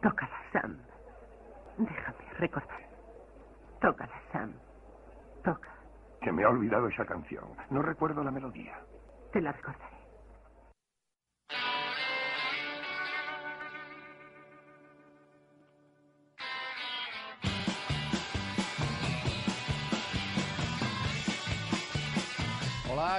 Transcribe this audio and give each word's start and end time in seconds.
Tócala, 0.00 0.36
Sam. 0.52 0.86
Déjame 1.76 2.24
recordar. 2.38 2.80
Tócala, 3.80 4.22
Sam. 4.32 4.60
Toca. 5.42 5.74
Se 6.22 6.32
me 6.32 6.44
ha 6.44 6.48
olvidado 6.50 6.88
esa 6.88 7.04
canción. 7.06 7.56
No 7.70 7.82
recuerdo 7.82 8.22
la 8.24 8.30
melodía. 8.30 8.78
Te 9.32 9.40
la 9.40 9.52
recordaré. 9.52 9.89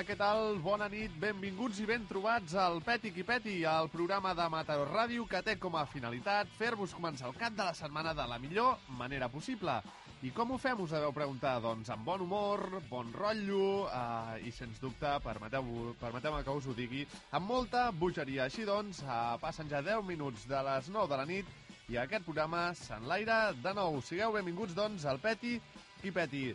Què 0.08 0.16
tal? 0.18 0.56
Bona 0.64 0.88
nit, 0.90 1.14
benvinguts 1.22 1.78
i 1.84 1.86
ben 1.86 2.08
trobats 2.10 2.56
al 2.58 2.80
Peti 2.82 3.12
qui 3.14 3.22
Peti, 3.28 3.60
el 3.70 3.90
programa 3.94 4.32
de 4.34 4.48
Mataró 4.50 4.88
Ràdio 4.88 5.28
que 5.30 5.42
té 5.46 5.54
com 5.62 5.76
a 5.78 5.84
finalitat 5.86 6.50
fer-vos 6.58 6.96
començar 6.98 7.28
el 7.30 7.36
cap 7.38 7.54
de 7.54 7.68
la 7.68 7.76
setmana 7.78 8.16
de 8.18 8.26
la 8.32 8.40
millor 8.42 8.80
manera 8.98 9.30
possible. 9.30 9.76
I 10.26 10.32
com 10.34 10.56
ho 10.56 10.58
fem, 10.58 10.82
us 10.82 10.96
deveu 10.96 11.14
preguntar? 11.14 11.60
Doncs 11.62 11.92
amb 11.94 12.08
bon 12.08 12.26
humor, 12.26 12.66
bon 12.90 13.14
rotllo 13.14 13.86
eh, 13.92 14.42
i, 14.48 14.56
sens 14.56 14.82
dubte, 14.82 15.14
permeteu-me 15.22 15.94
permeteu 16.02 16.40
que 16.40 16.58
us 16.58 16.72
ho 16.72 16.76
digui, 16.78 17.06
amb 17.38 17.52
molta 17.52 17.90
bogeria. 17.92 18.48
Així 18.50 18.66
doncs, 18.66 19.04
eh, 19.06 19.22
passen 19.44 19.70
ja 19.70 19.84
10 19.86 20.02
minuts 20.08 20.50
de 20.50 20.66
les 20.66 20.90
9 20.90 21.14
de 21.14 21.22
la 21.22 21.30
nit 21.30 21.56
i 21.94 22.02
aquest 22.02 22.26
programa 22.26 22.72
s'enlaira 22.74 23.42
de 23.54 23.78
nou. 23.78 24.02
Sigueu 24.02 24.34
benvinguts, 24.40 24.74
doncs, 24.74 25.06
al 25.06 25.22
Peti 25.22 25.60
qui 26.02 26.10
Peti. 26.10 26.48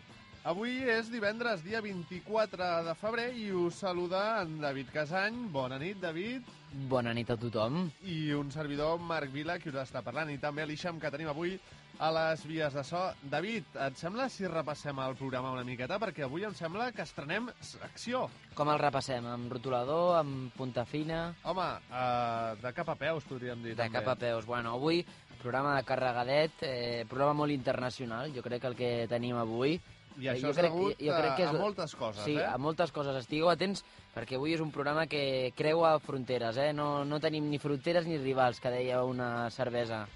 Avui 0.46 0.76
és 0.86 1.08
divendres, 1.10 1.64
dia 1.66 1.80
24 1.82 2.66
de 2.86 2.92
febrer, 2.94 3.32
i 3.34 3.48
us 3.50 3.80
saluda 3.82 4.20
en 4.44 4.60
David 4.62 4.92
Casany. 4.94 5.40
Bona 5.50 5.74
nit, 5.82 5.98
David. 5.98 6.46
Bona 6.86 7.10
nit 7.16 7.32
a 7.34 7.36
tothom. 7.40 7.80
I 8.06 8.30
un 8.38 8.52
servidor, 8.54 9.00
Marc 9.02 9.32
Vila, 9.34 9.56
qui 9.58 9.72
us 9.72 9.80
està 9.82 10.04
parlant, 10.06 10.30
i 10.30 10.38
també 10.38 10.62
l'Ixam, 10.62 11.00
que 11.02 11.10
tenim 11.10 11.32
avui 11.32 11.56
a 11.98 12.12
les 12.14 12.44
vies 12.46 12.78
de 12.78 12.84
so. 12.86 13.00
David, 13.32 13.74
et 13.88 13.98
sembla 13.98 14.28
si 14.30 14.46
repassem 14.46 15.02
el 15.02 15.18
programa 15.18 15.50
una 15.50 15.66
miqueta? 15.66 15.98
Perquè 15.98 16.28
avui 16.28 16.46
em 16.46 16.54
sembla 16.54 16.92
que 16.94 17.02
estrenem 17.02 17.50
secció. 17.58 18.28
Com 18.54 18.70
el 18.70 18.78
repassem? 18.84 19.26
Amb 19.26 19.50
rotulador, 19.50 20.20
amb 20.20 20.54
punta 20.54 20.86
fina? 20.86 21.24
Home, 21.42 21.68
uh, 21.90 22.54
de 22.62 22.74
cap 22.78 22.94
a 22.94 22.98
peus, 23.02 23.26
podríem 23.26 23.66
dir. 23.66 23.74
De 23.74 23.82
també. 23.82 23.98
cap 23.98 24.14
a 24.14 24.18
peus. 24.22 24.46
Bueno, 24.46 24.78
avui, 24.78 25.02
programa 25.42 25.74
de 25.74 25.84
carregadet, 25.90 26.62
eh, 26.62 27.04
programa 27.10 27.34
molt 27.42 27.58
internacional. 27.58 28.30
Jo 28.30 28.46
crec 28.46 28.62
que 28.62 28.74
el 28.76 28.82
que 28.84 28.96
tenim 29.10 29.42
avui... 29.42 29.80
I 30.18 30.28
això 30.32 30.46
jo 30.46 30.50
és 30.50 30.56
crec- 30.56 30.72
degut 30.72 30.98
jo 31.00 31.12
crec 31.18 31.36
que 31.36 31.42
és- 31.44 31.48
a 31.50 31.52
moltes 31.58 31.94
coses, 31.94 32.24
sí, 32.24 32.36
eh? 32.36 32.44
a 32.46 32.56
moltes 32.58 32.92
coses. 32.92 33.16
Estigueu 33.16 33.50
atents 33.50 33.84
perquè 34.14 34.36
avui 34.36 34.54
és 34.54 34.60
un 34.60 34.70
programa 34.72 35.06
que 35.06 35.52
creua 35.56 35.98
fronteres, 36.00 36.56
eh? 36.56 36.72
No, 36.72 37.04
no 37.04 37.20
tenim 37.20 37.50
ni 37.50 37.58
fronteres 37.58 38.06
ni 38.06 38.16
rivals, 38.18 38.60
que 38.60 38.70
deia 38.70 39.02
una 39.04 39.50
cervesa. 39.50 40.06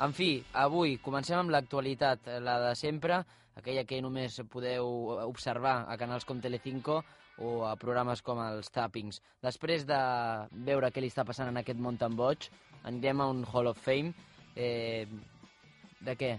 En 0.00 0.14
fi, 0.16 0.42
avui 0.54 0.96
comencem 0.98 1.36
amb 1.38 1.50
l'actualitat, 1.50 2.26
eh, 2.26 2.40
la 2.40 2.58
de 2.70 2.74
sempre, 2.74 3.22
aquella 3.56 3.84
que 3.84 4.00
només 4.00 4.40
podeu 4.48 4.86
observar 5.28 5.84
a 5.88 5.96
canals 5.98 6.24
com 6.24 6.40
Telecinco 6.40 7.02
o 7.38 7.66
a 7.66 7.74
programes 7.76 8.22
com 8.22 8.38
els 8.40 8.70
Tappings. 8.70 9.20
Després 9.42 9.84
de 9.86 9.98
veure 10.52 10.90
què 10.90 11.00
li 11.02 11.08
està 11.12 11.24
passant 11.26 11.48
en 11.48 11.56
aquest 11.60 11.78
món 11.78 11.98
tan 11.98 12.16
boig, 12.16 12.48
anirem 12.84 13.20
a 13.20 13.26
un 13.28 13.44
Hall 13.52 13.66
of 13.68 13.78
Fame. 13.78 14.14
Eh, 14.56 15.06
de 16.00 16.16
què? 16.16 16.38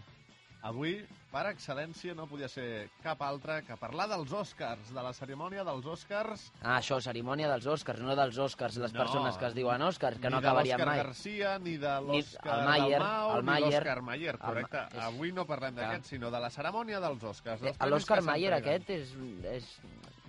Avui, 0.61 0.91
per 1.31 1.41
excel·lència, 1.49 2.13
no 2.13 2.27
podia 2.29 2.45
ser 2.51 2.91
cap 3.01 3.21
altre 3.25 3.63
que 3.65 3.73
parlar 3.81 4.05
dels 4.11 4.29
Oscars, 4.37 4.91
de 4.93 5.01
la 5.01 5.09
cerimònia 5.17 5.63
dels 5.65 5.87
Oscars... 5.89 6.43
Ah, 6.61 6.75
això, 6.77 6.99
cerimònia 7.01 7.47
dels 7.49 7.65
Oscars, 7.65 8.03
no 8.05 8.13
dels 8.15 8.37
Oscars, 8.37 8.77
les 8.77 8.93
No. 8.93 8.99
persones 9.01 9.39
que 9.41 9.47
es 9.49 9.55
diuen 9.57 9.81
Oscars, 9.81 10.19
que 10.21 10.29
ni 10.29 10.35
no 10.35 10.41
de 10.41 10.47
acabarien 10.47 10.77
l'Òscar 10.77 10.87
mai. 10.91 11.01
Garcia, 11.01 11.55
ni 11.57 11.77
de 11.81 11.95
Ni 12.05 12.21
l'Òscar 12.21 12.59
el 12.59 12.65
Mayer, 12.69 12.99
Dalmau, 12.99 13.31
el 13.37 13.41
ni 13.41 13.49
Mayer. 13.49 13.71
l'Òscar 13.73 14.01
Mayer, 14.11 14.35
El 14.35 14.39
Ma- 14.39 14.45
correcte. 14.51 14.83
és- 14.91 15.03
Avui 15.07 15.31
no 15.31 15.47
parlem 15.49 15.75
d'aquest, 15.81 16.05
sinó 16.13 16.29
de 16.29 16.39
la 16.45 16.49
cerimònia 16.53 16.99
dels 16.99 17.23
Oscars. 17.23 17.61
Eh, 17.61 17.65
dels 17.65 17.77
premis 17.77 17.95
L'Òscar 17.97 18.21
Mayer 18.29 18.53
aquest 18.53 18.89
és, 18.99 19.15
és... 19.57 19.71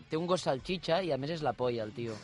té 0.08 0.16
un 0.16 0.26
gos 0.26 0.40
salxitxa 0.48 1.02
i 1.02 1.12
a 1.12 1.18
més 1.18 1.30
és 1.36 1.42
la 1.42 1.52
polla, 1.52 1.82
el 1.84 1.92
tio. 1.92 2.16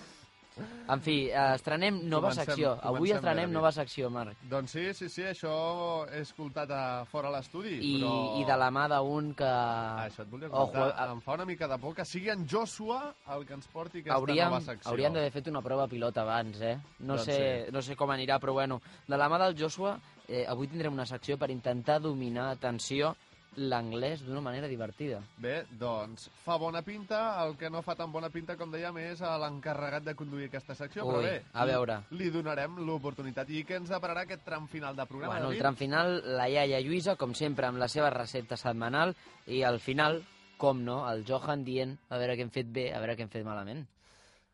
En 0.88 1.00
fi, 1.04 1.28
eh, 1.30 1.54
estrenem 1.54 2.00
nova 2.08 2.30
Comencem- 2.30 2.46
secció. 2.46 2.70
Avui 2.80 3.10
comencem 3.10 3.16
estrenem 3.19 3.50
nova 3.52 3.70
secció, 3.72 4.08
Marc. 4.10 4.36
Doncs 4.48 4.70
sí, 4.70 4.94
sí, 4.94 5.08
sí, 5.08 5.22
això 5.22 6.06
he 6.10 6.20
escoltat 6.24 6.70
a 6.70 7.04
fora 7.04 7.30
l'estudi, 7.30 7.74
I, 7.80 7.92
però... 8.00 8.41
I 8.41 8.44
de 8.48 8.56
la 8.56 8.70
mà 8.70 8.86
d'un 8.88 9.34
que... 9.34 9.44
Ah, 9.44 10.06
això 10.06 10.22
et 10.22 10.30
volia 10.30 10.48
Ojo, 10.50 10.72
comentar. 10.72 11.08
a- 11.08 11.12
Em 11.12 11.20
fa 11.20 11.34
una 11.34 11.44
mica 11.44 11.69
de 11.69 11.78
por 11.78 11.94
que 11.94 12.04
sigui 12.04 12.30
en 12.30 12.46
Joshua 12.48 13.14
el 13.36 13.44
que 13.46 13.54
ens 13.54 13.66
porti 13.69 13.98
aquesta 14.00 14.16
hauríem, 14.16 14.48
nova 14.48 14.60
secció. 14.60 14.91
hauríem 14.91 15.12
d'haver 15.12 15.30
fet 15.32 15.48
una 15.48 15.62
prova 15.62 15.86
pilot 15.88 16.16
abans, 16.19 16.60
eh? 16.60 16.78
No, 17.00 17.14
Doncs 17.14 17.25
sé, 17.25 17.64
sí. 17.66 17.72
no 17.72 17.82
sé 17.82 17.96
com 17.96 18.10
anirà, 18.10 18.38
però 18.40 18.52
bueno. 18.54 18.80
De 19.06 19.16
la 19.16 19.28
mà 19.28 19.38
del 19.38 19.56
Joshua, 19.58 19.98
eh, 20.26 20.44
avui 20.48 20.69
tindrem 20.69 20.92
una 20.92 21.06
secció 21.06 21.36
per 21.38 21.50
intentar 21.50 22.00
dominar, 22.00 22.50
atenció, 22.50 23.14
l'anglès 23.58 24.22
d'una 24.24 24.41
manera 24.44 24.69
divertida. 24.70 25.19
Bé, 25.42 25.64
doncs, 25.80 26.28
fa 26.44 26.56
bona 26.60 26.82
pinta. 26.86 27.20
El 27.44 27.56
que 27.58 27.70
no 27.70 27.82
fa 27.82 27.96
tan 27.98 28.12
bona 28.14 28.30
pinta, 28.30 28.56
com 28.56 28.70
dèiem, 28.72 28.96
és 29.10 29.20
l'encarregat 29.20 30.06
de 30.06 30.14
conduir 30.19 30.48
aquesta 30.48 30.76
secció. 30.78 31.04
però 31.06 31.19
Ui, 31.19 31.26
bé, 31.26 31.42
a 31.52 31.66
veure. 31.69 32.00
Li, 32.10 32.24
li 32.24 32.30
donarem 32.34 32.78
l'oportunitat. 32.86 33.50
I 33.50 33.64
què 33.66 33.80
ens 33.82 33.91
depararà 33.92 34.24
aquest 34.26 34.44
tram 34.46 34.69
final 34.70 34.96
de 34.96 35.06
programa, 35.06 35.34
Bueno, 35.34 35.52
el 35.52 35.58
tram 35.58 35.76
final, 35.76 36.22
la 36.38 36.48
iaia 36.48 36.80
Lluïsa, 36.80 37.16
com 37.16 37.34
sempre, 37.34 37.66
amb 37.66 37.78
la 37.78 37.88
seva 37.88 38.10
recepta 38.14 38.56
setmanal, 38.56 39.14
i 39.46 39.62
al 39.66 39.80
final, 39.80 40.22
com 40.56 40.82
no, 40.84 41.02
el 41.10 41.25
Johan 41.26 41.64
dient 41.64 41.98
a 42.10 42.19
veure 42.19 42.36
què 42.36 42.46
hem 42.46 42.50
fet 42.54 42.72
bé, 42.72 42.90
a 42.94 42.98
veure 43.02 43.16
què 43.16 43.26
hem 43.26 43.32
fet 43.32 43.44
malament. 43.46 43.86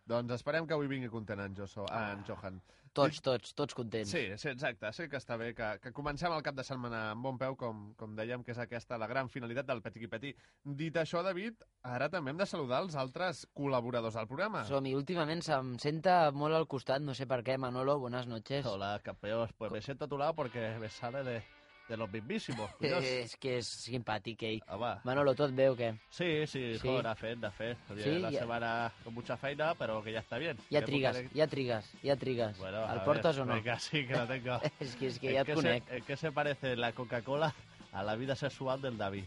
Doncs 0.06 0.34
esperem 0.36 0.66
que 0.68 0.74
avui 0.76 0.86
vingui 0.86 1.08
content 1.08 1.40
en, 1.40 1.54
Joso, 1.56 1.86
en 1.88 2.24
Johan. 2.28 2.60
Tots, 2.94 3.18
tots, 3.26 3.54
tots 3.58 3.74
contents. 3.74 4.10
Sí, 4.10 4.22
sí, 4.38 4.48
exacte. 4.52 4.90
Sé 4.94 5.08
que 5.10 5.18
està 5.18 5.34
bé 5.40 5.50
que, 5.58 5.70
que 5.82 5.90
comencem 5.96 6.32
el 6.32 6.44
cap 6.46 6.54
de 6.54 6.64
setmana 6.66 7.00
amb 7.10 7.26
bon 7.26 7.40
peu, 7.40 7.56
com, 7.58 7.88
com 7.98 8.14
dèiem, 8.14 8.44
que 8.46 8.54
és 8.54 8.60
aquesta 8.62 8.98
la 9.02 9.08
gran 9.10 9.30
finalitat 9.32 9.66
del 9.66 9.82
Petit 9.82 10.06
i 10.06 10.10
Petit. 10.12 10.44
Dit 10.82 11.00
això, 11.02 11.24
David, 11.26 11.64
ara 11.96 12.08
també 12.12 12.30
hem 12.30 12.38
de 12.38 12.46
saludar 12.46 12.84
els 12.84 12.94
altres 12.94 13.44
col·laboradors 13.58 14.14
del 14.20 14.30
programa. 14.30 14.62
Som-hi, 14.70 14.94
últimament 14.94 15.42
se'm 15.42 15.74
senta 15.82 16.30
molt 16.30 16.54
al 16.54 16.68
costat, 16.70 17.02
no 17.02 17.18
sé 17.18 17.26
per 17.26 17.42
què, 17.42 17.58
Manolo, 17.58 17.98
buenas 17.98 18.30
noches. 18.30 18.66
Hola, 18.70 18.94
campeón. 19.02 19.50
Pues 19.58 19.72
me 19.72 19.82
siento 19.82 20.06
a 20.06 20.08
tu 20.08 20.18
lado 20.18 20.34
porque 20.34 20.76
me 20.78 20.88
sale 20.88 21.24
de, 21.24 21.42
de 21.88 21.96
los 21.96 22.10
mismísimos. 22.10 22.70
Eh, 22.80 22.88
Dios. 22.88 23.04
és 23.04 23.36
que 23.36 23.58
és 23.58 23.66
simpàtic, 23.66 24.42
ell. 24.42 24.60
Home, 24.68 24.94
Manolo, 25.04 25.34
tot 25.34 25.52
bé 25.54 25.68
o 25.68 25.76
què? 25.76 25.92
Sí, 26.10 26.46
sí, 26.46 26.78
Sí. 26.78 26.86
joder, 26.88 27.04
de 27.08 27.14
fet, 27.14 27.38
de 27.38 27.50
fet. 27.50 27.78
Sí, 28.02 28.18
la 28.18 28.30
ja- 28.32 28.38
semana 28.40 28.92
con 29.04 29.14
mucha 29.14 29.36
feina, 29.36 29.74
pero 29.74 30.02
que 30.02 30.12
ya 30.12 30.20
está 30.20 30.38
bien. 30.38 30.56
Ja 30.70 30.82
trigues, 30.84 31.16
de- 31.16 31.28
ja 31.34 31.46
trigues, 31.46 31.92
ja 32.02 32.16
trigues. 32.16 32.58
Bueno, 32.58 32.84
el 32.88 32.96
ver, 32.96 33.04
portes 33.04 33.38
o 33.38 33.44
no? 33.44 33.54
Venga, 33.54 33.78
sí, 33.78 34.06
que 34.06 34.14
lo 34.14 34.26
tengo. 34.26 34.60
és 34.80 34.96
que, 34.96 35.06
és 35.08 35.18
que 35.18 35.28
¿En 35.30 35.34
ja 35.34 35.40
et 35.42 35.54
conec. 35.54 35.84
Se, 35.88 35.96
¿En 35.96 36.04
qué 36.04 36.16
se 36.16 36.32
parece 36.32 36.76
la 36.76 36.92
Coca-Cola 36.92 37.54
a 37.92 38.02
la 38.02 38.16
vida 38.16 38.34
sexual 38.36 38.80
del 38.82 38.96
David? 38.98 39.24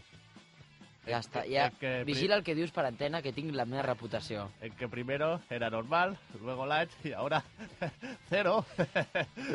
Ja 1.08 1.18
està, 1.20 1.44
ja... 1.48 1.70
que- 1.70 2.04
Vigila 2.04 2.36
el 2.36 2.44
que 2.44 2.54
dius 2.54 2.70
per 2.72 2.84
antena, 2.86 3.22
que 3.22 3.32
tinc 3.32 3.54
la 3.54 3.64
meva 3.64 3.82
reputació. 3.82 4.50
En 4.60 4.72
que 4.76 4.88
primero 4.88 5.40
era 5.50 5.70
normal, 5.70 6.18
luego 6.40 6.66
light 6.66 6.90
y 7.04 7.12
ahora 7.12 7.42
cero. 8.28 8.64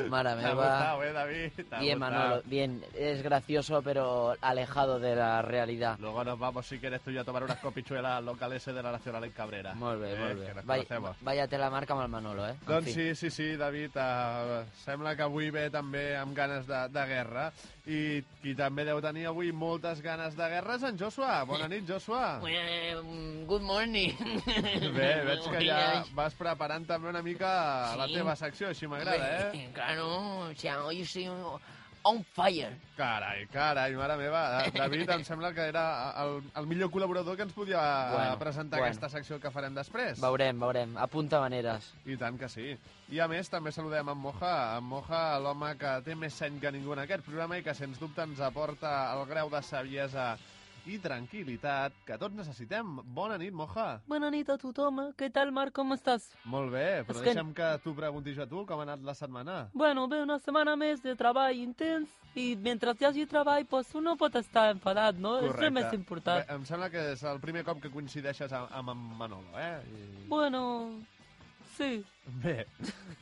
Mare 0.10 0.34
gustado, 0.36 1.04
¿eh, 1.04 1.14
David? 1.14 1.52
Bien. 1.80 2.00
Manolo, 2.00 2.42
bien. 2.46 2.84
Es 2.96 3.22
gracioso, 3.22 3.82
pero 3.82 4.36
alejado 4.42 5.00
de 5.00 5.16
la 5.16 5.42
realidad. 5.42 5.98
Luego 6.00 6.24
nos 6.24 6.40
vamos, 6.40 6.66
si 6.66 6.80
quieres 6.80 7.02
tú 7.02 7.12
y 7.12 7.18
a 7.18 7.24
tomar 7.24 7.44
unas 7.44 7.60
copichuelas 7.60 8.14
al 8.18 8.26
local 8.26 8.54
ese 8.54 8.74
de 8.74 8.82
la 8.84 8.92
Nacional 8.92 9.24
en 9.24 9.32
Cabrera. 9.32 9.74
Molt 9.76 10.02
bé, 10.02 10.14
Eh, 10.14 10.18
molt 10.20 10.40
bé. 10.40 10.54
Vaya, 10.64 10.84
conocemos. 10.86 11.18
vaya 11.22 11.48
te 11.48 11.58
la 11.58 11.70
marca 11.70 11.94
amb 11.94 12.04
el 12.04 12.10
Manolo, 12.10 12.48
eh? 12.48 12.52
En 12.62 12.66
Doncs 12.68 12.86
fi. 12.86 12.94
sí, 12.94 13.16
sí, 13.16 13.30
sí, 13.30 13.56
David, 13.56 13.92
uh, 13.96 14.64
sembla 14.84 15.16
que 15.16 15.24
avui 15.24 15.50
ve 15.52 15.70
també 15.70 16.16
amb 16.18 16.36
ganes 16.36 16.66
de, 16.68 16.88
de 16.90 17.06
guerra 17.08 17.52
i 17.86 18.24
qui 18.42 18.54
també 18.56 18.86
deu 18.86 19.02
tenir 19.02 19.26
avui 19.28 19.52
moltes 19.52 20.02
ganes 20.02 20.36
de 20.38 20.48
guerra 20.50 20.76
és 20.76 20.84
en 20.84 20.98
Joshua. 21.00 21.43
Bona 21.46 21.68
nit, 21.68 21.86
Joshua. 21.88 22.40
Well, 22.42 23.04
good 23.48 23.62
morning. 23.62 24.16
Bé, 24.96 25.12
veig 25.28 25.46
que 25.52 25.62
ja 25.68 26.04
vas 26.16 26.34
preparant 26.40 26.86
també 26.88 27.10
una 27.12 27.22
mica 27.26 27.96
la 28.00 28.08
Sí. 28.08 28.16
teva 28.20 28.36
secció, 28.36 28.70
així 28.70 28.88
m'agrada, 28.88 29.52
eh? 29.54 29.70
Claro, 29.74 30.10
o 30.50 30.54
sea, 30.56 30.84
hoy 30.86 31.02
estoy 31.02 31.28
on 32.06 32.22
fire. 32.36 32.70
Carai, 32.98 33.46
carai, 33.48 33.94
mare 33.96 34.18
meva. 34.20 34.66
Eh, 34.66 34.72
David, 34.76 35.10
em 35.10 35.24
sembla 35.24 35.54
que 35.54 35.62
era 35.70 36.12
el, 36.24 36.42
el 36.60 36.66
millor 36.68 36.90
col·laborador 36.92 37.38
que 37.38 37.44
ens 37.48 37.54
podia 37.56 37.80
Bueno, 37.80 38.18
bueno, 38.18 38.40
presentar 38.40 38.80
bueno. 38.82 38.92
aquesta 38.92 39.10
secció 39.10 39.40
que 39.40 39.52
farem 39.52 39.74
després. 39.74 40.20
Veurem, 40.20 40.60
veurem. 40.60 40.98
Apunta 40.98 41.40
maneres. 41.40 41.94
I 42.06 42.18
tant 42.20 42.38
que 42.40 42.50
sí. 42.52 42.74
I 43.10 43.20
a 43.24 43.28
més 43.32 43.48
també 43.50 43.72
saludem 43.72 44.10
en 44.12 44.18
Moja, 44.20 44.78
en 44.78 44.84
Moja, 44.84 45.40
l'home 45.40 45.78
que 45.80 45.94
té 46.04 46.16
més 46.16 46.34
seny 46.34 46.60
que 46.60 46.72
ningú 46.76 46.92
en 46.94 47.00
aquest 47.06 47.24
programa 47.24 47.58
i 47.58 47.64
que 47.64 47.74
sens 47.74 48.00
dubte 48.00 48.22
ens 48.28 48.42
aporta 48.44 49.14
el 49.16 49.24
grau 49.30 49.50
de 49.50 49.62
saviesa 49.64 50.34
i 50.86 50.98
tranquil·litat 51.00 51.94
que 52.06 52.18
tots 52.20 52.36
necessitem. 52.36 52.98
Bona 53.16 53.38
nit, 53.40 53.54
Moja. 53.56 54.02
Buena 54.08 54.30
nit 54.34 54.50
a 54.50 54.58
tothom. 54.58 55.14
¿Qué 55.16 55.30
tal, 55.30 55.52
Marc? 55.52 55.72
¿Cómo 55.74 55.94
estás? 55.96 56.30
Molt 56.44 56.72
bé, 56.74 57.04
però 57.08 57.16
És 57.16 57.22
que- 57.22 57.34
deixa'm 57.34 57.54
que 57.54 57.70
t'ho 57.84 57.94
preguntis 57.96 58.38
a 58.40 58.46
tu, 58.48 58.66
com 58.66 58.80
ha 58.80 58.84
anat 58.84 59.00
la 59.02 59.14
setmana. 59.16 59.70
Bueno, 59.74 60.08
ve 60.10 60.22
una 60.22 60.40
semana 60.40 60.76
més 60.76 61.02
de 61.02 61.16
treball 61.16 61.56
intens 61.56 62.10
i 62.36 62.56
mientras 62.58 63.00
hi 63.02 63.06
hagi 63.06 63.26
treball, 63.26 63.66
pues 63.66 63.94
uno 63.96 64.18
pot 64.18 64.36
estar 64.36 64.72
enfadat, 64.72 65.16
no? 65.16 65.38
És 65.40 65.56
el 65.56 65.72
més 65.72 65.94
important. 65.94 66.46
Bé, 66.48 66.54
em 66.54 66.66
sembla 66.66 66.90
que 66.90 67.12
és 67.14 67.24
el 67.24 67.40
primer 67.40 67.64
cop 67.64 67.80
que 67.82 67.90
coincideixes 67.90 68.52
amb, 68.52 68.68
amb 68.72 68.90
en 68.90 68.98
Manolo, 69.18 69.58
eh? 69.58 69.80
I... 69.88 70.28
Bueno, 70.28 70.92
sí. 71.78 72.04
Bé, 72.44 72.66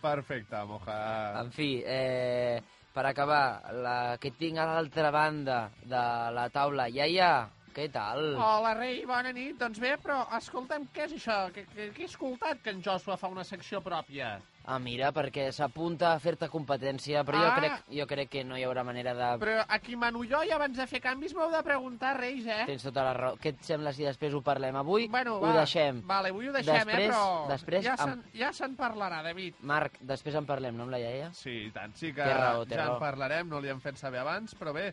perfecte, 0.02 0.56
Moja. 0.66 1.42
En 1.42 1.52
fi, 1.52 1.84
eh, 1.86 2.62
per 2.96 3.06
acabar, 3.08 3.72
la 3.84 3.96
que 4.22 4.34
tinc 4.40 4.60
a 4.60 4.68
l'altra 4.68 5.12
banda 5.16 5.60
de 5.88 6.04
la 6.36 6.48
taula, 6.54 6.90
iaia, 6.92 7.32
què 7.76 7.88
tal? 7.92 8.36
Hola, 8.36 8.74
rei, 8.78 9.04
bona 9.08 9.32
nit. 9.36 9.58
Doncs 9.60 9.80
bé, 9.82 9.96
però 10.02 10.22
escolta'm, 10.38 10.88
què 10.94 11.06
és 11.08 11.14
això? 11.18 11.52
Que, 11.56 11.66
que, 11.74 11.90
que 11.96 12.04
he 12.04 12.10
escoltat 12.10 12.62
que 12.64 12.74
en 12.76 12.82
Joshua 12.84 13.18
fa 13.18 13.30
una 13.32 13.44
secció 13.48 13.82
pròpia? 13.82 14.40
Ah, 14.70 14.78
mira, 14.78 15.08
perquè 15.12 15.48
s'apunta 15.52 16.12
a 16.14 16.20
fer-te 16.22 16.46
competència, 16.48 17.24
però 17.26 17.40
jo, 17.42 17.48
Ah. 17.50 17.56
crec, 17.58 17.80
jo 17.98 18.06
crec 18.06 18.30
que 18.30 18.44
no 18.46 18.56
hi 18.60 18.62
haurà 18.68 18.84
manera 18.86 19.16
de... 19.18 19.30
Però 19.42 19.64
aquí 19.68 19.96
mano 19.98 20.22
jo 20.30 20.44
i 20.46 20.52
abans 20.54 20.78
de 20.78 20.86
fer 20.86 21.00
canvis 21.02 21.34
m'heu 21.34 21.50
de 21.50 21.64
preguntar, 21.66 22.12
reis, 22.20 22.46
eh? 22.46 22.68
Tens 22.70 22.84
tota 22.86 23.04
la 23.08 23.14
raó. 23.18 23.38
Què 23.42 23.56
et 23.56 23.64
sembla 23.66 23.92
si 23.92 24.06
després 24.06 24.36
ho 24.38 24.42
parlem 24.46 24.76
avui? 24.78 25.08
Bueno, 25.10 25.40
ho 25.40 25.48
va, 25.48 25.56
deixem. 25.64 26.04
Vale, 26.06 26.30
avui 26.30 26.48
ho 26.48 26.54
deixem, 26.54 26.76
Després- 26.78 27.08
eh, 27.08 27.10
però 27.10 27.48
després 27.50 27.84
ja 27.90 27.96
amb- 27.98 28.06
se'n 28.12 28.24
ja 28.38 28.52
se'n 28.54 28.76
parlarà, 28.78 29.24
David. 29.26 29.56
Marc, 29.62 29.98
després 30.02 30.36
en 30.36 30.46
parlem, 30.46 30.78
no, 30.78 30.84
amb 30.84 30.92
la 30.94 31.00
iaia? 31.00 31.32
Sí, 31.34 31.56
i 31.66 31.72
tant, 31.72 31.96
sí 31.98 32.14
que 32.14 32.22
Té 32.22 32.34
raó, 32.38 32.64
té 32.66 32.76
ja 32.76 32.86
raó. 32.86 32.94
en 33.00 33.00
parlarem, 33.00 33.50
no 33.50 33.60
li 33.60 33.70
hem 33.74 33.82
fet 33.82 33.98
saber 33.98 34.20
abans, 34.22 34.54
però 34.60 34.74
bé, 34.78 34.92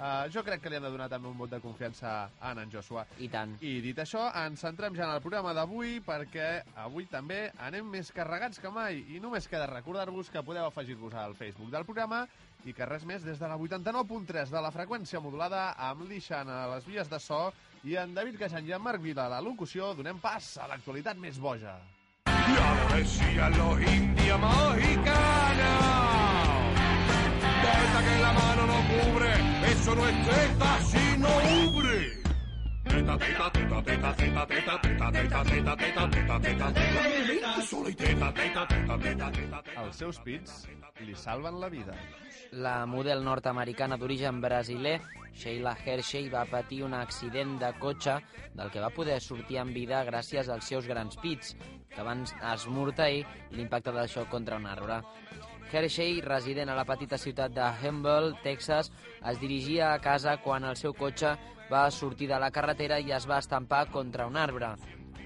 uh, 0.00 0.26
jo 0.32 0.42
crec 0.46 0.64
que 0.64 0.72
li 0.72 0.78
hem 0.80 0.86
de 0.88 0.92
donar 0.92 1.08
també 1.12 1.28
un 1.30 1.38
vot 1.38 1.52
de 1.52 1.60
confiança 1.62 2.30
a 2.40 2.52
en 2.52 2.72
Joshua. 2.72 3.06
I 3.20 3.28
tant. 3.28 3.56
I 3.60 3.78
dit 3.84 3.98
això, 4.02 4.26
ens 4.42 4.64
centrem 4.64 4.96
ja 4.96 5.06
en 5.06 5.14
el 5.14 5.22
programa 5.22 5.54
d'avui 5.56 6.00
perquè 6.04 6.48
avui 6.84 7.06
també 7.06 7.50
anem 7.58 7.86
més 7.86 8.10
carregats 8.12 8.60
que 8.60 8.72
mai 8.74 9.04
i 9.14 9.20
només 9.20 9.48
queda 9.48 9.68
recordar-vos 9.70 10.30
que 10.30 10.42
podeu 10.42 10.66
afegir-vos 10.66 11.14
al 11.14 11.36
Facebook 11.38 11.70
del 11.70 11.86
programa 11.88 12.26
i 12.64 12.74
que 12.76 12.88
res 12.88 13.06
més 13.08 13.24
des 13.24 13.38
de 13.40 13.48
la 13.48 13.56
89.3 13.56 14.50
de 14.52 14.60
la 14.60 14.72
freqüència 14.74 15.22
modulada 15.22 15.70
amb 15.90 16.04
l'Ixan 16.08 16.48
a 16.48 16.66
les 16.74 16.84
vies 16.88 17.08
de 17.08 17.20
so 17.20 17.46
i 17.84 17.96
en 17.96 18.12
David 18.14 18.36
Cajan 18.42 18.66
i 18.68 18.76
en 18.76 18.82
Marc 18.84 19.00
Vila 19.00 19.24
a 19.26 19.34
la 19.36 19.40
locució 19.40 19.94
donem 19.96 20.20
pas 20.20 20.56
a 20.60 20.68
l'actualitat 20.68 21.16
més 21.16 21.40
boja. 21.40 21.78
Y 22.26 22.52
ahora 22.58 22.96
decían 22.96 23.58
los 23.58 23.80
indios 23.80 24.40
Teta 27.62 28.00
que 28.06 28.16
la 28.20 28.32
mano 28.32 28.66
no 28.66 28.78
cubre, 28.90 29.32
eso 29.72 29.94
no 29.94 30.08
es 30.08 30.16
teta, 30.26 30.80
sino 30.92 31.28
ubre. 31.68 32.20
Teta, 32.84 33.18
teta, 33.18 33.50
teta, 33.52 33.82
teta, 33.82 34.14
teta, 34.16 34.46
teta, 34.50 34.80
teta, 34.80 35.12
teta, 35.12 35.42
teta, 35.46 35.76
teta, 35.76 36.08
teta, 36.10 36.40
teta, 36.40 36.72
teta, 37.94 38.32
teta, 38.32 38.66
teta, 38.66 38.98
teta, 38.98 39.30
teta. 39.32 39.62
Els 39.82 39.96
seus 39.96 40.18
pits 40.24 40.66
li 41.04 41.14
salven 41.14 41.60
la 41.60 41.68
vida. 41.68 41.94
La 42.52 42.84
model 42.86 43.22
nord-americana 43.24 43.96
d'origen 44.00 44.40
brasiler, 44.40 44.98
Sheila 45.32 45.76
Hershey, 45.84 46.28
va 46.32 46.46
patir 46.50 46.82
un 46.82 46.94
accident 46.98 47.58
de 47.60 47.70
cotxe 47.78 48.16
del 48.56 48.72
que 48.72 48.82
va 48.82 48.90
poder 48.90 49.20
sortir 49.20 49.60
en 49.62 49.72
vida 49.76 50.02
gràcies 50.08 50.48
als 50.48 50.66
seus 50.72 50.88
grans 50.90 51.16
pits, 51.22 51.54
que 51.94 52.02
van 52.02 52.24
esmorteir 52.52 53.26
l'impacte 53.52 53.92
del 53.92 54.08
xoc 54.08 54.28
contra 54.32 54.56
un 54.56 54.66
arbre. 54.66 55.00
Hershey, 55.72 56.20
resident 56.20 56.70
a 56.70 56.74
la 56.74 56.84
petita 56.84 57.18
ciutat 57.18 57.52
de 57.54 57.66
Humble, 57.82 58.34
Texas, 58.42 58.90
es 59.30 59.40
dirigia 59.40 59.92
a 59.92 60.00
casa 60.02 60.36
quan 60.42 60.64
el 60.66 60.76
seu 60.76 60.94
cotxe 60.98 61.36
va 61.70 61.84
sortir 61.94 62.28
de 62.28 62.40
la 62.42 62.50
carretera 62.50 62.98
i 62.98 63.12
es 63.14 63.28
va 63.30 63.38
estampar 63.38 63.86
contra 63.94 64.26
un 64.26 64.36
arbre. 64.36 64.72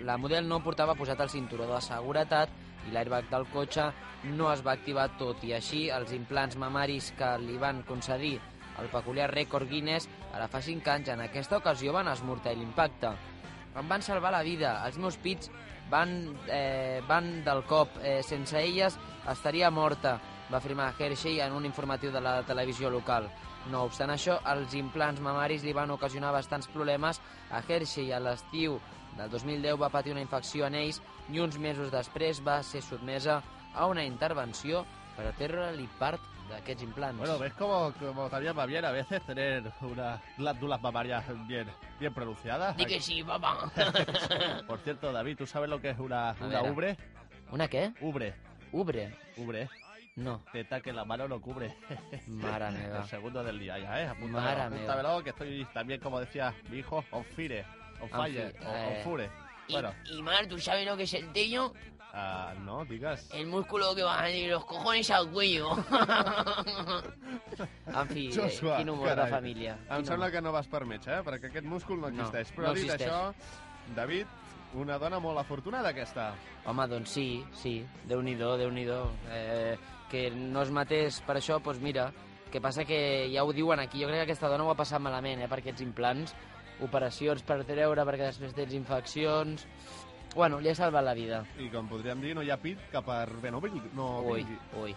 La 0.05 0.19
model 0.20 0.49
no 0.49 0.62
portava 0.62 0.96
posat 0.99 1.20
el 1.25 1.32
cinturó 1.32 1.69
de 1.70 1.81
seguretat 1.81 2.52
i 2.88 2.93
l'airbag 2.93 3.31
del 3.31 3.49
cotxe 3.52 3.88
no 4.37 4.50
es 4.52 4.61
va 4.67 4.75
activar 4.76 5.08
tot 5.19 5.44
i 5.49 5.55
així 5.56 5.87
els 5.88 6.12
implants 6.12 6.58
mamaris 6.61 7.14
que 7.17 7.37
li 7.40 7.56
van 7.56 7.81
concedir 7.88 8.37
el 8.82 8.90
peculiar 8.93 9.31
rècord 9.31 9.70
Guinness 9.70 10.08
ara 10.35 10.49
fa 10.50 10.61
5 10.62 10.90
anys 10.90 11.12
en 11.14 11.23
aquesta 11.25 11.61
ocasió 11.61 11.93
van 11.94 12.11
esmortar 12.11 12.56
l'impacte. 12.58 13.12
Em 13.75 13.88
van 13.90 14.02
salvar 14.02 14.32
la 14.35 14.43
vida, 14.47 14.76
els 14.87 14.99
meus 14.99 15.17
pits 15.19 15.50
van, 15.90 16.35
eh, 16.49 17.00
van 17.08 17.44
del 17.44 17.64
cop, 17.70 17.97
eh, 18.02 18.23
sense 18.23 18.58
elles 18.61 18.99
estaria 19.31 19.70
morta, 19.70 20.19
va 20.52 20.58
afirmar 20.58 20.93
Hershey 20.99 21.41
en 21.41 21.52
un 21.52 21.64
informatiu 21.64 22.12
de 22.12 22.20
la 22.20 22.43
televisió 22.43 22.91
local. 22.91 23.29
No 23.70 23.85
obstant 23.85 24.11
això, 24.12 24.38
els 24.52 24.75
implants 24.76 25.20
mamaris 25.25 25.62
li 25.64 25.73
van 25.73 25.91
ocasionar 25.91 26.32
bastants 26.32 26.69
problemes 26.69 27.20
a 27.50 27.62
Hershey 27.67 28.12
a 28.12 28.20
l'estiu 28.20 28.79
del 29.17 29.31
2010 29.31 29.79
va 29.81 29.88
patir 29.94 30.12
una 30.12 30.20
infecció 30.20 30.67
en 30.67 30.75
ells 30.75 31.00
i 31.32 31.38
uns 31.41 31.56
mesos 31.58 31.91
després 31.93 32.43
va 32.44 32.62
ser 32.62 32.82
sotmesa 32.82 33.41
a 33.75 33.87
una 33.87 34.05
intervenció 34.05 34.85
per 35.17 35.29
a 35.29 35.32
treure-li 35.38 35.87
part 35.99 36.20
d'aquests 36.50 36.82
implants. 36.85 37.19
Bueno, 37.19 37.38
ves 37.38 37.55
como, 37.55 37.90
como 37.99 38.29
también 38.29 38.58
va 38.58 38.67
bien 38.67 38.85
a 38.85 38.90
veces 38.90 39.25
tener 39.25 39.62
unas 39.81 40.20
glándulas 40.37 40.82
mamarias 40.82 41.25
bien, 41.47 41.67
bien 41.99 42.12
pronunciadas. 42.12 42.76
Di 42.76 42.85
que 42.85 43.00
sí, 43.00 43.23
papá. 43.25 43.70
Por 44.67 44.79
cierto, 44.81 45.11
David, 45.11 45.38
¿tú 45.38 45.47
sabes 45.47 45.70
lo 45.70 45.81
que 45.81 45.90
es 45.90 45.99
una, 45.99 46.31
A 46.31 46.37
una 46.44 46.61
ver. 46.62 46.73
ubre? 46.73 46.97
Una 47.50 47.69
què? 47.70 47.94
Ubre, 48.02 48.35
Ubre? 48.73 49.17
ubre. 49.38 49.69
No. 50.16 50.40
Teta 50.52 50.81
que 50.81 50.93
la 50.93 51.05
mano 51.05 51.26
no 51.26 51.40
cubre. 51.40 51.75
Mare 52.28 52.70
meva. 52.70 52.99
El 53.02 53.08
segundo 53.08 53.43
del 53.43 53.58
día 53.58 53.78
ya, 53.78 54.00
¿eh? 54.02 54.06
Apúntamelo, 54.08 55.22
que 55.25 55.31
estoy 55.31 55.66
también, 55.75 56.00
como 56.00 56.20
decía 56.20 56.55
mi 56.70 56.78
hijo, 56.78 57.05
on 57.11 57.25
fire, 57.25 57.64
on 58.00 58.08
On 58.11 58.11
fire, 58.11 58.52
fi- 58.52 58.64
on, 58.64 58.70
on 58.70 58.76
eh. 58.76 59.00
fure. 59.02 59.31
Bueno, 59.70 59.93
y 60.12 60.22
Mar, 60.22 60.46
¿tú 60.46 60.58
sabes 60.58 60.87
lo 60.87 60.96
que 60.96 61.02
es 61.05 61.14
el 61.14 61.32
teño? 61.32 61.72
ah, 62.12 62.52
no, 62.61 62.84
digas. 62.84 63.28
El 63.32 63.46
músculo 63.49 63.93
que 63.94 64.02
va 64.05 64.22
de 64.26 64.46
los 64.49 64.64
cojones 64.66 65.11
al 65.11 65.31
cuello. 65.31 65.70
en 67.87 68.08
fi, 68.08 68.28
eh, 68.28 68.32
Joshua, 68.34 68.76
quin 68.76 68.90
humor 68.90 69.08
carai. 69.08 69.25
de 69.25 69.31
família. 69.31 69.72
Em 69.88 69.96
Quin 69.96 70.06
sembla 70.06 70.26
humor. 70.26 70.32
que 70.32 70.40
no 70.43 70.52
vas 70.52 70.69
per 70.69 70.84
metge, 70.87 71.11
eh? 71.11 71.22
Perquè 71.26 71.46
aquest 71.50 71.66
múscul 71.66 72.00
no 72.00 72.11
No, 72.11 72.22
existeix. 72.22 72.52
Però 72.55 72.69
no 72.69 72.75
dit 72.75 72.84
existeix. 72.84 73.11
això, 73.11 73.34
David, 73.96 74.26
una 74.75 74.99
dona 74.99 75.19
molt 75.19 75.38
afortunada 75.38 75.88
aquesta. 75.90 76.34
Home, 76.66 76.87
doncs 76.88 77.11
sí, 77.11 77.44
sí, 77.52 77.84
déu-n'hi-do, 78.08 78.56
déu 78.58 78.70
nhi 78.70 78.84
déu 78.88 79.11
eh, 79.31 79.76
Que 80.14 80.28
no 80.31 80.62
es 80.62 80.70
matés 80.70 81.16
per 81.26 81.34
això, 81.40 81.56
doncs 81.58 81.81
mira, 81.82 82.05
que 82.52 82.61
passa 82.62 82.84
que 82.87 83.26
ja 83.32 83.43
ho 83.43 83.50
diuen 83.52 83.81
aquí, 83.82 83.99
jo 83.99 84.06
crec 84.06 84.20
que 84.22 84.26
aquesta 84.28 84.50
dona 84.52 84.62
ho 84.62 84.70
ha 84.70 84.76
passat 84.78 85.02
malament, 85.02 85.40
eh, 85.43 85.49
per 85.50 85.58
aquests 85.58 85.82
implants, 85.82 86.37
operacions 86.87 87.43
per 87.43 87.64
treure, 87.66 88.05
perquè 88.06 88.31
després 88.31 88.55
tens 88.55 88.76
infeccions... 88.78 89.66
Bueno, 90.34 90.58
li 90.58 90.66
ha 90.66 90.75
salvat 90.75 91.05
la 91.06 91.12
vida. 91.14 91.44
I 91.62 91.69
com 91.70 91.87
podríem 91.87 92.19
dir, 92.22 92.32
no 92.34 92.43
hi 92.43 92.49
ha 92.50 92.56
pit 92.58 92.81
que 92.90 93.02
per 93.06 93.28
bé 93.43 93.52
no 93.55 93.61
vingui. 93.62 93.90
No 93.94 94.20
Ui, 94.26 94.40
vingui. 94.43 94.56
ui. 94.82 94.94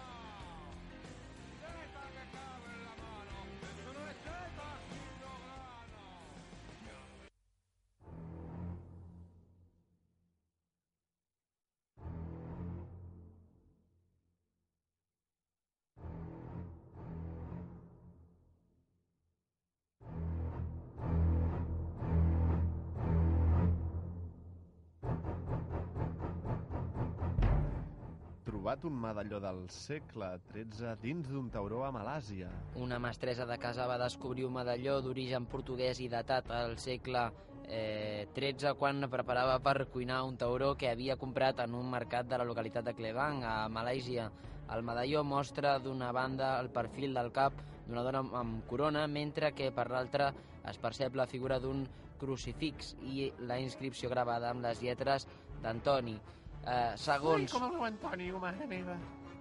Trobat 28.77 28.93
un 28.93 29.01
medalló 29.01 29.39
del 29.41 29.69
segle 29.73 30.27
XIII 30.53 30.91
dins 31.01 31.27
d'un 31.31 31.47
tauró 31.49 31.79
a 31.85 31.89
Malàsia. 31.91 32.49
Una 32.77 32.99
mestressa 33.01 33.45
de 33.49 33.57
casa 33.57 33.87
va 33.89 33.97
descobrir 33.97 34.45
un 34.45 34.53
medalló 34.53 34.99
d'origen 35.01 35.47
portuguès 35.49 35.97
i 35.99 36.09
datat 36.11 36.51
al 36.53 36.77
segle 36.77 37.23
eh, 37.65 38.27
XIII 38.35 38.75
quan 38.77 39.09
preparava 39.09 39.57
per 39.65 39.87
cuinar 39.89 40.21
un 40.27 40.37
tauró 40.37 40.75
que 40.77 40.91
havia 40.91 41.17
comprat 41.17 41.63
en 41.65 41.73
un 41.73 41.89
mercat 41.89 42.29
de 42.29 42.37
la 42.37 42.45
localitat 42.45 42.85
de 42.85 42.93
Klebang, 42.93 43.41
a 43.41 43.67
Malàisia. 43.67 44.29
El 44.69 44.85
medalló 44.85 45.23
mostra 45.23 45.79
d'una 45.79 46.11
banda 46.11 46.59
el 46.59 46.69
perfil 46.69 47.17
del 47.17 47.33
cap 47.33 47.57
d'una 47.87 48.05
dona 48.05 48.25
amb 48.43 48.61
corona, 48.69 49.07
mentre 49.07 49.55
que 49.57 49.71
per 49.71 49.89
l'altra 49.89 50.33
es 50.69 50.77
percep 50.77 51.15
la 51.15 51.25
figura 51.25 51.57
d'un 51.57 51.87
crucifix 52.21 52.93
i 53.01 53.31
la 53.39 53.57
inscripció 53.57 54.09
gravada 54.13 54.51
amb 54.53 54.69
les 54.69 54.85
lletres 54.85 55.25
d'Antoni. 55.63 56.19
Eh, 56.67 56.93
segons... 56.99 57.47
Ai, 57.47 57.47
com 57.53 57.65
el 57.69 57.73
meu 57.77 57.85
Antonio, 57.87 58.39
mare 58.43 58.67
meva. 58.67 58.97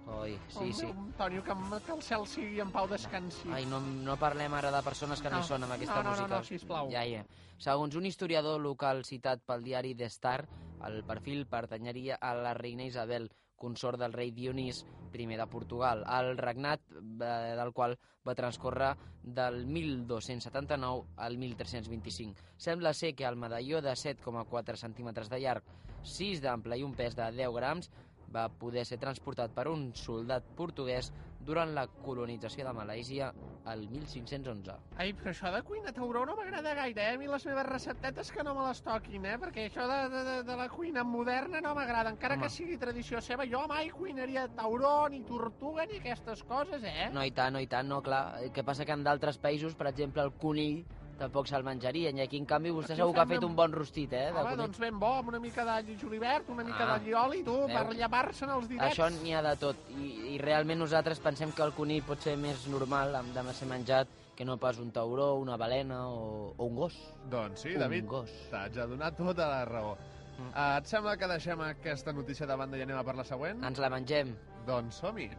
Oi, 0.07 0.37
sí, 0.47 0.69
el 0.69 0.73
sí. 0.73 0.85
meu 0.85 1.01
Antonio, 1.03 1.43
que, 1.43 1.55
que 1.85 1.91
el 1.91 2.03
cel 2.05 2.23
sigui 2.31 2.61
en 2.63 2.71
pau 2.71 2.87
descansi. 2.87 3.49
Ai, 3.51 3.65
no, 3.67 3.81
no 3.81 4.15
parlem 4.21 4.53
ara 4.55 4.71
de 4.71 4.79
persones 4.85 5.19
que 5.19 5.29
no, 5.29 5.41
No, 5.41 5.43
hi 5.43 5.49
són 5.49 5.67
amb 5.67 5.75
aquesta 5.75 5.97
no, 5.97 6.03
no, 6.03 6.15
no, 6.15 6.21
música. 6.21 6.37
no, 6.37 6.47
sisplau. 6.47 6.91
Ja, 6.93 7.03
ja. 7.03 7.25
Segons 7.59 7.97
un 7.99 8.07
historiador 8.07 8.61
local 8.63 9.03
citat 9.03 9.43
pel 9.43 9.65
diari 9.65 9.91
The 9.99 10.07
Star, 10.13 10.47
el 10.87 11.03
perfil 11.03 11.43
pertanyeria 11.51 12.15
a 12.21 12.33
la 12.37 12.53
reina 12.53 12.85
Isabel, 12.87 13.27
consort 13.57 13.99
del 13.99 14.13
rei 14.13 14.31
Dionís 14.31 14.85
I 15.17 15.25
de 15.25 15.47
Portugal, 15.47 16.03
el 16.05 16.37
regnat 16.37 16.81
eh, 16.93 17.55
del 17.57 17.73
qual 17.73 17.97
va 18.27 18.35
transcorrer 18.35 18.91
del 19.23 19.65
1279 19.65 21.07
al 21.17 21.37
1325. 21.37 22.35
Sembla 22.57 22.93
ser 22.93 23.15
que 23.15 23.25
el 23.25 23.35
medalló 23.35 23.81
de 23.81 23.91
7,4 23.91 24.75
centímetres 24.75 25.29
de 25.29 25.39
llarg, 25.41 25.63
6 26.03 26.41
d'ample 26.41 26.77
i 26.77 26.83
un 26.85 26.93
pes 26.93 27.15
de 27.15 27.31
10 27.31 27.55
grams 27.55 27.89
va 28.33 28.47
poder 28.49 28.85
ser 28.85 28.99
transportat 28.99 29.53
per 29.55 29.67
un 29.71 29.89
soldat 29.95 30.45
portuguès 30.55 31.11
durant 31.47 31.71
la 31.75 31.87
colonització 32.03 32.67
de 32.67 32.73
Malàisia 32.75 33.31
el 33.71 33.83
1511. 33.91 34.75
Ai, 35.01 35.11
però 35.17 35.31
això 35.33 35.51
de 35.51 35.61
cuina 35.67 35.91
tauró 35.95 36.23
no 36.27 36.35
m'agrada 36.37 36.73
gaire, 36.77 37.03
eh? 37.03 37.15
A 37.15 37.19
mi 37.19 37.27
les 37.27 37.45
meves 37.47 37.67
receptetes 37.67 38.31
que 38.31 38.43
no 38.47 38.53
me 38.55 38.67
les 38.67 38.81
toquin, 38.83 39.25
eh? 39.27 39.35
Perquè 39.41 39.67
això 39.67 39.87
de, 39.89 39.97
de, 40.13 40.35
de, 40.47 40.57
la 40.59 40.67
cuina 40.71 41.03
moderna 41.07 41.61
no 41.63 41.73
m'agrada, 41.75 42.13
encara 42.15 42.37
Home. 42.37 42.47
que 42.47 42.53
sigui 42.53 42.77
tradició 42.79 43.21
seva. 43.23 43.47
Jo 43.49 43.65
mai 43.67 43.91
cuinaria 43.91 44.47
tauró, 44.55 45.09
ni 45.11 45.23
tortuga, 45.27 45.87
ni 45.89 45.99
aquestes 46.01 46.43
coses, 46.47 46.83
eh? 46.83 47.09
No, 47.13 47.25
i 47.27 47.33
tant, 47.35 47.55
no, 47.57 47.63
i 47.63 47.67
tant, 47.71 47.87
no, 47.91 48.01
clar. 48.03 48.23
Que 48.55 48.63
passa 48.67 48.87
que 48.87 48.95
en 48.95 49.03
d'altres 49.07 49.39
països, 49.43 49.75
per 49.75 49.91
exemple, 49.91 50.23
el 50.23 50.35
conill 50.39 50.85
tampoc 51.17 51.47
se'l 51.49 51.63
menjarien, 51.65 52.17
i 52.17 52.21
aquí, 52.21 52.37
en 52.37 52.45
canvi, 52.45 52.69
vostè 52.71 52.93
Aquí 52.93 53.01
segur 53.01 53.13
que 53.13 53.21
ha 53.21 53.25
fet 53.29 53.43
un 53.43 53.55
bon 53.55 53.71
rostit, 53.73 54.13
eh, 54.13 54.25
de 54.27 54.31
Home, 54.31 54.43
conill. 54.43 54.57
doncs 54.65 54.79
ben 54.79 54.99
bo, 54.99 55.13
amb 55.19 55.29
una 55.33 55.39
mica 55.39 55.65
d'all 55.65 55.89
i 55.89 55.97
julivert, 55.97 56.49
una 56.49 56.63
mica 56.63 56.83
Ah, 56.83 56.87
d'all 56.97 57.07
i 57.07 57.13
oli, 57.13 57.43
tu, 57.43 57.57
per 57.67 57.83
veus? 57.87 57.97
llevar-se'n 57.97 58.49
els 58.49 58.67
direts. 58.69 58.91
Això 58.97 59.09
n'hi 59.09 59.33
ha 59.33 59.41
de 59.41 59.55
tot, 59.57 59.75
I, 59.89 60.35
i 60.35 60.37
realment 60.37 60.79
nosaltres 60.79 61.19
pensem 61.19 61.51
que 61.51 61.63
el 61.63 61.73
conill 61.73 62.03
pot 62.03 62.21
ser 62.21 62.37
més 62.37 62.67
normal 62.67 63.15
amb- 63.15 63.33
de 63.33 63.53
ser 63.53 63.67
menjat 63.67 64.07
que 64.35 64.45
no 64.45 64.57
pas 64.57 64.77
un 64.77 64.91
tauró, 64.91 65.33
una 65.35 65.57
balena 65.57 66.07
o, 66.09 66.53
o 66.55 66.65
un 66.65 66.75
gos. 66.75 66.93
Doncs 67.29 67.61
sí, 67.61 67.73
David, 67.73 68.05
t'haig 68.51 68.73
de 68.73 68.85
donar 68.87 69.15
tota 69.15 69.47
la 69.47 69.65
raó. 69.65 69.97
Mm. 70.37 70.49
Uh, 70.53 70.77
et 70.77 70.85
sembla 70.85 71.17
que 71.17 71.25
deixem 71.27 71.59
aquesta 71.61 72.13
notícia 72.13 72.45
de 72.45 72.55
banda 72.55 72.77
i 72.77 72.83
anem 72.85 72.97
a 72.99 73.03
per 73.03 73.15
la 73.15 73.23
següent? 73.25 73.63
Ens 73.65 73.79
la 73.79 73.89
mengem. 73.89 74.35
Doncs 74.67 74.99
som-hi. 75.01 75.31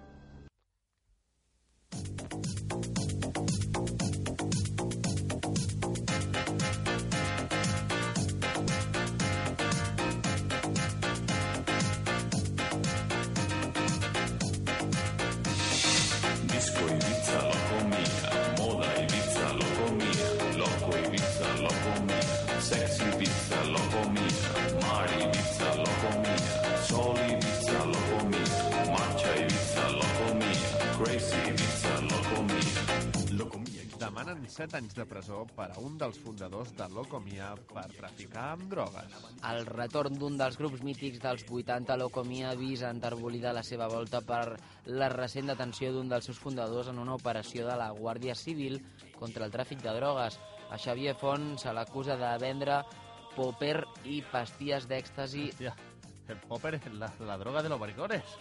Demanen 34.28 34.50
7 34.52 34.76
anys 34.76 34.92
de 34.92 35.04
presó 35.08 35.38
per 35.56 35.70
a 35.73 35.80
un 35.80 35.94
dels 35.97 36.18
fundadors 36.20 36.75
de 36.76 36.85
Locomia 36.92 37.47
per 37.70 37.87
traficar 37.94 38.42
amb 38.58 38.66
drogues. 38.68 39.14
El 39.50 39.64
retorn 39.64 40.18
d'un 40.20 40.37
dels 40.37 40.58
grups 40.61 40.82
mítics 40.85 41.23
dels 41.23 41.47
80, 41.49 41.97
Locomia, 41.97 42.50
ha 42.50 42.58
vist 42.61 42.85
enterbolida 42.85 43.54
la 43.56 43.62
seva 43.64 43.87
volta 43.88 44.20
per 44.20 44.58
la 44.85 45.08
recent 45.14 45.49
detenció 45.49 45.94
d'un 45.94 46.12
dels 46.12 46.28
seus 46.28 46.42
fundadors 46.44 46.92
en 46.92 47.00
una 47.00 47.16
operació 47.16 47.64
de 47.70 47.78
la 47.80 47.88
Guàrdia 47.97 48.37
Civil 48.37 48.76
contra 49.16 49.49
el 49.49 49.54
tràfic 49.54 49.80
de 49.80 49.97
drogues. 49.97 50.37
A 50.68 50.76
Xavier 50.76 51.16
Font 51.16 51.54
se 51.56 51.73
l'acusa 51.73 52.20
de 52.20 52.35
vendre 52.44 52.82
popper 53.32 53.78
i 54.04 54.20
pastilles 54.28 54.90
d'èxtasi 54.92 55.49
Hòstia, 55.54 55.73
el 56.28 56.37
popper 56.44 56.75
es 56.76 56.92
la, 56.92 57.08
la 57.25 57.40
droga 57.40 57.62
de 57.62 57.73
los 57.73 57.80
maricones. 57.80 58.37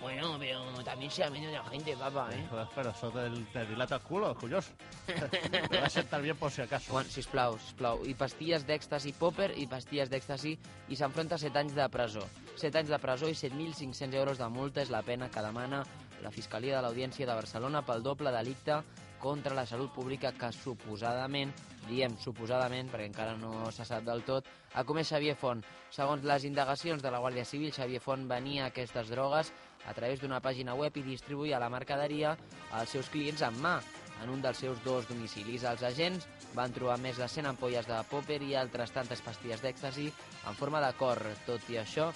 Bueno, 0.00 0.36
pero 0.38 0.60
también 0.84 1.10
se 1.10 1.24
ha 1.24 1.30
venido 1.30 1.52
la 1.52 1.64
gente, 1.64 1.96
papá, 1.96 2.28
¿eh? 2.32 2.46
Pero 2.74 2.90
eso 2.90 3.10
te, 3.10 3.30
te 3.52 3.66
dilata 3.66 3.96
el 3.96 4.02
culo, 4.02 4.34
cuyos. 4.34 4.70
Te 5.06 5.80
va 5.80 5.86
a 5.86 5.90
sentar 5.90 6.22
bien 6.22 6.36
por 6.36 6.50
si 6.50 6.62
acaso. 6.62 6.92
Bueno, 6.92 7.08
sisplau, 7.10 7.58
sisplau. 7.58 8.04
I 8.04 8.14
pastilles 8.14 8.66
d'èxtasi 8.68 9.14
popper 9.16 9.52
i 9.56 9.66
pastilles 9.70 10.10
d'èxtasi 10.12 10.52
i 10.92 10.98
s'enfronta 10.98 11.36
a 11.36 11.42
7 11.42 11.62
anys 11.62 11.74
de 11.74 11.88
presó. 11.88 12.26
7 12.56 12.82
anys 12.82 12.92
de 12.92 13.00
presó 13.00 13.30
i 13.30 13.34
7.500 13.38 14.20
euros 14.20 14.38
de 14.38 14.48
multa 14.52 14.84
és 14.84 14.92
la 14.92 15.02
pena 15.02 15.30
que 15.32 15.42
demana 15.42 15.82
la 16.22 16.30
Fiscalia 16.30 16.76
de 16.76 16.84
l'Audiència 16.84 17.26
de 17.26 17.34
Barcelona 17.34 17.82
pel 17.86 18.02
doble 18.02 18.32
delicte 18.32 18.80
contra 19.20 19.54
la 19.56 19.66
salut 19.66 19.90
pública 19.94 20.32
que 20.36 20.50
suposadament, 20.52 21.52
diem 21.88 22.16
suposadament 22.20 22.90
perquè 22.92 23.08
encara 23.08 23.36
no 23.40 23.70
se 23.72 23.84
sap 23.88 24.04
del 24.06 24.22
tot, 24.28 24.46
ha 24.74 24.84
comès 24.84 25.08
Xavier 25.10 25.36
Font. 25.40 25.62
Segons 25.90 26.24
les 26.28 26.44
indagacions 26.44 27.02
de 27.02 27.10
la 27.10 27.20
Guàrdia 27.24 27.46
Civil, 27.48 27.72
Xavier 27.72 28.02
Font 28.04 28.26
venia 28.28 28.68
aquestes 28.68 29.10
drogues 29.12 29.52
a 29.86 29.94
través 29.94 30.20
d'una 30.20 30.40
pàgina 30.42 30.74
web 30.74 30.96
i 30.96 31.04
distribuïa 31.06 31.60
la 31.62 31.70
mercaderia 31.72 32.36
als 32.72 32.90
seus 32.90 33.10
clients 33.12 33.42
en 33.46 33.56
mà 33.62 33.78
en 34.22 34.30
un 34.32 34.40
dels 34.42 34.58
seus 34.58 34.80
dos 34.84 35.08
domicilis. 35.08 35.64
Els 35.64 35.82
agents 35.84 36.26
van 36.56 36.72
trobar 36.72 36.96
més 37.02 37.18
de 37.20 37.28
100 37.28 37.50
ampolles 37.52 37.88
de 37.88 37.98
popper 38.10 38.40
i 38.42 38.54
altres 38.56 38.94
tantes 38.94 39.20
pastilles 39.24 39.62
d'èxtasi 39.62 40.08
en 40.48 40.56
forma 40.56 40.80
de 40.84 40.92
cor. 40.96 41.20
Tot 41.46 41.68
i 41.72 41.78
això, 41.82 42.08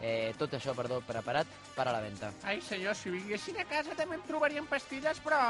eh, 0.00 0.32
tot 0.38 0.54
això, 0.54 0.74
perdó, 0.78 1.00
preparat 1.06 1.50
per 1.74 1.88
a 1.88 1.92
la 1.92 2.00
venda. 2.04 2.30
Ai, 2.44 2.60
senyor, 2.62 2.94
si 2.94 3.10
vinguessin 3.10 3.58
a 3.58 3.66
casa 3.68 3.96
també 3.98 4.16
em 4.16 4.24
trobarien 4.28 4.66
pastilles, 4.70 5.20
però 5.24 5.40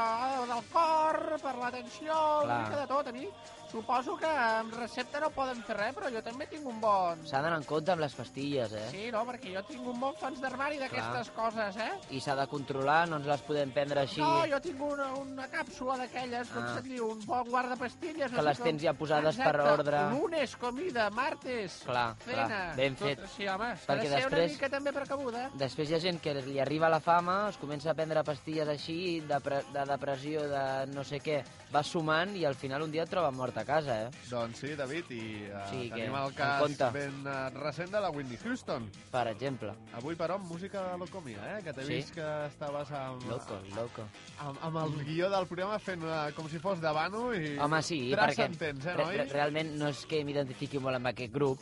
del 0.49 0.65
cor, 0.73 1.21
per 1.41 1.55
la 1.57 1.71
tensió, 1.71 2.17
una 2.43 2.61
mica 2.63 2.81
de 2.81 2.87
tot. 2.87 3.07
A 3.07 3.11
mi 3.13 3.27
suposo 3.71 4.15
que 4.17 4.25
amb 4.29 4.73
recepta 4.73 5.19
no 5.21 5.29
poden 5.35 5.61
fer 5.67 5.75
res, 5.77 5.95
però 5.95 6.09
jo 6.11 6.21
també 6.25 6.47
tinc 6.49 6.65
un 6.67 6.79
bon... 6.81 7.21
S'ha 7.29 7.41
d'anar 7.43 7.59
en 7.61 7.65
compte 7.69 7.91
amb 7.93 8.01
les 8.03 8.15
pastilles, 8.17 8.73
eh? 8.73 8.85
Sí, 8.91 9.03
no, 9.13 9.21
perquè 9.27 9.53
jo 9.55 9.63
tinc 9.67 9.85
un 9.87 9.99
bon 10.01 10.15
fons 10.19 10.41
d'armari 10.41 10.79
d'aquestes 10.81 11.29
coses, 11.35 11.77
eh? 11.77 11.89
I 12.15 12.21
s'ha 12.23 12.35
de 12.39 12.47
controlar, 12.51 13.03
no 13.09 13.19
ens 13.21 13.27
les 13.29 13.43
podem 13.47 13.71
prendre 13.75 14.01
així... 14.05 14.21
No, 14.23 14.43
jo 14.49 14.59
tinc 14.63 14.81
una, 14.81 15.09
una 15.21 15.47
càpsula 15.51 15.97
d'aquelles, 16.01 16.49
com 16.53 16.63
Ah. 16.63 16.73
se't 16.75 16.85
diu, 16.89 17.07
un 17.13 17.21
bon 17.25 17.47
guardapastilles. 17.49 18.31
Que 18.33 18.41
les 18.45 18.59
tens 18.59 18.81
ja 18.83 18.93
posades 18.97 19.37
per 19.39 19.55
ordre. 19.61 20.01
Lunes, 20.13 20.55
comida, 20.59 21.09
martes, 21.13 21.79
Clar, 21.85 22.15
cena. 22.25 22.45
clar, 22.47 22.75
ben 22.77 22.95
fet. 22.99 23.21
Tot, 23.21 23.29
sí, 23.35 23.47
home, 23.47 23.71
Perquè 23.85 24.03
de 24.03 24.09
ser 24.09 24.19
després- 24.23 24.43
una 24.49 24.53
mica 24.53 24.69
també 24.69 24.93
precabuda. 24.93 25.45
Després 25.61 25.89
hi 25.89 25.95
ha 25.95 25.99
gent 26.03 26.19
que 26.21 26.33
li 26.41 26.59
arriba 26.59 26.89
la 26.89 26.99
fama, 26.99 27.37
es 27.49 27.57
comença 27.57 27.91
a 27.91 27.93
prendre 27.97 28.23
pastilles 28.23 28.67
així, 28.67 29.19
de, 29.21 29.39
pre 29.41 29.61
de 29.73 29.85
depressió, 29.85 30.47
de 30.49 30.65
no 30.93 31.03
sé 31.03 31.19
què, 31.21 31.39
va 31.73 31.83
sumant 31.83 32.35
i 32.35 32.45
al 32.45 32.55
final 32.55 32.81
un 32.83 32.91
dia 32.91 33.03
et 33.03 33.09
troben 33.09 33.35
a 33.59 33.65
casa, 33.67 33.95
eh? 34.05 34.09
Doncs 34.29 34.59
sí, 34.63 34.73
David, 34.79 35.11
i 35.11 35.21
uh, 35.49 35.63
Sí, 35.69 35.81
que 35.89 35.95
tenim 35.99 36.15
el 36.19 36.29
en 36.31 36.35
cas 36.37 36.93
ben 36.95 37.19
uh, 37.27 37.49
recent 37.59 37.91
de 37.91 38.01
la 38.01 38.09
Whitney 38.09 38.37
Houston. 38.43 38.89
Per 39.11 39.25
exemple. 39.31 39.73
Avui, 39.99 40.15
però, 40.19 40.35
amb 40.39 40.49
música 40.51 40.83
de 40.91 40.97
Locomia, 41.01 41.39
eh? 41.57 41.63
Que 41.63 41.73
t'he 41.73 41.85
Sí. 41.85 41.93
vist 41.99 42.13
que 42.15 42.27
estaves 42.47 42.91
amb, 42.91 43.23
Loco, 43.29 43.59
loco. 43.75 44.07
amb, 44.39 44.57
amb 44.63 44.77
el 44.85 44.95
guió 45.05 45.29
del 45.29 45.47
programa 45.47 45.79
fent 45.79 46.03
uh, 46.03 46.29
com 46.35 46.47
si 46.49 46.59
fos 46.59 46.79
de 46.81 46.91
Bano 46.93 47.33
i... 47.33 47.57
Home, 47.57 47.81
sí, 47.83 47.99
perquè 48.13 48.47
Transcendents, 48.49 48.85
eh, 48.85 48.95
re 48.95 49.09
re 49.17 49.25
realment 49.33 49.75
no 49.79 49.89
és 49.91 50.05
que 50.09 50.23
m'identifiqui 50.23 50.79
molt 50.79 50.95
amb 50.99 51.11
aquest 51.11 51.33
grup, 51.33 51.59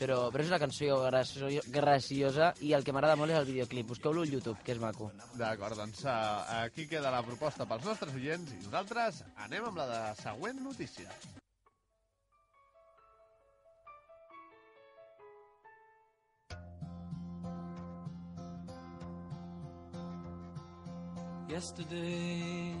però, 0.00 0.30
però 0.32 0.40
és 0.40 0.48
una 0.48 0.58
cançó 0.58 0.96
gracio 1.04 1.48
graciosa 1.68 2.54
i 2.64 2.72
el 2.72 2.84
que 2.84 2.92
m'agrada 2.96 3.16
molt 3.20 3.34
és 3.34 3.38
el 3.38 3.44
videoclip. 3.50 3.86
Busqueu-lo 3.90 4.22
al 4.22 4.30
YouTube, 4.32 4.56
que 4.64 4.72
és 4.72 4.80
maco. 4.80 5.10
D'acord, 5.36 5.76
doncs 5.76 6.04
uh, 6.04 6.62
aquí 6.62 6.86
queda 6.88 7.10
la 7.12 7.20
proposta 7.26 7.66
pels 7.68 7.84
nostres 7.84 8.14
oients 8.16 8.52
i 8.56 8.62
nosaltres 8.64 9.20
anem 9.44 9.68
amb 9.68 9.76
la 9.82 9.86
de 9.92 10.00
següent 10.22 10.62
notícia. 10.64 11.10
Yesterday, 21.50 22.72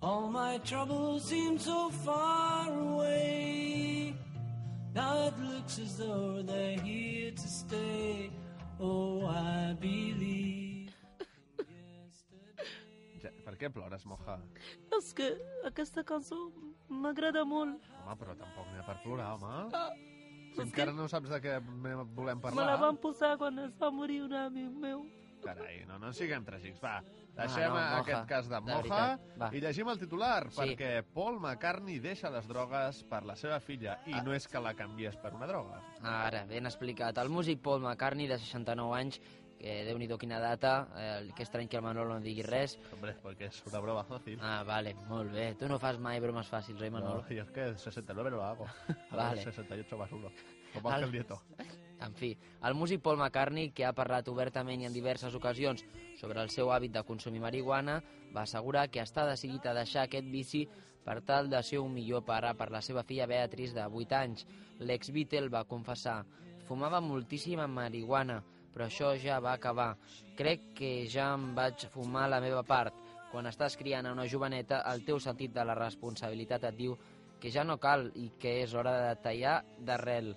all 0.00 0.28
my 0.30 0.56
troubles 0.64 1.24
seemed 1.28 1.60
so 1.60 1.90
far 1.90 2.72
away. 2.72 4.14
Now 4.94 5.26
it 5.28 5.34
looks 5.38 5.78
as 5.78 5.98
though 5.98 6.42
they're 6.42 6.78
here 6.80 7.32
to 7.32 7.48
stay. 7.48 8.30
Oh, 8.80 9.26
I 9.28 9.74
believe. 9.78 10.88
Ja, 13.22 13.30
per 13.44 13.54
què 13.60 13.68
plores, 13.72 14.04
moja? 14.08 14.38
És 14.96 15.12
que 15.16 15.28
aquesta 15.68 16.00
cançó 16.06 16.38
m'agrada 16.88 17.44
molt. 17.44 17.76
Home, 18.06 18.16
però 18.22 18.34
tampoc 18.40 18.72
n'hi 18.72 18.80
ha 18.80 18.86
per 18.88 18.96
plorar, 19.04 19.34
home. 19.36 19.68
Ah, 19.76 19.90
Si 20.56 20.62
encara 20.64 20.92
que 20.94 20.96
no 20.96 21.04
saps 21.12 21.28
de 21.28 21.38
què 21.44 21.58
me- 21.60 21.94
volem 22.16 22.38
me 22.40 22.48
la 22.48 22.54
parlar... 22.56 22.76
van 22.80 22.96
posar 22.96 23.34
quan 23.36 23.58
es 23.66 23.74
va 23.76 23.90
morir 23.92 24.22
un 24.24 24.32
amic 24.32 24.72
meu. 24.80 25.02
Carai, 25.44 25.84
no, 25.86 25.98
no 25.98 26.12
siguem 26.12 26.44
tràgics. 26.44 26.80
Va, 26.82 27.00
deixem 27.36 27.68
no, 27.68 27.76
ah, 27.76 27.98
Moja, 27.98 28.00
aquest 28.00 28.28
cas 28.28 28.48
de 28.48 28.54
de 28.56 28.60
Moja 28.60 29.18
va. 29.38 29.50
i 29.54 29.60
llegim 29.60 29.88
el 29.88 29.98
titular, 29.98 30.50
Sí. 30.50 30.60
perquè 30.60 31.04
Paul 31.14 31.38
McCartney 31.40 31.98
deixa 32.00 32.30
les 32.30 32.46
drogues 32.48 33.04
per 33.04 33.22
la 33.24 33.36
seva 33.36 33.60
filla 33.60 34.00
i 34.06 34.12
Ah. 34.14 34.22
no 34.22 34.32
és 34.34 34.48
que 34.48 34.58
la 34.60 34.74
canvies 34.74 35.16
per 35.16 35.34
una 35.34 35.46
droga. 35.46 35.82
Ara, 36.02 36.44
ben 36.46 36.66
explicat. 36.66 37.16
El 37.18 37.28
músic 37.28 37.60
Paul 37.62 37.80
McCartney, 37.82 38.26
de 38.26 38.38
69 38.38 38.94
anys, 38.98 39.20
que 39.58 39.84
déu 39.86 39.96
nhi 39.98 40.06
quina 40.18 40.38
data, 40.38 40.88
eh, 40.96 41.30
que 41.34 41.42
estrany 41.42 41.66
que 41.68 41.76
el 41.76 41.82
Manolo 41.82 42.14
no 42.14 42.20
digui 42.20 42.42
res. 42.42 42.78
Hombre, 42.92 43.16
perquè 43.22 43.46
és 43.46 43.62
una 43.66 43.80
broma 43.80 44.04
fàcil. 44.04 44.38
Ah, 44.42 44.62
vale, 44.62 44.94
molt 45.08 45.32
bé. 45.32 45.54
Tu 45.54 45.66
no 45.66 45.78
fas 45.78 45.98
mai 45.98 46.20
bromes 46.20 46.46
fàcils, 46.50 46.80
oi, 46.80 46.90
Manolo? 46.90 47.22
No, 47.22 47.34
y 47.34 47.38
es 47.38 47.50
que 47.50 47.74
69 47.76 48.30
no 48.30 48.36
lo 48.36 48.44
hago. 48.44 48.66
Vale. 49.10 49.36
ver, 49.36 49.44
68 49.44 49.96
más 49.96 50.12
1. 50.12 50.30
Como 50.74 50.90
Al- 50.90 51.04
Ángel 51.04 51.12
Nieto. 51.12 51.40
En 52.04 52.14
fi, 52.14 52.34
el 52.68 52.74
músic 52.74 53.00
Paul 53.02 53.16
McCartney, 53.16 53.70
que 53.72 53.86
ha 53.86 53.94
parlat 53.96 54.28
obertament 54.28 54.82
i 54.82 54.88
en 54.88 54.92
diverses 54.92 55.34
ocasions 55.34 55.84
sobre 56.20 56.42
el 56.42 56.50
seu 56.52 56.72
hàbit 56.72 56.92
de 56.92 57.04
consumir 57.08 57.40
marihuana, 57.40 58.02
va 58.34 58.42
assegurar 58.44 58.88
que 58.92 59.00
està 59.00 59.24
decidit 59.28 59.66
a 59.66 59.74
deixar 59.76 60.04
aquest 60.04 60.28
vici 60.32 60.66
per 61.06 61.20
tal 61.22 61.48
de 61.48 61.62
ser 61.62 61.78
un 61.80 61.94
millor 61.94 62.24
pare 62.26 62.52
per 62.58 62.68
la 62.74 62.82
seva 62.82 63.04
filla 63.06 63.28
Beatrice, 63.30 63.74
de 63.78 63.86
8 63.86 64.18
anys. 64.18 64.44
L'ex-Beatle 64.80 65.52
va 65.52 65.64
confessar 65.64 66.24
«Fumava 66.66 67.00
moltíssima 67.00 67.68
marihuana, 67.70 68.40
però 68.74 68.88
això 68.90 69.14
ja 69.16 69.38
va 69.40 69.54
acabar. 69.54 69.94
Crec 70.36 70.72
que 70.76 70.90
ja 71.08 71.30
em 71.32 71.54
vaig 71.56 71.86
fumar 71.94 72.26
la 72.28 72.42
meva 72.44 72.64
part. 72.66 72.92
Quan 73.30 73.46
estàs 73.48 73.78
criant 73.78 74.06
a 74.06 74.12
una 74.12 74.26
joveneta, 74.28 74.82
el 74.92 75.04
teu 75.06 75.20
sentit 75.22 75.54
de 75.54 75.64
la 75.64 75.78
responsabilitat 75.78 76.66
et 76.68 76.76
diu 76.76 76.98
que 77.40 77.52
ja 77.54 77.64
no 77.64 77.78
cal 77.78 78.10
i 78.18 78.32
que 78.40 78.58
és 78.64 78.74
hora 78.74 78.92
de 79.06 79.14
tallar 79.22 79.56
d'arrel. 79.78 80.34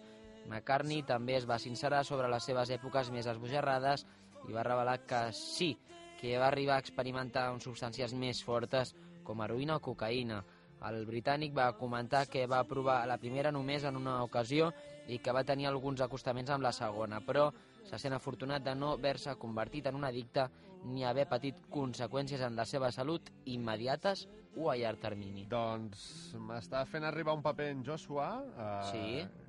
McCartney 0.48 1.04
també 1.04 1.36
es 1.38 1.48
va 1.50 1.60
sincerar 1.60 2.04
sobre 2.06 2.30
les 2.32 2.46
seves 2.46 2.72
èpoques 2.74 3.12
més 3.12 3.28
esbojarrades 3.28 4.06
i 4.48 4.56
va 4.56 4.64
revelar 4.64 5.00
que 5.06 5.30
sí, 5.36 5.76
que 6.20 6.38
va 6.40 6.48
arribar 6.48 6.78
a 6.78 6.84
experimentar 6.86 7.50
amb 7.50 7.62
substàncies 7.64 8.16
més 8.16 8.42
fortes 8.44 8.96
com 9.24 9.42
heroïna 9.46 9.78
o 9.78 9.84
cocaïna. 9.84 10.40
El 10.88 11.04
britànic 11.06 11.52
va 11.56 11.74
comentar 11.76 12.26
que 12.32 12.46
va 12.48 12.64
provar 12.64 13.02
la 13.08 13.18
primera 13.20 13.52
només 13.52 13.84
en 13.84 13.98
una 14.00 14.22
ocasió 14.24 14.72
i 15.12 15.20
que 15.20 15.34
va 15.36 15.44
tenir 15.44 15.68
alguns 15.68 16.02
acostaments 16.02 16.52
amb 16.56 16.64
la 16.64 16.72
segona, 16.72 17.20
però 17.20 17.50
se 17.84 18.00
sent 18.00 18.16
afortunat 18.16 18.64
de 18.64 18.76
no 18.76 18.94
haver-se 18.96 19.36
convertit 19.42 19.90
en 19.90 19.96
un 20.00 20.06
addicte 20.08 20.48
ni 20.86 21.04
haver 21.04 21.28
patit 21.28 21.60
conseqüències 21.70 22.42
en 22.46 22.56
la 22.56 22.66
seva 22.66 22.92
salut 22.96 23.28
immediates 23.46 24.28
o 24.56 24.70
a 24.72 24.78
llarg 24.80 25.02
termini. 25.04 25.46
Doncs 25.52 26.36
m'està 26.40 26.86
fent 26.88 27.04
arribar 27.04 27.36
un 27.36 27.44
paper 27.44 27.70
en 27.76 27.84
Joshua... 27.86 28.32
Eh, 28.56 28.92
Sí. 28.92 29.49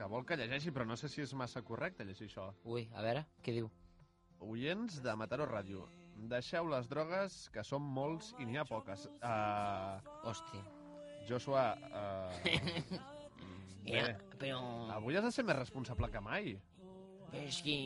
Que 0.00 0.06
vol 0.08 0.22
que 0.24 0.36
llegeixi, 0.40 0.70
però 0.72 0.86
no 0.88 0.96
sé 0.96 1.10
si 1.12 1.20
és 1.20 1.32
massa 1.36 1.60
correcte 1.60 2.06
llegir 2.08 2.30
això. 2.30 2.46
Ui, 2.64 2.86
a 2.96 3.02
veure, 3.04 3.26
què 3.44 3.52
diu? 3.52 3.66
Oients 4.40 4.94
de 5.04 5.12
Mataró 5.20 5.44
Ràdio, 5.44 5.82
deixeu 6.30 6.70
les 6.72 6.88
drogues, 6.88 7.36
que 7.52 7.60
són 7.68 7.84
molts 7.98 8.30
i 8.40 8.46
n'hi 8.48 8.56
ha 8.56 8.64
poques. 8.64 9.04
Uh, 9.20 10.00
Hòstia. 10.30 10.62
Joshua, 11.28 11.66
uh, 12.00 12.96
bé, 13.84 14.06
Pero, 14.40 14.62
avui 14.96 15.20
has 15.20 15.28
de 15.28 15.34
ser 15.36 15.44
més 15.44 15.60
responsable 15.60 16.08
que 16.08 16.24
mai. 16.24 16.54
pero 17.30 17.44
es 17.44 17.60
que... 17.62 17.76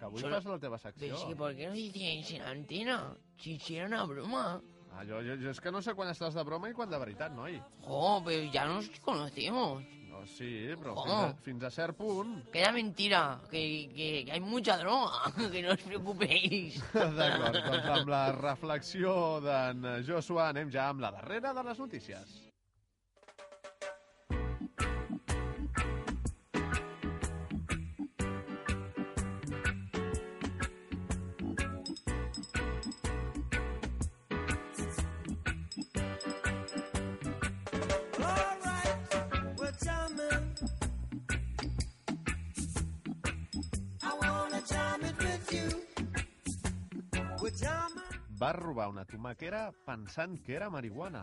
Que 0.00 0.04
avui 0.10 0.20
Solo- 0.20 0.34
fas 0.42 0.50
la 0.50 0.58
teva 0.58 0.78
secció. 0.82 1.14
es 1.14 1.24
que, 1.30 1.36
¿por 1.36 1.54
qué 1.54 1.68
no 1.68 1.78
dices 1.78 2.32
en 2.32 2.42
antena? 2.42 3.16
Si 3.38 3.52
hiciera 3.52 3.86
una 3.86 4.02
broma. 4.04 4.60
Ah, 4.90 5.06
jo, 5.06 5.22
jo, 5.22 5.38
jo 5.40 5.48
és 5.54 5.60
que 5.62 5.70
no 5.72 5.80
sé 5.80 5.94
quan 5.94 6.10
estàs 6.10 6.34
de 6.34 6.42
broma 6.44 6.68
i 6.68 6.74
quan 6.76 6.90
de 6.90 6.98
veritat, 6.98 7.32
noi. 7.32 7.62
Oh, 7.86 8.20
pero 8.26 8.50
ya 8.52 8.66
nos 8.66 8.90
conocemos. 9.00 9.86
No, 10.12 10.26
sí, 10.28 10.50
però 10.76 10.92
Com? 10.94 11.08
fins 11.08 11.16
a, 11.16 11.42
fins 11.46 11.64
a 11.64 11.70
cert 11.72 11.96
punt. 11.96 12.34
Que 12.52 12.60
era 12.60 12.72
mentira, 12.76 13.22
que, 13.50 13.62
que, 13.96 14.08
que 14.26 14.32
hay 14.36 14.40
mucha 14.44 14.76
droga, 14.76 15.32
que 15.52 15.62
no 15.64 15.72
os 15.72 15.82
preocupéis. 15.88 16.78
D'acord, 16.92 17.56
doncs 17.64 17.90
amb 17.96 18.12
la 18.12 18.22
reflexió 18.36 19.16
d'en 19.44 19.88
Joshua 20.06 20.50
anem 20.50 20.70
ja 20.74 20.90
amb 20.92 21.00
la 21.06 21.14
darrera 21.16 21.54
de 21.56 21.64
les 21.70 21.80
notícies. 21.80 22.51
Robar 48.52 48.88
una 48.90 49.04
tomaquera 49.08 49.70
pensant 49.86 50.36
que 50.44 50.54
era 50.54 50.68
marihuana. 50.70 51.22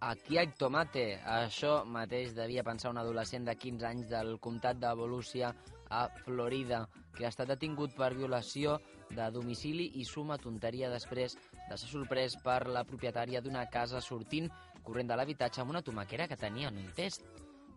Aquí 0.00 0.38
hay 0.38 0.48
tomate. 0.56 1.18
Això 1.28 1.84
mateix 1.84 2.32
devia 2.36 2.64
pensar 2.64 2.92
un 2.94 3.00
adolescent 3.02 3.44
de 3.44 3.54
15 3.54 3.86
anys 3.86 4.08
del 4.08 4.38
comtat 4.40 4.80
de 4.80 4.92
Volusia 4.96 5.52
a 5.90 6.06
Florida, 6.24 6.86
que 7.12 7.26
ha 7.26 7.32
estat 7.32 7.50
detingut 7.50 7.92
per 7.98 8.14
violació 8.14 8.78
de 9.10 9.26
domicili 9.34 9.90
i 10.00 10.06
suma 10.08 10.38
tonteria 10.38 10.88
després 10.88 11.36
de 11.36 11.76
ser 11.76 11.90
sorprès 11.90 12.38
per 12.44 12.62
la 12.70 12.86
propietària 12.86 13.42
d'una 13.42 13.66
casa 13.68 14.00
sortint 14.00 14.48
corrent 14.86 15.10
de 15.10 15.18
l'habitatge 15.18 15.60
amb 15.60 15.74
una 15.74 15.82
tomaquera 15.82 16.28
que 16.30 16.38
tenia 16.38 16.70
en 16.70 16.78
un 16.78 16.92
test. 16.96 17.26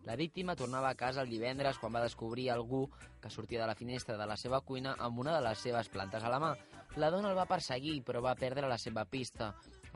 La 0.04 0.16
víctima 0.16 0.54
tornava 0.56 0.90
a 0.90 0.96
casa 1.00 1.22
el 1.24 1.30
divendres 1.32 1.78
quan 1.80 1.94
va 1.96 2.04
descobrir 2.04 2.50
algú 2.50 2.86
que 3.20 3.30
sortia 3.30 3.60
de 3.62 3.66
la 3.66 3.76
finestra 3.76 4.18
de 4.20 4.26
la 4.28 4.36
seva 4.36 4.60
cuina 4.60 4.96
amb 5.00 5.18
una 5.18 5.36
de 5.36 5.44
les 5.46 5.58
seves 5.58 5.88
plantes 5.88 6.24
a 6.24 6.32
la 6.32 6.40
mà. 6.40 6.54
La 6.96 7.10
dona 7.10 7.32
el 7.32 7.36
va 7.36 7.48
perseguir, 7.50 7.96
però 8.06 8.20
va 8.22 8.36
perdre 8.38 8.68
la 8.70 8.78
seva 8.78 9.02
pista. 9.04 9.48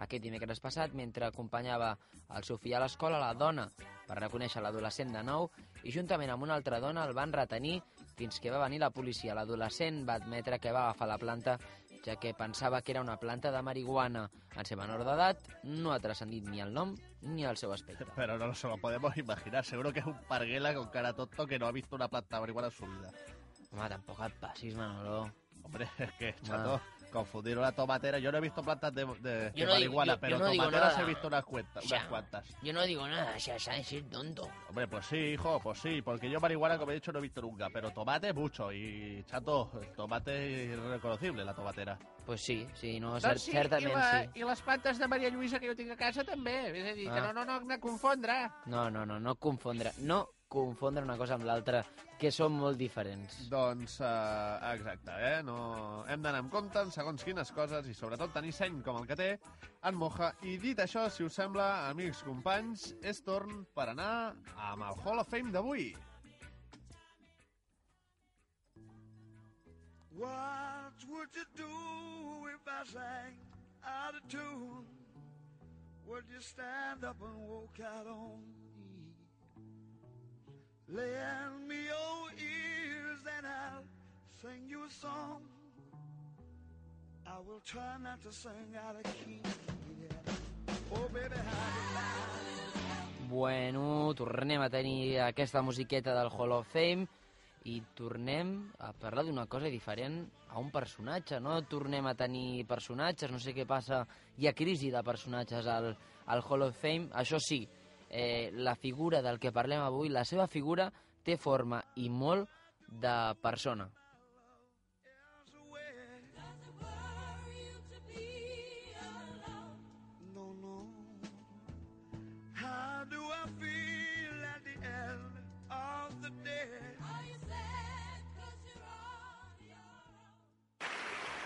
Aquest 0.03 0.23
dimecres 0.23 0.59
passat, 0.63 0.95
mentre 0.99 1.29
acompanyava 1.29 1.93
el 2.35 2.47
seu 2.47 2.59
fill 2.59 2.75
a 2.75 2.81
l'escola, 2.83 3.21
la 3.23 3.35
dona 3.39 3.69
va 4.09 4.17
reconèixer 4.19 4.63
l'adolescent 4.63 5.15
de 5.15 5.23
nou 5.23 5.47
i 5.85 5.95
juntament 5.95 6.33
amb 6.35 6.47
una 6.47 6.57
altra 6.59 6.81
dona 6.83 7.05
el 7.07 7.15
van 7.15 7.35
retenir 7.35 7.77
fins 8.19 8.41
que 8.43 8.51
va 8.51 8.65
venir 8.65 8.83
la 8.83 8.91
policia. 8.91 9.37
L'adolescent 9.39 10.05
va 10.09 10.19
admetre 10.19 10.59
que 10.59 10.75
va 10.75 10.89
agafar 10.89 11.11
la 11.13 11.21
planta 11.23 11.59
ja 12.05 12.17
que 12.17 12.35
pensava 12.35 12.83
que 12.83 12.93
era 12.93 13.01
una 13.01 13.19
planta 13.19 13.53
de 13.53 13.63
marihuana. 13.63 14.29
En 14.57 14.67
ser 14.67 14.79
menor 14.79 15.05
d'edat, 15.07 15.43
no 15.65 15.93
ha 15.93 16.03
transcendit 16.03 16.47
ni 16.51 16.63
el 16.65 16.75
nom 16.75 16.97
ni 17.23 17.45
el 17.47 17.57
seu 17.57 17.73
aspecte. 17.73 18.07
Pero 18.17 18.39
no 18.39 18.55
se 18.55 18.67
lo 18.67 18.79
podemos 18.79 19.17
imaginar. 19.17 19.65
Seguro 19.65 19.93
que 19.93 20.01
es 20.01 20.07
un 20.07 20.19
parguela 20.29 20.75
con 20.75 20.89
cara 20.89 21.13
tonto 21.13 21.47
que 21.47 21.59
no 21.59 21.67
ha 21.67 21.73
visto 21.73 21.95
una 21.97 22.09
planta 22.09 22.37
de 22.37 22.41
marihuana 22.41 22.69
en 22.69 22.75
su 22.75 22.87
vida. 22.87 23.13
Home, 23.71 23.89
tampoc 23.93 24.21
et 24.25 24.41
passis, 24.41 24.75
Manolo. 24.75 25.29
Hombre, 25.69 25.87
es 25.99 26.13
que, 26.13 26.35
chato, 26.43 26.81
confundir 27.13 27.57
una 27.59 27.73
tomatera. 27.73 28.19
Yo 28.19 28.31
no 28.33 28.39
he 28.39 28.41
visto 28.41 28.63
plantas 28.63 28.93
de, 28.95 29.05
de- 29.21 29.53
digo- 29.53 29.71
marihuana, 29.73 30.15
yo- 30.15 30.21
pero 30.21 30.39
yo 30.39 30.45
no 30.45 30.51
digo 30.51 30.65
tomateras 30.65 30.99
he 30.99 31.05
visto 31.05 31.27
unas, 31.27 31.45
cuentas, 31.45 31.85
cuantas. 32.09 32.45
Yo 32.63 32.73
no 32.73 32.83
digo 32.85 33.07
nada, 33.07 33.35
o 33.37 33.41
sea, 33.41 33.59
sabes 33.59 33.87
ser 33.87 34.05
tonto. 34.09 34.49
Hombre, 34.69 34.89
pues 34.89 35.07
sí, 35.07 35.17
hijo, 35.17 35.61
pues 35.61 35.79
sí, 35.79 36.01
porque 36.03 36.31
yo 36.31 36.41
marihuana, 36.41 36.79
como 36.79 36.91
he 36.93 36.95
dicho, 36.95 37.13
no 37.13 37.19
he 37.19 37.23
visto 37.23 37.41
nunca, 37.43 37.69
pero 37.71 37.91
tomate 37.91 38.33
mucho 38.33 38.73
y, 38.73 39.23
chato, 39.27 39.71
tomate 39.97 40.65
es 40.65 40.71
irreconocible, 40.79 41.45
la 41.45 41.55
tomatera. 41.55 41.99
Pues 42.25 42.43
sí, 42.43 42.67
sí, 42.75 43.01
no, 43.01 43.19
Doncs 43.19 43.41
sí, 43.43 43.53
certament 43.53 43.91
i, 43.91 43.95
la, 43.95 44.23
sí. 44.23 44.31
i 44.41 44.45
les 44.45 44.61
plantes 44.61 44.99
de 45.01 45.09
Maria 45.09 45.31
Lluïsa 45.33 45.59
que 45.61 45.69
jo 45.71 45.75
tinc 45.77 45.95
a 45.95 45.97
casa 45.97 46.25
també. 46.29 46.59
És 46.77 46.91
a 46.91 46.93
dir, 46.93 47.07
que 47.09 47.21
Ah. 47.21 47.33
no, 47.33 47.33
no, 47.33 47.45
no, 47.47 47.61
no 47.65 47.79
confondre. 47.81 48.35
No, 48.67 48.91
no, 48.91 49.07
no, 49.07 49.19
no 49.19 49.35
confondre, 49.37 49.93
no 50.05 50.27
confondre 50.49 51.05
una 51.05 51.17
cosa 51.21 51.37
amb 51.37 51.45
l'altra, 51.45 51.83
que 52.19 52.31
són 52.35 52.57
molt 52.57 52.79
diferents. 52.81 53.37
Doncs, 53.53 53.99
eh, 54.01 54.73
exacte, 54.73 55.15
eh? 55.31 55.43
No... 55.47 55.59
Hem 56.09 56.25
d'anar 56.25 56.43
amb 56.43 56.53
compte 56.53 56.81
en 56.83 56.93
segons 56.95 57.25
quines 57.25 57.53
coses 57.55 57.87
i 57.87 57.95
sobretot 57.95 58.33
tenir 58.35 58.55
seny 58.57 58.81
com 58.87 58.99
el 59.01 59.09
que 59.09 59.19
té 59.19 59.29
en 59.89 59.99
Moja. 60.01 60.33
I 60.49 60.57
dit 60.63 60.81
això, 60.83 61.07
si 61.13 61.27
us 61.29 61.37
sembla, 61.39 61.69
amics, 61.93 62.25
companys, 62.27 62.91
és 63.03 63.21
torn 63.27 63.63
per 63.77 63.91
anar 63.93 64.13
amb 64.71 64.89
el 64.89 65.03
Hall 65.05 65.23
of 65.23 65.31
Fame 65.31 65.53
d'avui. 65.55 65.93
What 70.19 71.05
would 71.09 71.37
you 71.37 71.45
do 71.55 72.49
if 72.51 72.65
I 72.67 72.83
sang 72.91 73.37
out 73.85 74.17
of 74.17 74.27
tune? 74.29 74.87
Would 76.07 76.25
you 76.33 76.41
stand 76.41 77.05
up 77.05 77.21
and 77.23 77.47
walk 77.47 77.79
out 77.85 78.07
on 78.09 78.41
me? 78.41 78.68
Lend 80.91 81.69
me 81.69 81.85
your 81.85 82.33
ears 82.41 83.21
and 83.37 83.47
I'll 83.47 83.85
sing 84.41 84.65
you 84.67 84.85
a 84.85 84.91
song. 84.91 85.43
I 87.27 87.37
will 87.47 87.61
try 87.61 87.99
not 88.01 88.23
to 88.23 88.33
sing 88.33 88.73
out 88.73 88.97
of 88.97 89.03
key. 89.05 89.43
Yeah. 90.01 90.97
Oh, 90.97 91.09
baby, 91.13 91.37
Bueno, 93.29 94.15
tornem 94.17 94.63
a 94.65 94.71
tenir 94.71 95.21
aquesta 95.21 95.61
musiqueta 95.61 96.15
del 96.17 96.31
Hall 96.33 96.53
of 96.57 96.73
Fame 96.73 97.05
i 97.69 97.83
tornem 97.95 98.73
a 98.81 98.95
parlar 98.97 99.27
d'una 99.27 99.45
cosa 99.45 99.69
diferent 99.69 100.23
a 100.49 100.57
un 100.59 100.71
personatge, 100.73 101.37
no 101.37 101.61
tornem 101.69 102.07
a 102.09 102.15
tenir 102.17 102.65
personatges, 102.65 103.29
no 103.31 103.37
sé 103.39 103.53
què 103.53 103.67
passa, 103.69 104.07
hi 104.41 104.49
ha 104.49 104.57
crisi 104.57 104.89
de 104.89 105.03
personatges 105.05 105.69
al, 105.69 105.91
al 106.25 106.45
Hall 106.49 106.71
of 106.71 106.81
Fame, 106.81 107.11
això 107.13 107.37
sí, 107.37 107.67
eh, 108.11 108.51
la 108.53 108.75
figura 108.75 109.23
del 109.23 109.39
que 109.39 109.53
parlem 109.53 109.85
avui, 109.85 110.09
la 110.09 110.25
seva 110.25 110.47
figura 110.47 110.91
té 111.25 111.37
forma 111.37 111.83
i 111.97 112.09
molt 112.09 112.49
de 112.89 113.15
persona. 113.43 113.91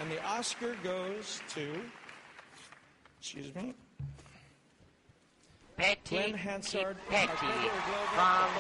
And 0.03 0.11
the 0.11 0.25
Oscar 0.27 0.75
goes 0.83 1.41
to, 1.55 1.81
excuse 3.21 3.55
me, 3.55 3.73
Petty, 5.83 6.31
Hansard, 6.39 6.97
Petty, 7.11 7.55
from 8.15 8.51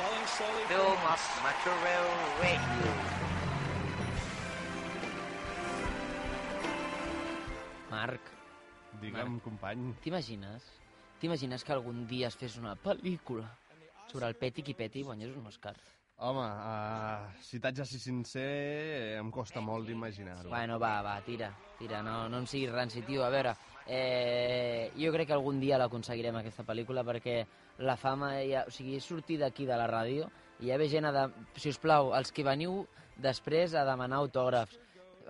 Film 0.66 1.02
of 1.06 1.22
Material 1.46 2.08
Radio. 2.42 2.90
Marc, 7.92 8.20
Digue'm, 9.00 9.38
company. 9.38 9.94
t'imagines? 10.02 10.66
T'imagines 11.20 11.62
que 11.62 11.72
algun 11.72 12.08
dia 12.10 12.26
es 12.26 12.34
fes 12.34 12.56
una 12.58 12.74
pel·lícula 12.74 13.46
sobre 14.10 14.26
el 14.26 14.34
qui 14.34 14.74
Peti 14.74 14.98
i 14.98 15.06
guanyés 15.06 15.36
un 15.36 15.46
Oscar? 15.46 15.76
Home, 16.16 16.42
uh, 16.42 17.30
si 17.40 17.60
t'haig 17.60 17.76
de 17.76 17.84
ser 17.86 18.00
sincer, 18.00 18.42
eh, 18.42 19.18
em 19.20 19.30
costa 19.30 19.60
molt 19.60 19.86
d'imaginar-ho. 19.86 20.50
Bueno, 20.50 20.80
va, 20.80 21.00
va, 21.02 21.20
tira, 21.22 21.54
tira, 21.78 22.02
no, 22.02 22.28
no 22.28 22.38
en 22.38 22.46
siguis 22.46 22.70
ranci, 22.72 23.02
tio. 23.06 23.22
A 23.22 23.30
veure, 23.30 23.54
eh, 23.86 24.90
jo 24.98 25.12
crec 25.14 25.28
que 25.30 25.36
algun 25.36 25.60
dia 25.60 25.78
l'aconseguirem, 25.80 26.36
aquesta 26.40 26.64
pel·lícula, 26.66 27.04
perquè 27.06 27.42
la 27.82 27.96
fama, 27.96 28.34
ja, 28.46 28.64
o 28.68 28.70
sigui, 28.74 29.00
sortir 29.00 29.38
d'aquí 29.40 29.66
de 29.66 29.76
la 29.78 29.88
ràdio 29.90 30.28
i 30.62 30.70
ja 30.70 30.78
ve 30.78 30.88
gent 30.88 31.08
a... 31.08 31.12
De, 31.12 31.26
si 31.58 31.72
us 31.72 31.78
plau, 31.82 32.12
els 32.14 32.30
que 32.32 32.44
veniu 32.46 32.82
després 33.22 33.74
a 33.74 33.84
demanar 33.88 34.20
autògrafs, 34.22 34.78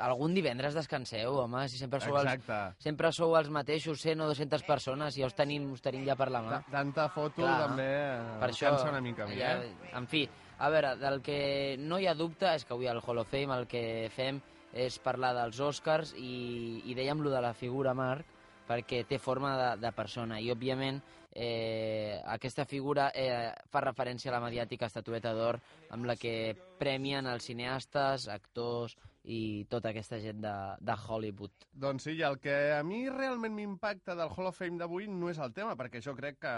algun 0.02 0.32
divendres 0.34 0.74
descanseu, 0.74 1.34
home, 1.42 1.66
si 1.68 1.76
sempre 1.78 2.00
sou, 2.00 2.16
els, 2.16 2.30
Exacte. 2.32 2.80
sempre 2.82 3.10
sou 3.12 3.34
els 3.36 3.50
mateixos 3.52 4.00
100 4.00 4.22
o 4.24 4.28
200 4.30 4.62
persones 4.64 5.16
i 5.16 5.20
ja 5.22 5.28
us 5.28 5.36
tenim, 5.36 5.66
us 5.74 5.82
tenim 5.84 6.06
ja 6.08 6.16
per 6.16 6.30
la 6.32 6.40
mà. 6.42 6.60
Ta- 6.62 6.78
Tanta 6.78 7.08
foto 7.12 7.42
Clar, 7.42 7.58
també 7.68 7.88
eh, 7.90 8.38
per 8.40 8.48
això, 8.50 8.70
cansa 8.72 8.88
una 8.90 9.02
mica 9.04 9.26
a 9.26 9.28
mi, 9.28 9.36
ja, 9.36 9.52
eh? 9.60 9.92
En 10.00 10.08
fi, 10.08 10.24
a 10.58 10.70
veure, 10.72 10.94
del 10.96 11.20
que 11.22 11.76
no 11.78 11.98
hi 12.00 12.08
ha 12.08 12.14
dubte 12.16 12.48
és 12.56 12.64
que 12.64 12.72
avui 12.74 12.88
al 12.88 13.02
Hall 13.04 13.20
of 13.20 13.28
Fame 13.30 13.52
el 13.56 13.66
que 13.68 13.84
fem 14.16 14.40
és 14.72 14.96
parlar 15.04 15.34
dels 15.36 15.60
Oscars 15.60 16.14
i, 16.16 16.80
i 16.88 16.94
dèiem 16.96 17.20
lo 17.20 17.28
de 17.30 17.42
la 17.44 17.52
figura 17.52 17.92
Marc 17.92 18.24
perquè 18.68 19.02
té 19.08 19.18
forma 19.18 19.54
de, 19.58 19.70
de 19.82 19.92
persona 19.96 20.40
i 20.40 20.50
òbviament 20.52 21.00
eh, 21.32 22.20
aquesta 22.34 22.64
figura 22.68 23.10
eh, 23.14 23.52
fa 23.72 23.80
referència 23.84 24.30
a 24.30 24.36
la 24.36 24.42
mediàtica 24.44 24.88
estatueta 24.90 25.32
d'or 25.36 25.58
amb 25.94 26.06
la 26.08 26.16
que 26.16 26.54
premien 26.78 27.26
els 27.26 27.48
cineastes, 27.48 28.28
actors 28.28 28.96
i 29.24 29.64
tota 29.70 29.92
aquesta 29.92 30.18
gent 30.20 30.40
de, 30.42 30.54
de 30.82 30.96
Hollywood. 31.06 31.68
Doncs 31.72 32.08
sí, 32.08 32.16
i 32.18 32.24
el 32.26 32.40
que 32.42 32.56
a 32.76 32.82
mi 32.86 33.04
realment 33.08 33.54
m'impacta 33.54 34.16
del 34.18 34.32
Hall 34.34 34.50
of 34.50 34.58
Fame 34.58 34.80
d'avui 34.80 35.08
no 35.08 35.30
és 35.30 35.40
el 35.42 35.54
tema, 35.54 35.76
perquè 35.78 36.02
jo 36.04 36.16
crec 36.18 36.40
que, 36.42 36.54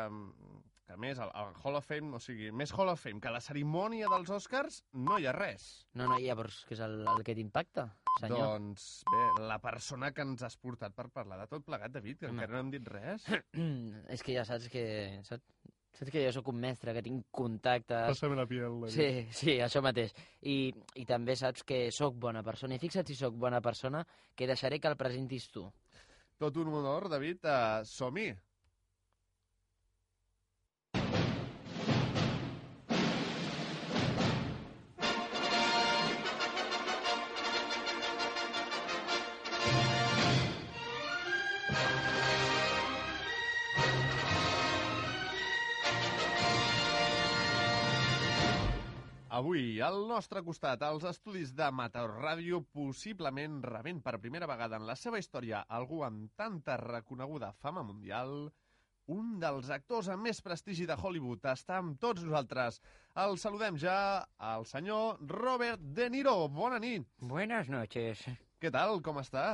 que 0.85 0.95
a 0.95 0.99
més, 1.01 1.19
el, 1.19 1.31
el 1.41 1.55
Hall 1.63 1.79
of 1.79 1.87
Fame, 1.89 2.13
o 2.17 2.21
sigui, 2.21 2.51
més 2.53 2.73
Hall 2.77 2.91
of 2.93 3.01
Fame 3.01 3.21
que 3.23 3.33
la 3.33 3.41
cerimònia 3.45 4.09
dels 4.13 4.31
Oscars, 4.37 4.83
no 5.07 5.19
hi 5.19 5.29
ha 5.29 5.35
res. 5.37 5.67
No, 5.97 6.09
no, 6.11 6.19
llavors, 6.21 6.63
què 6.69 6.77
és 6.77 6.83
el, 6.85 6.99
el 7.15 7.25
que 7.27 7.37
t'impacta, 7.39 7.87
senyor? 8.21 8.45
Doncs 8.45 8.89
bé, 9.11 9.23
la 9.49 9.61
persona 9.65 10.13
que 10.17 10.27
ens 10.27 10.45
has 10.47 10.59
portat 10.61 10.97
per 10.97 11.09
parlar 11.15 11.41
de 11.41 11.49
tot 11.51 11.65
plegat, 11.67 11.95
David, 11.95 12.21
que 12.21 12.29
Home. 12.29 12.37
encara 12.37 12.57
no 12.57 12.65
hem 12.67 12.75
dit 12.77 12.93
res. 12.93 13.25
és 14.15 14.27
que 14.27 14.37
ja 14.37 14.45
saps 14.49 14.69
que... 14.73 14.85
Saps, 15.27 15.73
saps 15.95 16.11
que 16.11 16.25
jo 16.25 16.33
sóc 16.35 16.49
un 16.51 16.61
mestre, 16.61 16.93
que 16.97 17.05
tinc 17.07 17.29
contactes... 17.31 18.09
Pásame 18.13 18.37
la 18.37 18.49
piel, 18.51 18.81
David. 18.83 18.95
Sí, 18.95 19.11
sí, 19.45 19.59
això 19.65 19.81
mateix. 19.85 20.13
I, 20.43 20.73
I 21.01 21.07
també 21.09 21.39
saps 21.39 21.65
que 21.65 21.87
sóc 21.95 22.19
bona 22.21 22.43
persona. 22.45 22.77
I 22.77 22.83
fixa't 22.83 23.09
si 23.09 23.17
sóc 23.17 23.39
bona 23.39 23.63
persona, 23.65 24.03
que 24.35 24.51
deixaré 24.51 24.83
que 24.83 24.91
el 24.91 24.99
presentis 25.01 25.49
tu. 25.55 25.69
Tot 26.43 26.57
un 26.59 26.73
honor, 26.75 27.07
David. 27.09 27.47
Uh, 27.47 27.87
Som-hi. 27.87 28.33
Avui, 49.35 49.81
al 49.83 49.97
nostre 50.07 50.45
costat, 50.47 50.83
als 50.87 51.03
estudis 51.11 51.51
de 51.59 51.67
Meteor 51.75 52.13
Ràdio, 52.23 52.61
possiblement 52.77 53.57
rebent 53.67 53.99
per 54.05 54.21
primera 54.23 54.47
vegada 54.47 54.79
en 54.79 54.85
la 54.87 54.95
seva 54.95 55.19
història 55.19 55.65
algú 55.79 56.05
amb 56.07 56.29
tanta 56.39 56.77
reconeguda 56.79 57.49
fama 57.65 57.83
mundial, 57.83 58.31
un 59.11 59.33
dels 59.43 59.73
actors 59.75 60.13
amb 60.15 60.29
més 60.29 60.39
prestigi 60.45 60.87
de 60.87 60.95
Hollywood 60.95 61.49
està 61.51 61.81
amb 61.83 61.99
tots 62.05 62.23
nosaltres. 62.23 62.79
El 63.25 63.35
saludem 63.43 63.75
ja 63.87 63.97
al 64.53 64.69
senyor 64.71 65.19
Robert 65.33 65.83
De 65.99 66.07
Niro. 66.15 66.37
Bona 66.61 66.79
nit. 66.87 67.11
Buenas 67.35 67.73
noches. 67.75 68.23
Què 68.63 68.71
tal? 68.79 69.01
Com 69.03 69.19
està? 69.25 69.49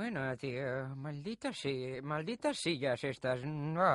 Bueno, 0.00 0.24
tío, 0.40 0.72
malditas, 1.04 1.60
sí, 1.66 1.76
malditas 2.00 2.64
sillas 2.64 3.04
estas. 3.04 3.44
No, 3.44 3.92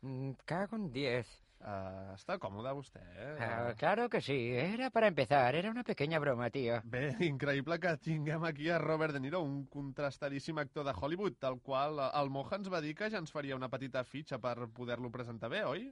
mm, 0.00 0.40
cago 0.48 0.80
en 0.80 0.90
diez. 0.96 1.36
Uh, 1.60 2.14
està 2.14 2.38
còmode 2.40 2.70
vostè, 2.72 3.02
eh? 3.20 3.32
Ah, 3.44 3.74
claro 3.76 4.06
que 4.08 4.22
sí, 4.24 4.36
era 4.56 4.88
para 4.88 5.10
empezar, 5.12 5.54
era 5.54 5.68
una 5.70 5.82
pequeña 5.84 6.18
broma, 6.18 6.48
tío. 6.48 6.78
Bé, 6.88 7.10
increïble 7.26 7.76
que 7.78 7.92
tinguem 8.00 8.46
aquí 8.48 8.70
a 8.72 8.78
Robert 8.80 9.12
De 9.12 9.20
Niro, 9.20 9.42
un 9.44 9.66
contrastadíssim 9.68 10.56
actor 10.56 10.86
de 10.88 10.94
Hollywood, 10.96 11.36
del 11.36 11.60
qual 11.60 12.00
eh, 12.00 12.08
el 12.22 12.32
Moja 12.32 12.56
ens 12.56 12.72
va 12.72 12.80
dir 12.80 12.94
que 12.96 13.10
ja 13.12 13.20
ens 13.20 13.30
faria 13.30 13.60
una 13.60 13.68
petita 13.68 14.06
fitxa 14.08 14.40
per 14.40 14.70
poder-lo 14.72 15.12
presentar 15.12 15.52
bé, 15.52 15.60
oi? 15.68 15.84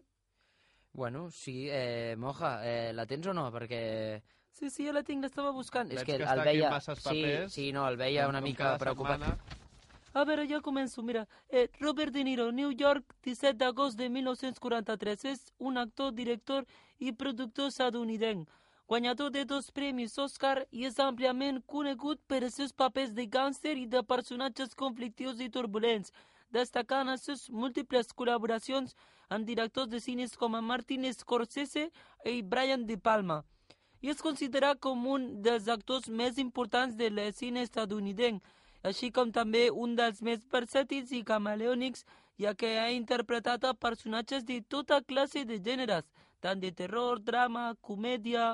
Bueno, 0.97 1.29
sí, 1.31 1.69
eh, 1.69 2.17
Moja, 2.17 2.63
eh, 2.65 2.95
la 2.97 3.05
tens 3.05 3.29
o 3.29 3.37
no? 3.37 3.51
Perquè... 3.53 4.23
Sí, 4.49 4.71
sí, 4.73 4.89
ja 4.89 4.97
la 4.97 5.05
tinc, 5.05 5.21
l'estava 5.23 5.53
buscant. 5.53 5.93
Veig 5.93 6.01
és 6.01 6.07
que, 6.09 6.17
que 6.17 6.25
el 6.25 6.29
està 6.33 6.41
aquí 6.41 6.49
veia... 6.49 6.67
amb 6.73 6.79
masses 6.79 7.05
sí, 7.05 7.09
papers. 7.11 7.53
sí, 7.53 7.71
no, 7.77 7.85
el 7.87 8.01
veia 8.01 8.25
una 8.33 8.41
mica 8.41 8.73
preocupat. 8.81 9.21
setmana. 9.21 9.58
A 10.15 10.25
veure, 10.25 10.47
ja 10.49 10.61
començo. 10.61 11.03
Mira, 11.03 11.27
eh, 11.51 11.69
Robert 11.81 12.13
De 12.13 12.25
Niro, 12.25 12.51
New 12.51 12.73
York, 12.73 13.15
17 13.23 13.59
d'agost 13.59 13.99
de 13.99 14.09
1943. 14.09 15.25
És 15.25 15.53
un 15.59 15.77
actor, 15.77 16.13
director 16.13 16.65
i 16.99 17.13
productor 17.13 17.69
estadounidenc. 17.69 18.49
Guanyador 18.89 19.31
de 19.31 19.45
dos 19.45 19.71
premis 19.71 20.17
Oscar 20.19 20.67
i 20.71 20.87
és 20.89 20.97
àmpliament 20.99 21.61
conegut 21.67 22.23
per 22.27 22.43
els 22.43 22.55
seus 22.55 22.73
papers 22.73 23.13
de 23.13 23.27
gàngster 23.27 23.77
i 23.77 23.85
de 23.87 24.01
personatges 24.03 24.73
conflictius 24.75 25.43
i 25.45 25.51
turbulents, 25.51 26.13
destacant 26.51 27.11
les 27.11 27.21
seves 27.21 27.51
múltiples 27.51 28.15
col·laboracions 28.17 28.97
amb 29.29 29.45
directors 29.45 29.91
de 29.93 30.01
cines 30.01 30.35
com 30.37 30.57
a 30.57 30.63
Martin 30.65 31.05
Scorsese 31.13 31.91
i 32.25 32.41
Brian 32.41 32.87
De 32.87 32.97
Palma. 32.97 33.43
I 34.01 34.09
és 34.09 34.25
considerat 34.25 34.81
com 34.81 35.05
un 35.07 35.43
dels 35.43 35.69
actors 35.69 36.09
més 36.09 36.39
importants 36.39 36.97
del 36.97 37.21
cine 37.35 37.61
estadounidenc, 37.69 38.41
així 38.83 39.11
com 39.11 39.33
també 39.33 39.69
un 39.71 39.95
dels 39.97 40.23
més 40.23 40.41
versàtils 40.53 41.13
i 41.13 41.25
camaleònics, 41.25 42.05
ja 42.39 42.55
que 42.55 42.79
ha 42.79 42.91
interpretat 42.95 43.65
a 43.65 43.75
personatges 43.75 44.45
de 44.47 44.61
tota 44.63 45.01
classe 45.03 45.45
de 45.45 45.59
gèneres, 45.59 46.05
tant 46.41 46.61
de 46.61 46.71
terror, 46.71 47.19
drama, 47.19 47.75
comèdia, 47.83 48.53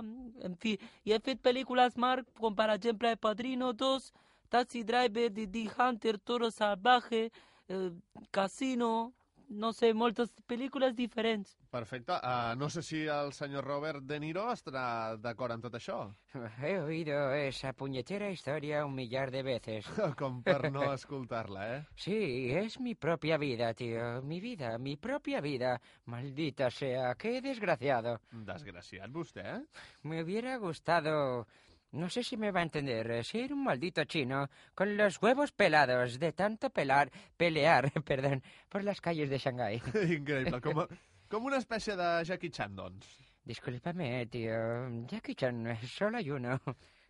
en 0.48 0.54
fi, 0.60 0.78
i 1.04 1.12
ha 1.12 1.20
fet 1.20 1.42
pel·lícules 1.44 1.98
marc, 2.00 2.26
com 2.40 2.56
per 2.56 2.70
exemple 2.72 3.16
Padrino 3.16 3.72
2, 3.72 4.12
Taxi 4.48 4.84
Driver, 4.84 5.28
The 5.34 5.66
Hunter, 5.76 6.18
Toro 6.18 6.50
Salvaje, 6.50 7.30
eh, 7.68 7.90
Casino, 8.30 9.12
no 9.48 9.72
sé, 9.72 9.92
moltes 9.94 10.30
pel·lícules 10.48 10.94
diferents. 10.96 11.56
Perfecte. 11.70 12.14
Uh, 12.22 12.54
no 12.58 12.68
sé 12.70 12.82
si 12.82 13.02
el 13.10 13.32
senyor 13.32 13.64
Robert 13.66 14.04
De 14.06 14.18
Niro 14.20 14.46
estarà 14.52 15.16
d'acord 15.20 15.54
amb 15.54 15.64
tot 15.66 15.74
això. 15.78 15.98
He 16.62 16.78
oído 16.80 17.32
esa 17.34 17.72
puñetera 17.72 18.30
historia 18.30 18.84
un 18.86 18.94
millar 18.94 19.30
de 19.30 19.42
veces. 19.42 19.86
Com 20.20 20.42
per 20.42 20.70
no 20.72 20.86
escoltar-la, 20.98 21.66
eh? 21.76 21.82
Sí, 21.96 22.50
es 22.52 22.78
mi 22.80 22.94
propia 22.94 23.38
vida, 23.38 23.72
tío. 23.74 24.22
Mi 24.22 24.40
vida, 24.40 24.78
mi 24.78 24.96
propia 24.96 25.40
vida. 25.40 25.80
Maldita 26.06 26.70
sea, 26.70 27.14
qué 27.14 27.40
desgraciado. 27.42 28.20
Desgraciat, 28.30 29.10
vostè, 29.10 29.44
eh? 29.56 29.60
Me 30.02 30.22
hubiera 30.22 30.56
gustado... 30.58 31.46
No 31.94 32.08
sé 32.10 32.24
si 32.24 32.36
me 32.36 32.50
va 32.50 32.58
a 32.58 32.64
entender, 32.64 33.08
eh, 33.12 33.22
ser 33.22 33.52
un 33.52 33.62
maldito 33.62 34.04
chino 34.04 34.48
con 34.74 34.96
los 34.96 35.22
huevos 35.22 35.52
pelados 35.52 36.18
de 36.18 36.32
tanto 36.32 36.70
pelar, 36.70 37.10
pelear, 37.36 37.92
perdón, 38.04 38.42
por 38.68 38.82
las 38.82 39.00
calles 39.00 39.30
de 39.30 39.38
Shanghái. 39.38 39.80
Increïble, 40.18 40.60
com, 40.60 40.80
a, 40.82 40.88
com 41.30 41.46
una 41.46 41.62
espècie 41.62 41.94
de 41.94 42.08
Jackie 42.26 42.50
Chan, 42.50 42.74
doncs. 42.74 43.06
Discúlpame, 43.44 44.26
tío. 44.26 45.06
Jackie 45.06 45.36
Chan, 45.36 45.78
solo 45.86 46.18
hay 46.18 46.30
uno. 46.30 46.58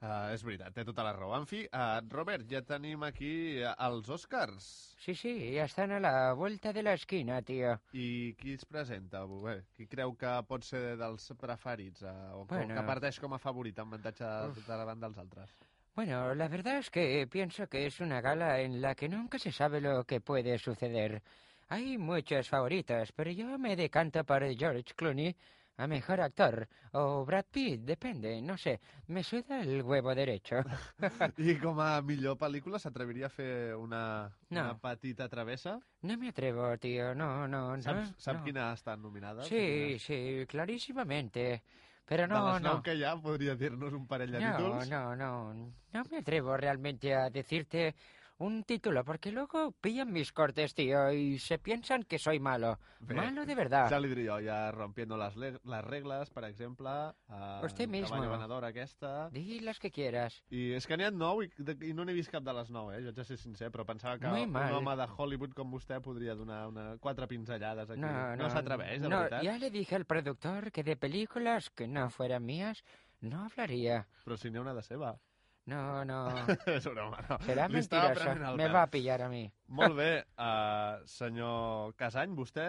Uh, 0.02 0.34
és 0.34 0.42
veritat, 0.44 0.74
té 0.76 0.82
tota 0.84 1.04
la 1.06 1.12
raó. 1.16 1.30
En 1.38 1.46
fi, 1.48 1.62
uh, 1.72 2.00
Robert, 2.12 2.44
ja 2.50 2.60
tenim 2.66 3.02
aquí 3.06 3.62
uh, 3.62 3.70
els 3.86 4.08
Oscars. 4.12 4.66
Sí, 5.00 5.14
sí, 5.14 5.32
ya 5.54 5.64
están 5.64 5.92
a 5.92 6.00
la 6.00 6.32
vuelta 6.34 6.72
de 6.72 6.82
la 6.82 6.92
esquina, 6.92 7.40
tío. 7.42 7.78
I 7.92 8.34
qui 8.36 8.52
es 8.52 8.64
presenta? 8.68 9.22
Bé, 9.24 9.62
qui 9.76 9.86
creu 9.88 10.12
que 10.16 10.32
pot 10.48 10.64
ser 10.64 10.96
dels 11.00 11.30
preferits? 11.40 12.02
Uh, 12.02 12.42
o 12.42 12.44
Bueno. 12.44 12.74
que 12.74 12.82
parteix 12.84 13.18
com 13.20 13.32
a 13.32 13.38
favorit, 13.38 13.78
amb 13.78 13.94
avantatge 13.94 14.28
de 14.58 14.66
davant 14.68 15.00
dels 15.00 15.16
altres? 15.18 15.54
Bueno, 15.96 16.34
la 16.34 16.48
verdad 16.48 16.78
es 16.78 16.90
que 16.90 17.26
pienso 17.30 17.68
que 17.68 17.86
es 17.86 18.00
una 18.00 18.20
gala 18.20 18.60
en 18.60 18.80
la 18.82 18.94
que 18.94 19.08
nunca 19.08 19.38
se 19.38 19.52
sabe 19.52 19.80
lo 19.80 20.04
que 20.04 20.20
puede 20.20 20.58
suceder. 20.58 21.22
Hay 21.68 21.96
muchos 21.96 22.48
favoritos, 22.48 23.12
pero 23.12 23.30
yo 23.30 23.56
me 23.58 23.74
decanto 23.76 24.22
por 24.24 24.44
George 24.54 24.92
Clooney 24.96 25.34
a 25.76 25.86
mejor 25.86 26.20
actor, 26.20 26.68
o 26.92 27.24
Brad 27.24 27.46
Pitt, 27.50 27.80
depende, 27.82 28.40
no 28.40 28.56
sé, 28.56 28.80
me 29.08 29.24
suda 29.24 29.60
el 29.60 29.82
huevo 29.82 30.14
derecho. 30.14 30.56
I 31.38 31.56
com 31.58 31.80
a 31.80 32.00
millor 32.02 32.36
pel·lícula 32.38 32.78
s'atreviria 32.78 33.26
a 33.26 33.30
fer 33.34 33.74
una, 33.74 34.30
No. 34.50 34.60
una 34.60 34.78
petita 34.78 35.28
travessa? 35.28 35.80
No 36.02 36.16
me 36.16 36.28
atrevo, 36.28 36.76
tío, 36.78 37.14
no, 37.14 37.48
no, 37.48 37.76
no. 37.76 37.82
Saps, 37.82 38.14
sap 38.18 38.36
no. 38.38 38.44
quina 38.44 38.70
ha 38.70 38.74
estat 38.74 38.98
nominada? 39.00 39.42
Sí, 39.44 39.98
sí, 39.98 40.44
clarísimamente. 40.48 41.62
Pero 42.06 42.26
no, 42.28 42.60
no. 42.60 42.82
que 42.82 42.94
hi 42.94 43.02
ha, 43.02 43.16
podria 43.16 43.54
dir-nos 43.56 43.94
un 43.94 44.06
parell 44.06 44.30
de 44.30 44.40
No, 44.40 44.56
títols? 44.56 44.88
no, 44.90 45.16
no. 45.16 45.54
No 45.92 46.02
me 46.10 46.18
atrevo 46.18 46.54
realmente 46.56 47.14
a 47.14 47.30
decirte 47.30 47.94
un 48.38 48.64
título, 48.64 49.04
porque 49.04 49.30
luego 49.30 49.72
pillan 49.80 50.12
mis 50.12 50.32
cortes, 50.32 50.74
tío, 50.74 51.12
y 51.12 51.38
se 51.38 51.58
piensan 51.58 52.02
que 52.02 52.18
soy 52.18 52.40
malo. 52.40 52.78
Bé, 53.00 53.14
Malo 53.14 53.46
de 53.46 53.54
verdad. 53.54 53.88
Ja 53.88 54.00
li 54.00 54.08
diré 54.08 54.24
jo, 54.26 54.38
ja 54.42 54.70
rompiendo 54.72 55.16
les, 55.16 55.36
le- 55.36 55.60
les 55.62 55.84
regles, 55.84 56.30
per 56.30 56.44
exemple, 56.44 56.88
a 57.28 57.60
Usted 57.64 57.86
mismo. 57.88 58.08
Caballo 58.10 58.30
Ganador 58.32 58.64
aquesta... 58.64 59.28
Di 59.30 59.60
las 59.60 59.78
que 59.78 59.90
quieras. 59.90 60.42
I 60.50 60.72
és 60.74 60.86
que 60.86 60.96
n'hi 60.96 61.04
ha 61.06 61.10
nou 61.14 61.42
i, 61.44 61.50
de, 61.58 61.76
i 61.86 61.92
no 61.94 62.04
n'he 62.04 62.12
vist 62.16 62.30
cap 62.32 62.42
de 62.42 62.52
les 62.56 62.70
nou, 62.74 62.90
eh? 62.92 63.00
Jo 63.04 63.12
de 63.12 63.24
ser 63.24 63.36
sincer, 63.38 63.70
però 63.70 63.84
pensava 63.86 64.18
que 64.18 64.26
Muy 64.26 64.42
un 64.48 64.52
mal. 64.52 64.72
home 64.74 64.96
de 64.96 65.06
Hollywood 65.16 65.54
com 65.54 65.70
vostè 65.70 66.00
podria 66.02 66.34
donar 66.34 66.66
una, 66.68 66.96
quatre 66.98 67.28
pinzellades 67.30 67.90
aquí. 67.90 68.00
No, 68.00 68.34
no, 68.36 68.50
s'atreveix, 68.50 69.00
de 69.00 69.08
no, 69.08 69.20
veritat? 69.20 69.42
ya 69.44 69.58
le 69.58 69.70
dije 69.70 69.94
al 69.94 70.06
productor 70.06 70.72
que 70.72 70.82
de 70.82 70.96
películas 70.96 71.70
que 71.70 71.86
no 71.86 72.10
fueran 72.10 72.44
mías 72.44 72.82
no 73.20 73.44
hablaría. 73.44 74.06
Però 74.24 74.36
si 74.36 74.50
n'hi 74.50 74.58
ha 74.58 74.62
una 74.66 74.74
de 74.74 74.82
seva. 74.82 75.14
No, 75.66 76.04
no. 76.04 76.18
és 76.74 76.84
broma, 76.84 77.22
no. 77.24 77.38
Será 77.46 77.64
Li 77.72 77.78
estava 77.80 78.10
mentiroso. 78.10 78.20
prenent 78.20 78.48
el 78.50 78.56
Me 78.60 78.66
pèl. 78.66 78.74
va 78.74 78.82
a 78.84 78.90
pillar 78.92 79.16
a 79.24 79.28
mí. 79.32 79.42
Molt 79.78 79.94
bé, 79.96 80.08
uh, 80.36 80.98
senyor 81.18 81.94
Casany, 81.96 82.34
vostè, 82.36 82.66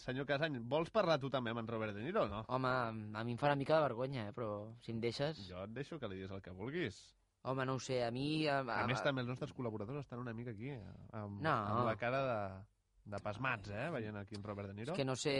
senyor 0.00 0.24
Casany, 0.30 0.56
vols 0.64 0.88
parlar 0.94 1.18
tu 1.20 1.28
també 1.30 1.52
amb 1.52 1.60
en 1.60 1.68
Robert 1.68 1.92
De 1.94 2.00
Niro 2.06 2.24
no? 2.30 2.40
Home, 2.48 2.70
a 3.12 3.24
mi 3.28 3.34
em 3.34 3.40
fa 3.42 3.50
una 3.50 3.58
mica 3.60 3.76
de 3.76 3.82
vergonya, 3.90 4.28
eh? 4.30 4.32
però 4.32 4.70
si 4.80 4.94
em 4.94 5.02
deixes... 5.04 5.42
Jo 5.50 5.66
et 5.66 5.74
deixo 5.76 5.98
que 6.00 6.08
li 6.08 6.16
diguis 6.22 6.32
el 6.32 6.40
que 6.40 6.54
vulguis. 6.56 7.02
Home, 7.44 7.66
no 7.68 7.74
ho 7.76 7.82
sé, 7.82 8.00
a 8.06 8.10
mi... 8.10 8.46
A, 8.48 8.62
A 8.62 8.86
més, 8.88 9.02
també 9.04 9.20
els 9.20 9.28
nostres 9.28 9.52
col·laboradors 9.52 10.00
estan 10.00 10.22
una 10.24 10.32
mica 10.32 10.54
aquí, 10.56 10.70
eh, 10.72 10.80
amb, 11.12 11.42
No. 11.44 11.52
amb 11.52 11.84
la 11.90 11.96
cara 12.00 12.22
de, 12.24 12.40
de 13.12 13.20
pasmats, 13.20 13.68
eh, 13.68 13.90
veient 13.92 14.16
aquí 14.16 14.38
en 14.40 14.42
Robert 14.48 14.72
De 14.72 14.78
Niro. 14.80 14.94
És 14.96 14.96
que 14.96 15.04
no 15.04 15.14
sé... 15.20 15.36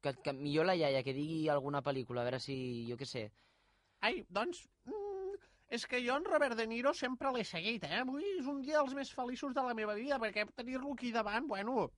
Que, 0.00 0.14
que 0.22 0.32
millor 0.32 0.64
la 0.70 0.78
iaia 0.78 1.02
que 1.04 1.12
digui 1.12 1.48
alguna 1.50 1.82
pel·lícula, 1.82 2.22
a 2.22 2.28
veure 2.30 2.38
si... 2.40 2.86
Jo 2.88 2.94
què 2.96 3.10
sé. 3.10 3.26
Ai, 4.06 4.22
doncs... 4.30 4.62
Mm, 4.86 4.99
és 5.70 5.86
que 5.86 6.00
jo 6.04 6.16
en 6.18 6.24
Robert 6.26 6.56
De 6.58 6.66
Niro 6.66 6.92
sempre 6.94 7.30
l'he 7.32 7.44
seguit, 7.46 7.84
eh? 7.86 8.00
Avui 8.02 8.24
és 8.38 8.46
un 8.50 8.60
dia 8.62 8.80
dels 8.80 8.94
més 8.98 9.12
feliços 9.14 9.54
de 9.54 9.62
la 9.62 9.74
meva 9.74 9.94
vida, 9.94 10.18
perquè 10.18 10.46
tenir-lo 10.54 10.92
aquí 10.94 11.12
davant, 11.14 11.46
bueno... 11.48 11.90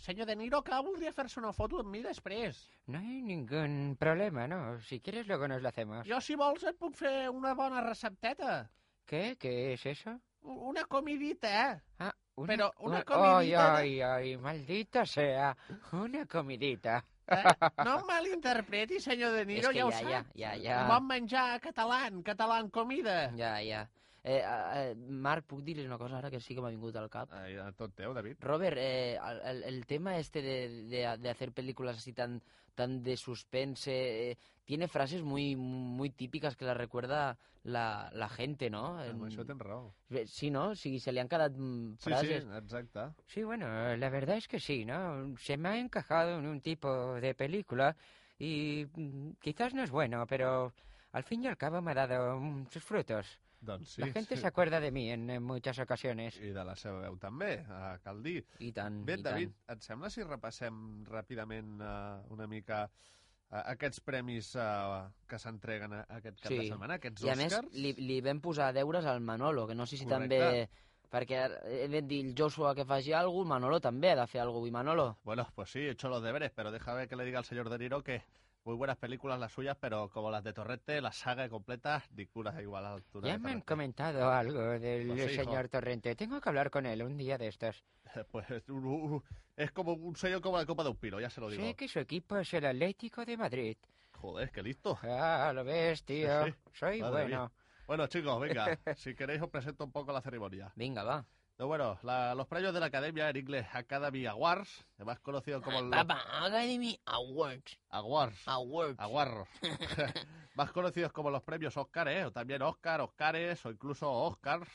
Senyor 0.00 0.24
De 0.26 0.32
Niro, 0.34 0.62
clar, 0.64 0.78
voldria 0.82 1.10
fer-se 1.12 1.36
una 1.42 1.50
foto 1.52 1.76
amb 1.82 1.90
mi 1.92 1.98
després. 2.00 2.56
No 2.88 2.96
hay 2.98 3.18
ningún 3.20 3.96
problema, 4.00 4.46
¿no? 4.48 4.78
Si 4.80 4.98
quieres 5.00 5.26
luego 5.28 5.46
nos 5.46 5.60
lo 5.60 5.68
hacemos. 5.68 6.06
Jo, 6.08 6.22
si 6.24 6.36
vols, 6.40 6.62
et 6.64 6.78
puc 6.80 6.94
fer 6.96 7.28
una 7.28 7.52
bona 7.54 7.82
recepteta. 7.84 8.70
¿Qué? 9.04 9.36
¿Qué 9.38 9.74
es 9.74 9.84
eso? 9.84 10.14
Una 10.40 10.84
comidita, 10.84 11.72
eh? 11.72 11.82
Ah, 11.98 12.14
una, 12.36 12.46
Pero 12.46 12.72
una 12.78 12.98
un- 12.98 13.02
comidita 13.04 13.76
Ay, 13.76 14.00
ay, 14.00 14.00
ay, 14.00 14.36
maldita 14.38 15.04
sea. 15.04 15.54
Una 15.92 16.24
comidita. 16.24 17.04
Eh? 17.30 17.54
No 17.84 17.96
em 18.00 18.06
malinterpreti, 18.08 19.00
senyor 19.00 19.32
De 19.36 19.44
Niro, 19.46 19.70
que 19.70 19.78
ja 19.78 19.86
ho 19.86 19.92
ja, 19.92 19.98
sap. 19.98 20.10
ja, 20.10 20.24
ja, 20.34 20.54
ja. 20.64 20.82
Bon 20.90 21.06
menjar 21.06 21.60
català, 21.62 22.02
català 22.26 22.60
comida. 22.74 23.30
Ja, 23.38 23.56
ja. 23.62 23.86
Eh, 24.22 24.42
eh, 24.44 24.94
Marc, 24.96 25.46
puc 25.48 25.62
dir-li 25.64 25.86
una 25.86 25.96
cosa 25.98 26.18
ara 26.18 26.30
que 26.30 26.40
sí 26.40 26.54
que 26.54 26.60
m'ha 26.60 26.68
vingut 26.72 26.96
al 27.00 27.08
cap? 27.08 27.30
Ai, 27.32 27.56
a 27.56 27.70
tot 27.72 27.94
teu, 27.96 28.12
David. 28.12 28.36
Robert, 28.40 28.76
eh, 28.78 29.18
el, 29.64 29.86
tema 29.86 30.18
este 30.18 30.42
de, 30.42 30.84
de, 30.92 31.16
de 31.18 31.30
hacer 31.30 31.52
películas 31.52 31.96
así 31.96 32.12
tan, 32.12 32.42
tan 32.74 33.02
de 33.02 33.16
suspense, 33.16 33.92
eh, 34.30 34.38
tiene 34.64 34.88
frases 34.88 35.22
muy, 35.22 35.56
muy 35.56 36.10
típicas 36.10 36.56
que 36.56 36.66
las 36.66 36.76
recuerda 36.76 37.38
la, 37.62 38.10
la 38.12 38.28
gente, 38.28 38.68
¿no? 38.70 38.98
Amb 39.00 39.24
En- 39.24 39.26
això 39.30 39.44
tens 39.46 39.60
raó. 39.64 39.94
Eh, 40.10 40.26
Sí, 40.26 40.50
no? 40.50 40.74
Sí, 40.74 40.98
se 41.00 41.12
le 41.12 41.20
han 41.20 41.28
quedat 41.28 41.52
mm, 41.56 41.96
Sí, 41.98 42.10
frases. 42.10 42.44
sí, 42.44 42.50
exacte. 42.58 43.00
Sí, 43.26 43.42
bueno, 43.44 43.96
la 43.96 44.08
verdad 44.10 44.36
es 44.36 44.48
que 44.48 44.60
sí, 44.60 44.84
¿no? 44.84 45.34
Se 45.38 45.56
me 45.56 45.68
ha 45.70 45.78
encajado 45.78 46.38
en 46.38 46.46
un 46.46 46.60
tipo 46.60 47.14
de 47.20 47.34
película 47.34 47.96
y 48.38 48.86
mm, 48.94 49.32
quizás 49.40 49.72
no 49.74 49.82
es 49.82 49.90
bueno, 49.90 50.26
pero 50.26 50.72
al 51.12 51.24
fin 51.24 51.42
y 51.44 51.46
al 51.48 51.56
cabo 51.56 51.80
me 51.80 51.92
ha 51.92 52.06
dado 52.06 52.40
sus 52.70 52.82
frutos. 52.84 53.40
Doncs 53.60 53.90
sí. 53.96 54.00
La 54.00 54.06
gente 54.08 54.36
sí. 54.36 54.40
se 54.40 54.46
acuerda 54.46 54.80
de 54.80 54.90
mí 54.90 55.10
en, 55.10 55.28
en 55.28 55.42
muchas 55.42 55.78
ocasiones. 55.78 56.38
I 56.40 56.52
de 56.56 56.64
la 56.64 56.74
seva 56.80 57.02
veu 57.02 57.18
també, 57.20 57.52
eh, 57.60 57.92
cal 58.04 58.22
dir. 58.24 58.40
I 58.58 58.72
tant, 58.72 59.02
Bé, 59.04 59.18
i 59.20 59.22
David, 59.22 59.52
tant. 59.52 59.76
et 59.76 59.84
sembla 59.84 60.10
si 60.10 60.24
repassem 60.24 61.04
ràpidament 61.04 61.80
uh, 61.84 62.22
una 62.32 62.46
mica 62.48 62.86
uh, 62.88 63.62
aquests 63.74 64.00
premis 64.00 64.54
uh, 64.56 65.10
que 65.28 65.38
s'entreguen 65.38 65.98
aquest 66.00 66.40
cap 66.40 66.54
de 66.56 66.68
setmana, 66.70 66.96
aquests 66.96 67.26
I 67.26 67.34
a 67.34 67.36
més, 67.36 67.52
Oscars? 67.52 67.76
li, 67.76 67.92
li 68.00 68.20
vam 68.24 68.40
posar 68.40 68.72
deures 68.72 69.04
al 69.04 69.20
Manolo, 69.20 69.66
que 69.68 69.76
no 69.76 69.86
sé 69.86 69.96
si 70.00 70.08
Correcte. 70.08 70.38
també... 70.38 70.86
Perquè 71.10 71.38
he 71.66 71.88
de 71.90 72.04
dir 72.06 72.20
el 72.22 72.34
Joshua 72.38 72.70
que 72.72 72.84
faci 72.86 73.10
alguna 73.12 73.42
cosa, 73.42 73.48
Manolo 73.56 73.80
també 73.82 74.12
ha 74.12 74.16
de 74.20 74.26
fer 74.30 74.44
alguna 74.44 74.60
cosa. 74.60 74.68
I 74.68 74.74
Manolo, 74.76 75.06
Bueno, 75.24 75.44
pues 75.56 75.72
sí, 75.72 75.80
he 75.80 75.90
hecho 75.90 76.08
los 76.08 76.22
deberes, 76.22 76.52
pero 76.54 76.70
déjame 76.70 77.08
que 77.08 77.16
le 77.16 77.24
diga 77.24 77.40
al 77.40 77.44
señor 77.44 77.68
De 77.68 77.78
Niro 77.78 78.00
que 78.04 78.22
muy 78.64 78.74
buenas 78.76 78.96
películas 78.98 79.38
las 79.40 79.52
suyas, 79.52 79.76
pero 79.80 80.08
como 80.10 80.30
las 80.30 80.44
de 80.44 80.52
Torrente, 80.52 81.00
la 81.00 81.12
saga 81.12 81.48
completa, 81.48 82.02
ninguna 82.14 82.60
igual 82.60 82.84
a 82.86 82.88
la 82.90 82.94
altura 82.96 83.26
Ya 83.28 83.34
de 83.34 83.38
me 83.38 83.50
han 83.52 83.60
comentado 83.62 84.30
algo 84.30 84.60
del 84.78 85.06
Pues 85.08 85.24
sí, 85.24 85.30
hijo. 85.34 85.44
señor 85.44 85.68
Torrente. 85.68 86.14
Tengo 86.14 86.40
que 86.40 86.48
hablar 86.48 86.70
con 86.70 86.86
él 86.86 87.02
un 87.02 87.16
día 87.16 87.38
de 87.38 87.48
estos. 87.48 87.82
Pues 88.32 88.46
un- 88.68 88.84
un- 88.86 89.24
es 89.56 89.70
como 89.72 89.92
un 89.92 90.16
sello 90.16 90.40
como 90.40 90.56
la 90.58 90.66
copa 90.66 90.82
de 90.82 90.90
un 90.90 90.96
pino, 90.96 91.20
ya 91.20 91.30
se 91.30 91.40
lo 91.40 91.48
digo. 91.48 91.62
Sé 91.62 91.74
que 91.74 91.88
su 91.88 91.98
equipo 92.00 92.36
es 92.38 92.52
el 92.54 92.66
Atlético 92.66 93.24
de 93.24 93.36
Madrid. 93.36 93.76
Joder, 94.12 94.50
qué 94.50 94.62
listo. 94.62 94.98
Ah, 95.02 95.52
lo 95.54 95.64
ves, 95.64 96.04
tío. 96.04 96.44
Sí, 96.44 96.50
sí. 96.50 96.56
Soy 96.72 97.00
Madre 97.00 97.22
bueno. 97.22 97.28
mía. 97.28 97.52
Bueno, 97.86 98.06
chicos, 98.06 98.40
venga, 98.40 98.78
si 98.96 99.14
queréis 99.14 99.40
os 99.42 99.48
presento 99.48 99.84
un 99.84 99.92
poco 99.92 100.12
la 100.12 100.20
ceremonia. 100.20 100.70
Venga, 100.76 101.02
va. 101.02 101.24
Pero 101.60 101.68
bueno, 101.68 101.98
la- 102.04 102.34
los 102.34 102.46
premios 102.46 102.72
de 102.72 102.80
la 102.80 102.86
Academia 102.86 103.28
en 103.28 103.36
inglés 103.36 103.66
Academy 103.74 104.24
Awards, 104.24 104.82
más 105.04 105.20
conocidos 105.20 105.62
como 105.62 105.82
los 105.82 105.90
Papá, 105.90 106.22
Academy 106.46 106.98
Awards. 107.04 107.78
Awards. 107.90 108.48
Awards. 108.48 109.50
Más 110.54 110.72
conocidos 110.72 111.12
como 111.12 111.28
los 111.30 111.42
premios 111.42 111.76
Oscar, 111.76 112.08
¿eh? 112.08 112.24
o 112.24 112.32
también 112.32 112.62
Oscar, 112.62 113.02
Oscares 113.02 113.66
o 113.66 113.70
incluso 113.70 114.10
Oscars, 114.10 114.70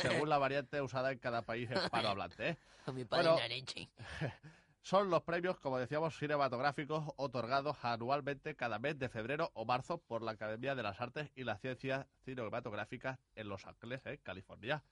según 0.00 0.30
la 0.30 0.38
variante 0.38 0.80
usada 0.80 1.12
en 1.12 1.18
cada 1.18 1.42
país 1.42 1.70
hispanohablante. 1.70 2.48
¿eh? 2.48 2.58
A 2.86 2.92
mi 2.92 3.04
padre 3.04 3.28
Bueno, 3.28 3.48
leche. 3.48 3.90
Son 4.80 5.10
los 5.10 5.22
premios, 5.24 5.58
como 5.58 5.78
decíamos, 5.78 6.16
cinematográficos 6.18 7.12
otorgados 7.16 7.76
anualmente 7.84 8.56
cada 8.56 8.78
mes 8.78 8.98
de 8.98 9.10
febrero 9.10 9.50
o 9.52 9.66
marzo 9.66 9.98
por 9.98 10.22
la 10.22 10.30
Academia 10.32 10.74
de 10.74 10.82
las 10.82 10.98
Artes 10.98 11.30
y 11.36 11.44
las 11.44 11.60
Ciencias 11.60 12.06
Cinematográficas 12.24 13.18
en 13.34 13.50
Los 13.50 13.66
Ángeles, 13.66 14.00
¿eh? 14.06 14.18
California. 14.22 14.82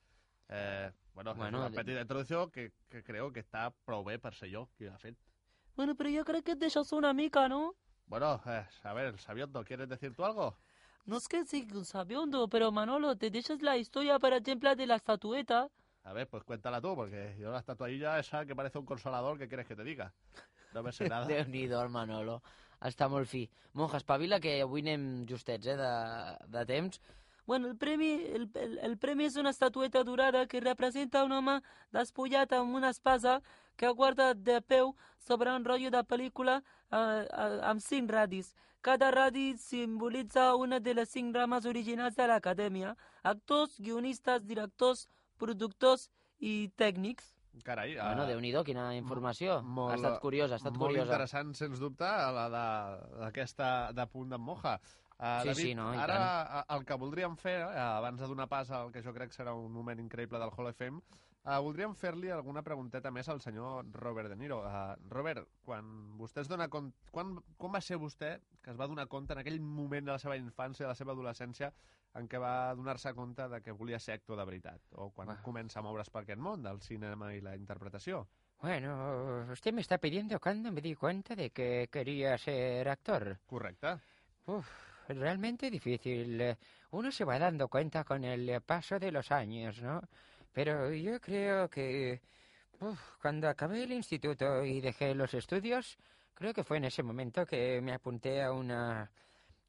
Eh, 0.53 0.91
bueno, 1.15 1.35
Bueno, 1.35 1.59
una 1.59 1.69
de- 1.71 1.77
petita 1.77 2.01
introducció 2.01 2.51
que, 2.51 2.73
que 2.89 3.03
creo 3.05 3.31
que 3.33 3.41
està 3.41 3.71
prou 3.85 4.03
bé 4.05 4.19
per 4.19 4.35
ser 4.35 4.51
jo 4.53 4.67
qui 4.77 4.87
ho 4.89 4.93
ha 4.95 4.99
fet. 4.99 5.17
Bueno, 5.77 5.95
pero 5.95 6.11
yo 6.11 6.25
creo 6.25 6.43
que 6.43 6.57
deixes 6.57 6.93
una 6.93 7.13
mica, 7.15 7.49
¿no? 7.49 7.75
Bueno, 8.07 8.41
eh, 8.47 8.67
a 8.83 8.93
ver, 8.93 9.17
Sabiondo, 9.19 9.65
¿quieres 9.65 9.89
decir 9.89 10.13
tú 10.15 10.25
algo? 10.25 10.57
No 11.07 11.17
es 11.19 11.29
que 11.29 11.45
sí, 11.45 11.67
sabiendo, 11.85 12.49
pero 12.49 12.73
Manolo, 12.73 13.17
te 13.17 13.31
dejas 13.31 13.63
la 13.63 13.77
historia, 13.77 14.19
por 14.19 14.33
ejemplo, 14.33 14.75
de 14.75 14.87
la 14.87 14.97
estatueta. 14.97 15.69
A 16.03 16.13
ver, 16.13 16.27
pues 16.29 16.43
cuéntala 16.45 16.81
tú, 16.81 16.95
porque 16.97 17.37
yo 17.39 17.51
la 17.53 17.59
estatuilla 17.61 18.19
esa 18.19 18.45
que 18.45 18.57
parece 18.57 18.79
un 18.79 18.87
consolador, 18.87 19.39
¿qué 19.39 19.47
quieres 19.47 19.67
que 19.67 19.77
te 19.77 19.85
diga? 19.85 20.13
No 20.75 20.83
me 20.83 20.91
sé 20.93 21.09
nada. 21.09 21.27
Déu-n'hi-do, 21.27 21.81
el 21.83 21.89
Manolo. 21.91 22.43
Està 22.81 23.09
molt 23.13 23.29
fi. 23.29 23.43
Monja, 23.75 23.99
espavila, 24.01 24.41
que 24.41 24.63
avui 24.65 24.81
anem 24.81 25.27
justets, 25.29 25.67
eh, 25.69 25.77
de, 25.77 25.91
de 26.49 26.63
temps. 26.67 27.01
Bueno, 27.51 27.67
el 27.67 27.77
premi, 27.77 28.13
el, 28.39 28.45
el, 28.55 28.79
el 28.79 28.93
premi 29.03 29.25
és 29.27 29.35
una 29.41 29.51
estatueta 29.51 30.05
dorada 30.07 30.45
que 30.47 30.61
representa 30.63 31.25
un 31.27 31.33
home 31.35 31.57
despullat 31.91 32.53
amb 32.55 32.77
una 32.79 32.91
espasa 32.95 33.41
que 33.77 33.89
aguarda 33.89 34.35
de 34.35 34.61
peu 34.63 34.93
sobre 35.19 35.51
un 35.51 35.65
rotllo 35.67 35.91
de 35.91 36.03
pel·lícula 36.07 36.61
eh, 36.61 37.27
eh, 37.27 37.59
amb 37.67 37.83
cinc 37.83 38.13
radis. 38.15 38.53
Cada 38.87 39.11
radi 39.11 39.57
simbolitza 39.59 40.55
una 40.55 40.79
de 40.79 40.95
les 40.95 41.11
cinc 41.11 41.35
rames 41.35 41.67
originals 41.67 42.15
de 42.15 42.29
l'acadèmia. 42.31 42.95
Actors, 43.25 43.75
guionistes, 43.83 44.47
directors, 44.47 45.09
productors 45.37 46.07
i 46.39 46.71
tècnics. 46.79 47.35
Carai, 47.67 47.97
Bueno, 47.99 48.29
eh, 48.29 48.31
Déu-n'hi-do, 48.31 48.63
quina 48.63 48.95
informació. 48.95 49.59
molt, 49.63 49.91
ha 49.91 49.99
estat 49.99 50.21
curiosa, 50.23 50.55
ha 50.55 50.63
estat 50.63 50.79
molt 50.79 50.93
curiosa. 50.93 51.11
interessant, 51.11 51.53
sens 51.59 51.81
dubte, 51.83 52.05
la 52.39 52.47
de- 52.49 53.19
d'aquesta 53.25 53.91
de 53.93 54.07
punt 54.07 54.31
d'en 54.31 54.41
Moja. 54.41 54.79
Uh, 55.21 55.43
Sí, 55.43 55.49
David, 55.49 55.63
sí, 55.63 55.75
no, 55.77 55.91
ara 56.01 56.19
eh, 56.61 56.75
el 56.77 56.85
que 56.89 56.97
voldríem 56.97 57.35
fer, 57.37 57.59
eh, 57.61 57.79
abans 57.79 58.21
de 58.23 58.27
donar 58.27 58.47
pas 58.49 58.71
al 58.73 58.89
que 58.91 59.03
jo 59.05 59.13
crec 59.13 59.35
serà 59.37 59.53
un 59.53 59.69
moment 59.73 60.01
increïble 60.01 60.41
del 60.41 60.53
Hall 60.57 60.71
FM, 60.71 61.03
uh, 61.45 61.59
voldríem 61.61 61.93
fer-li 61.93 62.31
alguna 62.33 62.63
pregunteta 62.65 63.13
més 63.13 63.29
al 63.29 63.43
senyor 63.45 63.91
Robert 64.01 64.33
De 64.33 64.39
Niro. 64.41 64.63
Uh, 64.65 64.97
Robert, 65.13 65.45
quan 65.67 66.17
vostè 66.17 66.41
es 66.41 66.49
dona 66.49 66.71
compte... 66.73 67.13
Quan, 67.13 67.37
quan 67.61 67.77
va 67.77 67.85
ser 67.85 68.01
vostè 68.01 68.39
que 68.65 68.73
es 68.73 68.81
va 68.81 68.89
donar 68.89 69.11
compte 69.13 69.37
en 69.37 69.43
aquell 69.43 69.61
moment 69.61 70.09
de 70.09 70.15
la 70.15 70.19
seva 70.23 70.41
infància, 70.41 70.87
de 70.87 70.95
la 70.95 70.97
seva 70.97 71.13
adolescència, 71.13 71.69
en 72.17 72.27
què 72.27 72.41
va 72.41 72.75
donar-se 72.75 73.13
compte 73.15 73.47
de 73.53 73.61
que 73.61 73.77
volia 73.77 74.01
ser 74.01 74.17
actor 74.17 74.41
de 74.41 74.49
veritat? 74.49 74.83
O 74.97 75.11
quan 75.15 75.37
comença 75.45 75.81
a 75.81 75.85
moure's 75.85 76.09
per 76.11 76.25
aquest 76.25 76.41
món 76.41 76.65
del 76.65 76.81
cinema 76.81 77.35
i 77.37 77.45
la 77.45 77.59
interpretació? 77.61 78.25
Bueno, 78.63 79.47
usted 79.53 79.73
me 79.73 79.81
está 79.81 79.99
pidiendo 79.99 80.39
cuándo 80.41 80.73
me 80.73 80.81
di 80.81 80.95
cuenta 80.95 81.35
de 81.35 81.51
que 81.51 81.89
quería 81.91 82.37
ser 82.37 82.89
actor. 82.89 83.39
Correcte. 83.47 83.99
Uf, 84.47 84.69
realmente 85.19 85.71
difícil. 85.71 86.57
Uno 86.91 87.13
se 87.13 87.25
va 87.25 87.39
dando 87.39 87.69
cuenta 87.69 88.05
con 88.05 88.25
el 88.25 88.61
paso 88.63 88.99
de 88.99 89.13
los 89.13 89.31
años, 89.33 89.81
¿no? 89.83 90.01
Pero 90.53 90.93
yo 90.93 91.21
creo 91.21 91.69
que 91.71 92.21
uf, 92.81 93.01
cuando 93.23 93.49
acabé 93.49 93.85
el 93.85 93.93
instituto 93.93 94.65
y 94.65 94.81
dejé 94.81 95.15
los 95.15 95.35
estudios, 95.35 95.99
creo 96.35 96.53
que 96.55 96.65
fue 96.65 96.79
en 96.79 96.85
ese 96.87 97.03
momento 97.03 97.47
que 97.47 97.81
me 97.83 97.93
apunté 97.93 98.43
a 98.43 98.53
una 98.53 99.11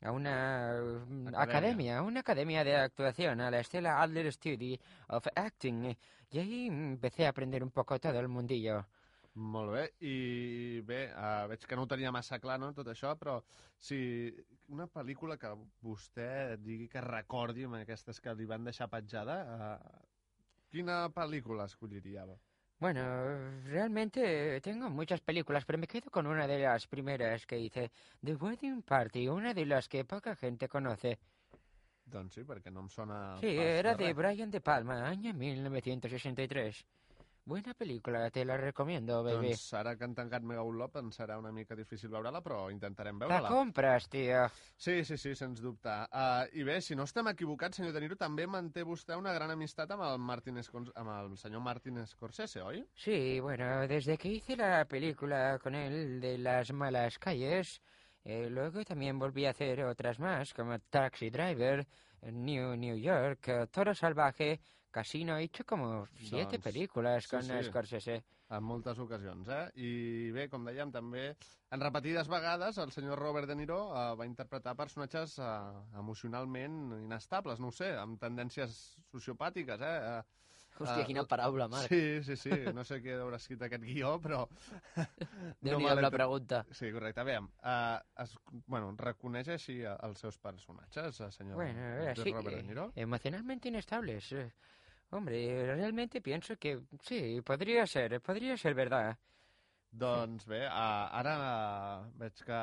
a 0.01 0.11
una 0.11 0.75
mm, 1.07 1.35
Academia. 1.35 1.35
academia, 1.35 2.01
una 2.03 2.21
academia 2.21 2.63
de 2.63 2.75
actuación, 2.75 3.41
a 3.41 3.51
la 3.51 3.63
Stella 3.63 4.01
Adler 4.01 4.31
Study 4.33 4.79
of 5.09 5.27
Acting, 5.35 5.95
y 6.31 6.39
ahí 6.39 6.67
empecé 6.67 7.25
a 7.25 7.29
aprender 7.29 7.63
un 7.63 7.71
poco 7.71 7.99
todo 7.99 8.19
el 8.19 8.27
mundillo. 8.27 8.87
Molt 9.33 9.71
bé, 9.71 9.83
i 10.03 10.81
bé, 10.83 11.05
uh, 11.15 11.47
veig 11.47 11.63
que 11.63 11.75
no 11.79 11.85
ho 11.85 11.87
tenia 11.87 12.11
massa 12.11 12.39
clar, 12.43 12.57
no?, 12.59 12.73
tot 12.75 12.89
això, 12.91 13.13
però 13.15 13.37
si 13.79 13.97
una 14.75 14.89
pel·lícula 14.91 15.37
que 15.39 15.53
vostè 15.79 16.57
digui 16.59 16.89
que 16.91 17.03
recordi 17.05 17.63
amb 17.63 17.79
aquestes 17.79 18.19
que 18.19 18.33
li 18.35 18.45
van 18.49 18.67
deixar 18.67 18.89
petjada, 18.91 19.37
uh, 19.55 20.01
quina 20.69 21.05
pel·lícula 21.15 21.69
escolliria? 21.71 22.27
Bueno, 22.81 23.03
realmente 23.63 24.59
tengo 24.59 24.89
muchas 24.89 25.21
películas, 25.21 25.63
pero 25.65 25.77
me 25.79 25.87
quedo 25.87 26.09
con 26.09 26.27
una 26.27 26.45
de 26.47 26.59
las 26.59 26.87
primeras 26.87 27.45
que 27.45 27.59
hice, 27.59 27.91
The 28.25 28.35
Wedding 28.35 28.81
Party, 28.81 29.29
una 29.29 29.53
de 29.53 29.65
las 29.65 29.87
que 29.87 30.03
poca 30.03 30.35
gente 30.35 30.67
conoce. 30.67 31.19
Doncs 32.11 32.35
sí, 32.35 32.43
perquè 32.43 32.71
no 32.73 32.81
em 32.83 32.89
sona 32.91 33.17
Sí, 33.39 33.51
era 33.55 33.93
de 33.95 34.09
res. 34.09 34.15
Brian 34.17 34.51
De 34.51 34.59
Palma, 34.59 35.07
año 35.07 35.33
1963. 35.33 36.85
Buena 37.43 37.73
película, 37.73 38.29
te 38.29 38.45
la 38.45 38.55
recomiendo, 38.55 39.23
baby. 39.23 39.49
Doncs 39.49 39.73
ara 39.73 39.95
que 39.97 40.03
han 40.05 40.13
tancat 40.13 40.43
Mega 40.45 40.61
Lop 40.61 40.95
ens 41.01 41.17
serà 41.17 41.39
una 41.41 41.49
mica 41.51 41.75
difícil 41.75 42.11
veure-la, 42.13 42.39
però 42.45 42.67
intentarem 42.71 43.17
La 43.19 43.25
veure-la. 43.27 43.49
compras, 43.49 44.07
tío. 44.09 44.43
Sí, 44.77 45.03
sí, 45.03 45.17
sí, 45.17 45.33
sens 45.35 45.59
dubte. 45.59 45.89
Uh, 46.13 46.45
I 46.53 46.63
bé, 46.63 46.79
si 46.81 46.95
no 46.95 47.03
estem 47.09 47.27
equivocats, 47.33 47.77
senyor 47.81 47.93
De 47.97 48.01
Niro, 48.03 48.15
també 48.15 48.45
manté 48.47 48.83
vostè 48.85 49.17
una 49.17 49.33
gran 49.33 49.49
amistat 49.51 49.89
amb 49.91 50.03
el, 50.05 50.19
Martin 50.19 50.61
Scon- 50.61 50.91
amb 50.95 51.09
el 51.17 51.35
senyor 51.37 51.61
Martin 51.65 51.97
Scorsese, 52.05 52.61
oi? 52.61 52.85
Sí, 52.93 53.39
bueno, 53.39 53.87
desde 53.87 54.17
que 54.19 54.29
hice 54.29 54.55
la 54.55 54.85
película 54.85 55.57
con 55.59 55.73
él 55.73 56.21
de 56.21 56.37
las 56.37 56.71
malas 56.71 57.17
calles, 57.17 57.81
eh, 58.23 58.49
luego 58.51 58.85
también 58.85 59.17
volví 59.17 59.47
a 59.47 59.49
hacer 59.49 59.83
otras 59.83 60.19
más, 60.19 60.53
como 60.53 60.77
Taxi 60.77 61.31
Driver, 61.31 61.87
New 62.21 62.75
New 62.77 62.95
York, 62.97 63.49
Toro 63.71 63.95
Salvaje, 63.95 64.61
Casino. 64.91 65.37
He 65.37 65.43
hecho 65.43 65.65
como 65.65 66.05
siete 66.15 66.57
Doncs, 66.57 66.63
películas 66.63 67.23
sí, 67.23 67.29
con 67.29 67.43
sí. 67.43 67.63
Scorsese. 67.63 68.23
En 68.51 68.63
moltes 68.67 68.99
ocasions, 68.99 69.47
eh? 69.47 69.69
I 69.79 69.91
bé, 70.35 70.49
com 70.51 70.65
dèiem, 70.67 70.89
també 70.91 71.29
en 71.71 71.79
repetides 71.79 72.27
vegades 72.27 72.75
el 72.83 72.91
senyor 72.91 73.15
Robert 73.23 73.47
De 73.47 73.55
Niro 73.55 73.77
uh, 73.93 74.11
va 74.19 74.25
interpretar 74.27 74.73
personatges 74.75 75.37
uh, 75.39 75.79
emocionalment 76.01 76.91
inestables, 76.97 77.61
no 77.63 77.69
ho 77.71 77.71
sé, 77.71 77.93
amb 77.95 78.19
tendències 78.19 78.75
sociopàtiques, 79.13 79.79
eh? 79.79 80.19
Uh, 80.19 80.37
Hòstia, 80.81 81.05
quina 81.05 81.23
paraula, 81.27 81.67
Marc. 81.71 81.87
Sí, 81.91 82.23
sí, 82.27 82.35
sí, 82.39 82.51
no 82.73 82.83
sé 82.87 82.99
què 83.03 83.15
haurà 83.19 83.37
escrit 83.39 83.61
aquest 83.67 83.83
guió, 83.85 84.15
però... 84.23 84.41
Déu-n'hi-do 85.61 85.79
me 85.83 85.91
amb 85.91 86.03
la 86.03 86.11
pregunta. 86.11 86.61
Sí, 86.71 86.91
correcte. 86.95 87.21
Aviam, 87.23 87.49
uh, 87.61 87.99
es, 88.23 88.35
bueno, 88.67 88.91
reconeix 88.97 89.51
així 89.55 89.81
eh, 89.83 89.95
els 90.07 90.19
seus 90.23 90.39
personatges, 90.41 91.19
eh, 91.21 91.31
senyor 91.35 91.55
Bueno, 91.59 91.87
de 92.01 92.09
así, 92.15 92.31
Robert 92.33 92.55
De 92.57 92.63
Niro? 92.63 92.91
emocionalmente 92.95 93.69
inestables. 93.69 94.31
eh. 94.33 94.49
Hombre, 95.11 95.75
realmente 95.75 96.21
pienso 96.21 96.55
que 96.57 96.79
sí, 97.01 97.41
podría 97.41 97.85
ser, 97.85 98.21
podría 98.21 98.55
ser 98.55 98.73
verdad. 98.73 99.17
Doncs 99.91 100.45
bé, 100.47 100.61
uh, 100.67 101.07
ara 101.19 101.33
uh, 101.37 102.11
veig 102.15 102.37
que, 102.47 102.59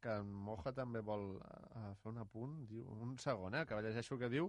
que 0.00 0.14
en 0.22 0.30
Moja 0.46 0.72
també 0.72 1.02
vol 1.04 1.34
uh, 1.36 1.90
fer 2.00 2.08
un 2.14 2.22
apunt. 2.22 2.62
Diu, 2.70 2.86
un 3.04 3.18
segon, 3.20 3.58
eh, 3.58 3.66
que 3.68 3.82
llegeixo 3.84 4.16
el 4.16 4.22
que 4.22 4.32
diu. 4.32 4.48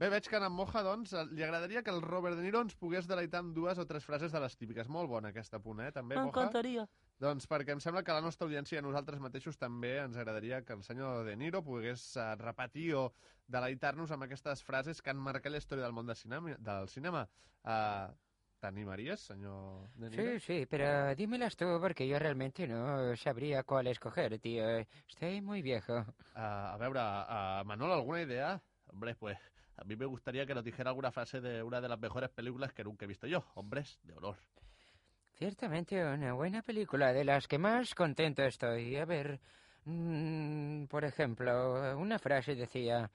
Bé, 0.00 0.08
veig 0.08 0.24
que 0.32 0.40
en 0.40 0.48
Moja, 0.56 0.80
doncs, 0.80 1.12
li 1.36 1.44
agradaria 1.44 1.82
que 1.84 1.92
el 1.92 2.00
Robert 2.00 2.40
De 2.40 2.46
Niro 2.46 2.64
ens 2.64 2.78
pogués 2.80 3.04
deleitar 3.10 3.42
amb 3.44 3.52
dues 3.52 3.76
o 3.76 3.84
tres 3.84 4.08
frases 4.08 4.32
de 4.32 4.40
les 4.40 4.56
típiques. 4.56 4.88
Molt 4.88 5.12
bona 5.12 5.34
aquest 5.34 5.52
apunt, 5.60 5.84
eh? 5.84 5.92
També, 5.92 6.16
Moja? 6.16 6.30
M'encantaria. 6.30 6.86
Doncs 7.20 7.44
perquè 7.44 7.74
em 7.76 7.80
sembla 7.84 8.00
que 8.00 8.14
la 8.16 8.22
nostra 8.24 8.46
audiència 8.48 8.78
i 8.78 8.80
a 8.80 8.84
nosaltres 8.84 9.20
mateixos 9.20 9.58
també 9.60 9.90
ens 10.00 10.16
agradaria 10.16 10.62
que 10.64 10.72
el 10.72 10.80
senyor 10.86 11.26
De 11.26 11.34
Niro 11.36 11.60
pogués 11.66 12.04
uh, 12.16 12.32
repetir 12.40 12.94
o 12.96 13.10
deleitar-nos 13.44 14.14
amb 14.14 14.24
aquestes 14.24 14.62
frases 14.64 15.02
que 15.04 15.12
han 15.12 15.20
marcat 15.20 15.52
la 15.52 15.60
història 15.60 15.84
del 15.84 15.92
món 15.92 16.08
del 16.08 16.16
cinema. 16.16 16.54
Del 16.70 16.88
cinema. 16.88 17.26
Uh, 17.60 18.08
T'animaries, 18.60 19.26
senyor 19.28 19.90
De 20.00 20.08
Niro? 20.08 20.24
Sí, 20.24 20.40
sí, 20.46 20.66
pero 20.66 21.14
dímelas 21.14 21.56
tú 21.60 21.68
porque 21.80 22.08
yo 22.08 22.18
realmente 22.18 22.66
no 22.66 23.14
sabría 23.16 23.64
cuál 23.64 23.88
escoger, 23.88 24.38
tío. 24.38 24.64
Estoy 25.08 25.42
muy 25.42 25.60
viejo. 25.60 26.04
Ah, 26.34 26.72
a 26.72 26.78
veure, 26.78 27.00
uh, 27.00 27.64
Manol, 27.66 27.92
¿alguna 27.92 28.22
idea? 28.22 28.62
Hombre, 28.86 29.14
pues 29.14 29.36
a 29.76 29.84
mí 29.84 29.94
me 29.94 30.06
gustaría 30.06 30.46
que 30.46 30.54
nos 30.54 30.64
dijera 30.64 30.88
alguna 30.88 31.12
frase 31.12 31.42
de 31.42 31.62
una 31.62 31.82
de 31.82 31.88
las 31.88 32.00
mejores 32.00 32.30
películas 32.30 32.72
que 32.72 32.84
nunca 32.84 33.04
he 33.04 33.08
visto 33.08 33.26
yo. 33.26 33.44
Hombres 33.54 33.98
de 34.04 34.14
honor. 34.14 34.36
Ciertamente 35.40 36.04
una 36.04 36.34
buena 36.34 36.60
película, 36.60 37.14
de 37.14 37.24
las 37.24 37.48
que 37.48 37.56
más 37.56 37.94
contento 37.94 38.42
estoy. 38.42 38.94
A 38.98 39.06
ver, 39.06 39.40
mm, 39.86 40.84
por 40.84 41.02
ejemplo, 41.02 41.96
una 41.96 42.18
frase 42.18 42.54
decía, 42.54 43.10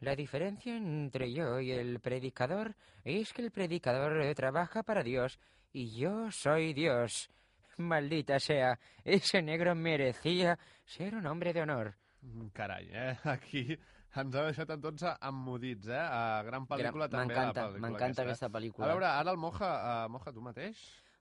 la 0.00 0.14
diferencia 0.14 0.76
entre 0.76 1.32
yo 1.32 1.60
y 1.60 1.72
el 1.72 1.98
predicador 2.00 2.74
es 3.04 3.32
que 3.32 3.40
el 3.40 3.50
predicador 3.50 4.34
trabaja 4.34 4.82
para 4.82 5.02
Dios 5.02 5.38
y 5.72 5.98
yo 5.98 6.30
soy 6.30 6.74
Dios. 6.74 7.30
Maldita 7.78 8.38
sea, 8.38 8.78
ese 9.02 9.40
negro 9.40 9.74
merecía 9.74 10.58
ser 10.84 11.14
un 11.14 11.26
hombre 11.26 11.54
de 11.54 11.62
honor. 11.62 11.94
Mm, 12.20 12.48
Carai, 12.48 12.86
eh? 12.92 13.16
Aquí 13.24 13.78
ens 14.14 14.34
ha 14.36 14.42
deixat 14.44 14.68
a 14.68 14.76
tots 14.76 15.06
emmudits, 15.22 15.88
eh? 15.88 16.04
Uh, 16.04 16.44
gran 16.44 16.66
pel·lícula 16.68 17.08
Gran- 17.08 17.24
també. 17.24 17.32
m'encanta, 17.32 17.64
m'encanta 17.80 18.20
eh? 18.20 18.26
aquesta 18.26 18.50
pel·lícula. 18.52 18.84
A 18.84 18.92
veure, 18.92 19.08
ara 19.08 19.32
el 19.32 19.40
Moja, 19.40 19.70
uh, 20.04 20.10
Moja, 20.12 20.34
tu 20.36 20.44
mateix? 20.44 20.76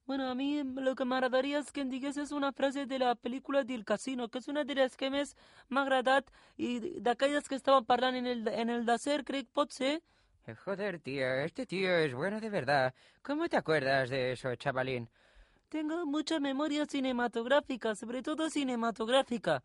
Bueno, 0.05 0.29
a 0.29 0.35
mí 0.35 0.61
lo 0.63 0.95
que 0.95 1.05
me 1.05 1.15
agradaría 1.15 1.59
es 1.59 1.71
que 1.71 1.85
digueses 1.85 2.31
una 2.31 2.51
frase 2.51 2.85
de 2.85 2.99
la 2.99 3.15
película 3.15 3.63
del 3.63 3.85
casino, 3.85 4.29
que 4.29 4.39
es 4.39 4.47
una 4.47 4.63
de 4.63 4.75
las 4.75 4.97
que 4.97 5.09
més 5.09 5.35
m'ha 5.69 5.83
agradat 5.85 6.27
i 6.57 6.99
d'aquelles 6.99 7.47
que 7.47 7.55
estaven 7.55 7.85
parlant 7.85 8.17
en 8.19 8.27
el, 8.27 8.47
en 8.47 8.69
el 8.69 8.85
d'acer, 8.85 9.23
crec, 9.23 9.47
pot 9.53 9.71
ser? 9.71 10.01
Eh, 10.47 10.55
Joder, 10.55 10.99
tío, 10.99 11.27
este 11.45 11.65
tío 11.65 11.95
es 11.95 12.13
bueno 12.13 12.39
de 12.41 12.49
verdad. 12.49 12.93
¿Cómo 13.21 13.47
te 13.47 13.57
acuerdas 13.57 14.09
de 14.09 14.33
eso, 14.33 14.53
chavalín? 14.55 15.07
Tengo 15.69 16.05
mucha 16.05 16.39
memoria 16.39 16.85
cinematográfica, 16.85 17.95
sobre 17.95 18.21
todo 18.21 18.49
cinematográfica. 18.49 19.63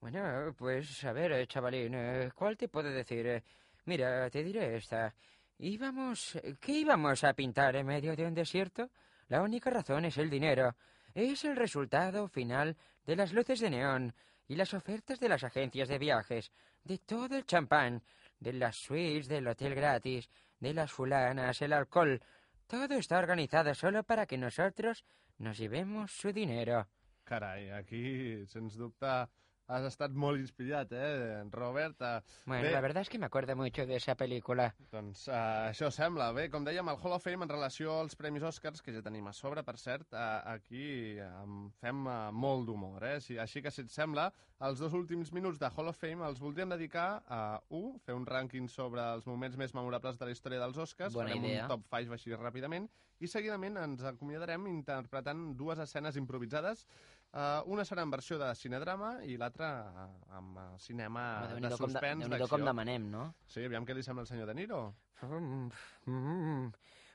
Bueno, 0.00 0.54
pues 0.56 1.02
a 1.04 1.12
ver, 1.12 1.32
eh, 1.32 1.46
chavalín, 1.46 1.94
eh, 1.94 2.30
¿cuál 2.34 2.56
te 2.56 2.68
puedo 2.68 2.90
decir? 2.90 3.26
Eh, 3.26 3.42
Mira, 3.86 4.28
te 4.28 4.42
diré 4.44 4.76
esta. 4.76 5.14
Íbamos... 5.58 6.38
¿Qué 6.60 6.72
íbamos 6.72 7.24
a 7.24 7.32
pintar 7.32 7.74
en 7.76 7.86
medio 7.86 8.14
de 8.14 8.26
un 8.26 8.34
desierto? 8.34 8.90
La 9.28 9.42
única 9.42 9.70
razón 9.70 10.04
es 10.04 10.18
el 10.18 10.30
dinero. 10.30 10.74
Es 11.14 11.44
el 11.44 11.56
resultado 11.56 12.28
final 12.28 12.76
de 13.06 13.16
las 13.16 13.32
luces 13.32 13.60
de 13.60 13.70
neón 13.70 14.14
y 14.46 14.56
las 14.56 14.74
ofertas 14.74 15.20
de 15.20 15.28
las 15.28 15.44
agencias 15.44 15.88
de 15.88 15.98
viajes, 15.98 16.50
de 16.84 16.98
todo 16.98 17.36
el 17.36 17.44
champán, 17.44 18.02
de 18.40 18.54
las 18.54 18.76
suites 18.76 19.28
del 19.28 19.46
hotel 19.46 19.74
gratis, 19.74 20.30
de 20.58 20.72
las 20.72 20.90
fulanas, 20.90 21.60
el 21.62 21.72
alcohol. 21.72 22.20
Todo 22.66 22.94
está 22.94 23.18
organizado 23.18 23.74
solo 23.74 24.02
para 24.02 24.26
que 24.26 24.38
nosotros 24.38 25.04
nos 25.38 25.58
llevemos 25.58 26.12
su 26.12 26.32
dinero. 26.32 26.88
Carai, 27.24 27.70
aquí, 27.70 28.46
sens 28.46 28.74
dubte, 28.76 29.28
has 29.68 29.84
estat 29.84 30.14
molt 30.16 30.40
inspirat, 30.40 30.92
eh, 30.96 31.42
Robert? 31.52 32.00
Uh, 32.00 32.20
Bueno, 32.46 32.70
la 32.70 32.80
verdad 32.80 33.02
es 33.02 33.08
que 33.08 33.18
me 33.18 33.26
acuerdo 33.26 33.54
mucho 33.54 33.86
de 33.86 33.96
esa 33.96 34.14
película. 34.16 34.74
Doncs 34.90 35.26
uh, 35.28 35.68
això 35.68 35.90
sembla. 35.92 36.30
Bé, 36.32 36.48
com 36.50 36.64
dèiem, 36.64 36.88
el 36.88 36.96
Hall 37.02 37.12
of 37.16 37.22
Fame 37.24 37.44
en 37.44 37.52
relació 37.52 37.98
als 38.00 38.16
Premis 38.16 38.42
Oscars, 38.48 38.80
que 38.82 38.94
ja 38.94 39.02
tenim 39.04 39.26
a 39.28 39.32
sobre, 39.36 39.62
per 39.64 39.76
cert, 39.78 40.08
uh, 40.16 40.40
aquí 40.54 41.18
um, 41.44 41.66
fem 41.82 42.06
uh, 42.08 42.30
molt 42.32 42.64
d'humor, 42.68 43.04
eh? 43.04 43.18
Si, 43.20 43.36
així 43.38 43.62
que, 43.62 43.70
si 43.70 43.84
et 43.84 43.92
sembla, 43.92 44.30
els 44.64 44.80
dos 44.80 44.94
últims 44.96 45.30
minuts 45.36 45.60
de 45.60 45.68
Hall 45.70 45.92
of 45.92 46.00
Fame 46.00 46.24
els 46.26 46.40
voldríem 46.42 46.72
dedicar 46.72 47.22
a, 47.28 47.42
un, 47.68 47.98
fer 48.02 48.16
un 48.16 48.24
rànquing 48.26 48.66
sobre 48.72 49.04
els 49.14 49.28
moments 49.28 49.56
més 49.60 49.74
memorables 49.76 50.18
de 50.18 50.26
la 50.26 50.32
història 50.34 50.58
dels 50.64 50.80
Oscars, 50.82 51.12
Bona 51.14 51.28
farem 51.30 51.44
idea. 51.44 51.66
un 51.68 51.76
top 51.76 51.84
5 51.92 52.16
així 52.16 52.34
ràpidament, 52.34 52.88
i 53.20 53.26
seguidament 53.30 53.76
ens 53.82 54.02
acomiadarem 54.06 54.66
interpretant 54.70 55.52
dues 55.58 55.78
escenes 55.82 56.16
improvisades. 56.16 56.86
Uh, 57.28 57.60
una 57.68 57.84
serà 57.84 58.02
en 58.06 58.10
versió 58.10 58.38
de 58.40 58.46
cinedrama 58.56 59.18
i 59.28 59.36
l'altra 59.36 59.68
uh, 59.84 60.04
amb 60.38 60.56
uh, 60.56 60.62
cinema 60.80 61.24
Home, 61.44 61.60
de 61.60 61.76
suspens, 61.76 62.24
Déu-n'hi-do 62.24 62.48
com 62.48 62.62
d'acció. 62.62 62.68
demanem, 62.70 63.10
no? 63.12 63.24
Sí, 63.46 63.64
aviam 63.68 63.84
què 63.84 63.94
li 63.94 64.02
sembla 64.02 64.24
al 64.24 64.30
senyor 64.30 64.48
De 64.48 64.54
Niro. 64.56 64.78
Mm, 65.20 65.68
mm, 66.06 66.70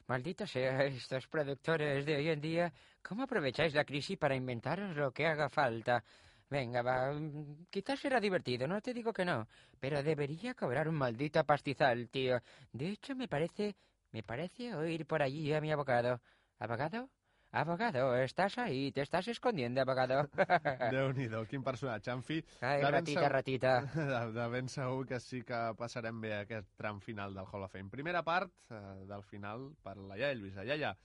Maldita 0.08 0.46
sea 0.46 0.84
estos 0.86 1.28
productores 1.28 2.06
de 2.06 2.16
hoy 2.18 2.30
en 2.30 2.42
día. 2.42 2.74
¿Cómo 3.02 3.24
aprovecháis 3.24 3.74
la 3.74 3.86
crisis 3.86 4.18
para 4.18 4.36
inventaros 4.36 4.96
lo 4.96 5.12
que 5.12 5.26
haga 5.26 5.50
falta? 5.50 6.04
Venga, 6.50 6.84
va. 6.84 7.12
Quizás 7.72 8.00
será 8.00 8.20
divertido, 8.20 8.68
no 8.68 8.82
te 8.82 8.94
digo 8.94 9.12
que 9.12 9.26
no. 9.26 9.48
Pero 9.80 10.04
debería 10.04 10.54
cobrar 10.54 10.88
un 10.88 10.96
maldito 10.96 11.44
pastizal, 11.44 12.10
tío. 12.10 12.38
De 12.72 12.90
hecho, 12.90 13.16
me 13.16 13.28
parece. 13.28 13.76
Me 14.12 14.22
parece 14.22 14.76
oír 14.76 15.08
por 15.08 15.24
allí 15.24 15.52
a 15.54 15.62
mi 15.62 15.72
abogado. 15.72 16.22
¿Abogado? 16.60 17.10
Abogado, 17.56 18.16
estás 18.16 18.58
ahí, 18.58 18.92
te 18.92 19.02
estás 19.02 19.28
escondiendo, 19.28 19.80
abogado. 19.80 20.28
Déu-n'hi-do, 20.90 21.44
quin 21.46 21.62
personatge. 21.62 22.10
En 22.10 22.24
fi, 22.26 22.40
Ai, 22.66 22.80
de 22.82 22.90
ratita, 22.90 23.20
segur- 23.22 23.32
ratita. 23.32 23.74
De, 23.94 24.22
de 24.34 24.48
ben 24.50 24.70
segur 24.74 25.06
que 25.06 25.20
sí 25.22 25.44
que 25.46 25.60
passarem 25.78 26.18
bé 26.24 26.32
aquest 26.40 26.72
tram 26.82 26.98
final 27.00 27.36
del 27.38 27.46
Hall 27.46 27.68
of 27.68 27.72
Fame. 27.76 27.92
Primera 27.94 28.24
part 28.26 28.50
eh, 28.74 28.82
del 29.06 29.22
final 29.22 29.68
per 29.86 29.94
la 30.02 30.18
Iaia 30.18 30.34
Lluïsa. 30.34 30.66
Iaia, 30.66 30.96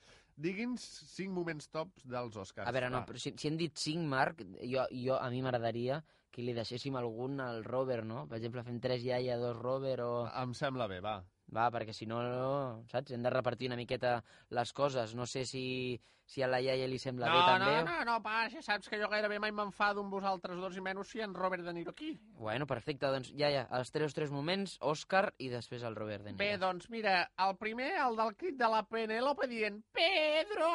digui'ns 0.41 0.89
cinc 1.13 1.37
moments 1.37 1.69
tops 1.69 2.09
dels 2.09 2.41
Oscars. 2.41 2.65
A 2.65 2.73
veure, 2.73 2.89
no, 2.97 3.05
però 3.05 3.21
si, 3.21 3.35
si 3.37 3.53
hem 3.53 3.61
dit 3.61 3.77
5, 3.77 4.09
Marc, 4.09 4.41
jo, 4.65 4.89
jo, 4.89 5.21
a 5.21 5.29
mi 5.29 5.45
m'agradaria 5.45 6.01
que 6.33 6.41
li 6.41 6.57
deixéssim 6.57 6.97
algun 6.97 7.43
al 7.45 7.61
Robert, 7.69 8.09
no? 8.09 8.25
Per 8.25 8.41
exemple, 8.41 8.65
fem 8.65 8.81
tres 8.81 9.05
iaia, 9.05 9.37
dos 9.37 9.61
Robert 9.61 10.01
o... 10.01 10.13
Em 10.33 10.57
sembla 10.57 10.89
bé, 10.89 11.03
va. 11.05 11.19
Va, 11.53 11.69
perquè 11.73 11.93
si 11.93 12.09
no, 12.09 12.23
no, 12.25 12.85
saps? 12.89 13.13
Hem 13.13 13.21
de 13.25 13.37
repartir 13.37 13.69
una 13.69 13.77
miqueta 13.77 14.23
les 14.57 14.73
coses. 14.73 15.13
No 15.17 15.25
sé 15.29 15.45
si, 15.49 15.99
si 16.29 16.43
a 16.45 16.49
la 16.51 16.59
iaia 16.61 16.85
li 16.87 16.99
sembla 17.01 17.27
No, 17.27 17.33
bé 17.33 17.41
no, 17.41 17.47
també. 17.65 17.77
no, 17.89 18.05
no, 18.05 18.17
pa, 18.23 18.43
ja 18.53 18.61
saps 18.63 18.89
que 18.93 18.99
jo 19.01 19.09
gairebé 19.09 19.39
mai 19.41 19.51
m'enfado 19.57 20.03
amb 20.05 20.13
vosaltres 20.13 20.59
dos 20.61 20.77
i 20.77 20.83
menys 20.85 21.09
si 21.09 21.23
en 21.25 21.33
Robert 21.35 21.65
De 21.65 21.73
Niro 21.73 21.95
aquí. 21.95 22.11
Bueno, 22.37 22.67
perfecte, 22.69 23.07
doncs 23.09 23.31
ja, 23.33 23.49
ja, 23.51 23.63
els 23.79 23.91
tres, 23.91 24.13
tres 24.15 24.31
moments, 24.31 24.77
Òscar 24.85 25.33
i 25.39 25.49
després 25.49 25.83
el 25.89 25.97
Robert 25.97 26.25
De 26.27 26.33
Niro. 26.35 26.39
Bé, 26.43 26.59
doncs 26.61 26.91
mira, 26.93 27.31
el 27.47 27.57
primer, 27.57 27.95
el 28.05 28.17
del 28.21 28.35
crit 28.37 28.59
de 28.61 28.69
la 28.69 28.83
Penélope 28.85 29.49
dient 29.49 29.81
Pedro! 29.93 30.69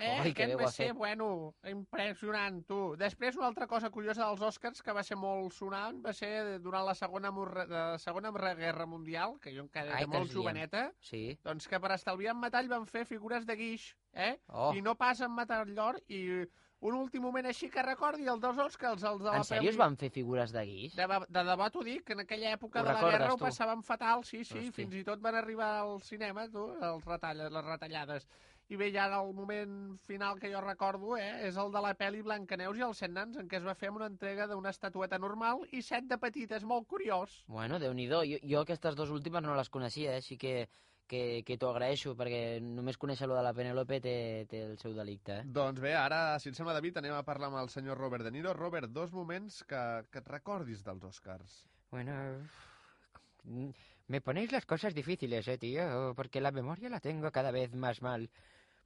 Eh? 0.00 0.18
Ai, 0.22 0.32
que 0.34 0.46
bé 0.50 0.56
va 0.58 0.70
ser, 0.72 0.92
bueno, 0.92 1.54
impressionant, 1.70 2.60
tu. 2.66 2.96
Després, 2.98 3.36
una 3.38 3.46
altra 3.52 3.66
cosa 3.70 3.90
curiosa 3.90 4.26
dels 4.26 4.42
Oscars 4.42 4.82
que 4.82 4.92
va 4.96 5.02
ser 5.06 5.16
molt 5.18 5.52
sonant 5.54 6.02
va 6.04 6.12
ser 6.12 6.58
durant 6.64 6.84
la 6.86 6.94
Segona, 6.98 7.30
la 7.68 7.98
segona 7.98 8.32
Guerra 8.32 8.86
Mundial, 8.86 9.38
que 9.40 9.54
jo 9.54 9.62
encara 9.66 9.94
Ai, 9.94 10.02
era 10.02 10.10
molt 10.10 10.18
te'ls 10.26 10.32
diem. 10.34 10.42
joveneta, 10.42 10.84
Sí. 11.00 11.38
doncs 11.44 11.68
que 11.68 11.80
per 11.80 11.92
estalviar 11.92 12.34
en 12.34 12.40
metall 12.40 12.68
van 12.68 12.86
fer 12.86 13.04
figures 13.06 13.46
de 13.46 13.56
guix, 13.56 13.94
eh? 14.14 14.38
Oh. 14.48 14.72
I 14.74 14.82
no 14.82 14.94
pas 14.96 15.20
en 15.20 15.34
metall 15.34 15.74
d'or, 15.74 16.00
i 16.08 16.22
un 16.80 16.94
últim 16.94 17.22
moment 17.22 17.46
així 17.50 17.66
que 17.70 17.82
recordi, 17.82 18.26
el 18.30 18.38
dels 18.40 18.58
Oscars, 18.62 19.02
els 19.02 19.18
de 19.22 19.26
la 19.30 19.36
En 19.40 19.44
sèrio 19.44 19.68
es 19.70 19.74
pel·li- 19.74 19.78
van 19.82 19.96
fer 19.98 20.10
figures 20.14 20.52
de 20.54 20.62
guix? 20.64 20.94
de, 20.94 21.06
de, 21.10 21.18
de 21.28 21.42
debò 21.48 21.70
t'ho 21.74 21.82
dic, 21.82 22.04
que 22.06 22.12
en 22.14 22.20
aquella 22.20 22.52
època 22.54 22.80
Ho 22.82 22.84
de 22.86 22.92
la 22.92 23.02
guerra 23.10 23.32
ho 23.32 23.36
tu? 23.36 23.44
passaven 23.44 23.82
fatal, 23.82 24.22
sí, 24.24 24.44
sí, 24.44 24.58
Hosti. 24.58 24.72
fins 24.72 24.94
i 24.94 25.02
tot 25.04 25.18
van 25.20 25.34
arribar 25.34 25.72
al 25.80 26.00
cinema, 26.02 26.48
tu, 26.48 26.68
els 26.80 27.04
retalla, 27.04 27.48
les 27.50 27.64
retallades. 27.64 28.28
I 28.68 28.76
bé, 28.76 28.90
ja 28.92 29.06
el 29.18 29.32
moment 29.32 29.96
final 30.04 30.38
que 30.38 30.50
jo 30.52 30.60
recordo 30.60 31.16
eh, 31.16 31.48
és 31.48 31.56
el 31.56 31.70
de 31.72 31.80
la 31.80 31.94
pel·li 31.96 32.20
Blancaneus 32.22 32.76
i 32.76 32.82
els 32.84 32.98
set 33.00 33.10
nans, 33.10 33.38
en 33.40 33.48
què 33.48 33.56
es 33.56 33.64
va 33.64 33.74
fer 33.74 33.88
una 33.90 34.06
entrega 34.06 34.46
d'una 34.46 34.68
estatueta 34.70 35.18
normal 35.18 35.62
i 35.72 35.80
set 35.82 36.04
de 36.04 36.18
petites, 36.18 36.62
molt 36.64 36.86
curiós. 36.86 37.42
Bueno, 37.48 37.78
déu 37.80 37.94
nhi 37.96 38.06
jo, 38.10 38.20
jo 38.44 38.60
aquestes 38.60 38.94
dues 38.94 39.08
últimes 39.10 39.42
no 39.42 39.56
les 39.56 39.70
coneixia, 39.70 40.12
eh? 40.12 40.16
així 40.20 40.36
que, 40.36 40.68
que, 41.08 41.42
que 41.46 41.56
t'ho 41.58 41.70
agraeixo, 41.72 42.14
perquè 42.18 42.60
només 42.62 42.98
conèixer 43.00 43.26
lo 43.26 43.36
de 43.38 43.42
la 43.46 43.54
Penélope 43.56 43.98
té, 44.04 44.14
té 44.50 44.62
el 44.66 44.76
seu 44.78 44.94
delicte, 44.96 45.40
eh? 45.40 45.46
Doncs 45.58 45.80
bé, 45.82 45.94
ara, 45.96 46.38
si 46.38 46.52
et 46.52 46.58
sembla, 46.58 46.76
David, 46.76 47.00
anem 47.00 47.16
a 47.16 47.24
parlar 47.26 47.48
amb 47.50 47.62
el 47.62 47.72
senyor 47.72 47.98
Robert 47.98 48.26
De 48.26 48.32
Niro. 48.34 48.52
Robert, 48.54 48.92
dos 48.92 49.12
moments 49.16 49.62
que, 49.68 49.82
que 50.12 50.22
et 50.22 50.30
recordis 50.30 50.84
dels 50.86 51.08
Oscars. 51.08 51.62
Bueno, 51.90 52.14
me 54.06 54.20
ponéis 54.20 54.52
las 54.52 54.66
cosas 54.66 54.94
difíciles, 54.94 55.48
eh, 55.48 55.58
tío, 55.58 56.14
porque 56.14 56.40
la 56.40 56.50
memoria 56.52 56.88
la 56.88 57.00
tengo 57.00 57.30
cada 57.32 57.50
vez 57.50 57.74
más 57.74 58.02
mal. 58.02 58.28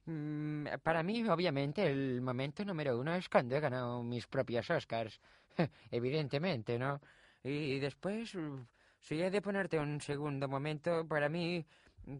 Mm, 0.05 0.65
Para 0.83 1.03
mí, 1.03 1.23
obviamente, 1.27 1.85
el 1.89 2.21
momento 2.21 2.65
número 2.65 2.97
uno 2.99 3.15
es 3.15 3.29
cuando 3.29 3.55
he 3.55 3.59
ganado 3.59 4.03
mis 4.03 4.27
propios 4.27 4.69
Oscars. 4.69 5.19
Evidentemente, 5.91 6.77
¿no? 6.77 6.99
Y 7.43 7.79
después, 7.79 8.35
si 8.99 9.21
he 9.21 9.29
de 9.29 9.41
ponerte 9.41 9.79
un 9.79 9.99
segundo 10.01 10.47
momento, 10.47 11.05
para 11.07 11.29
mí 11.29 11.65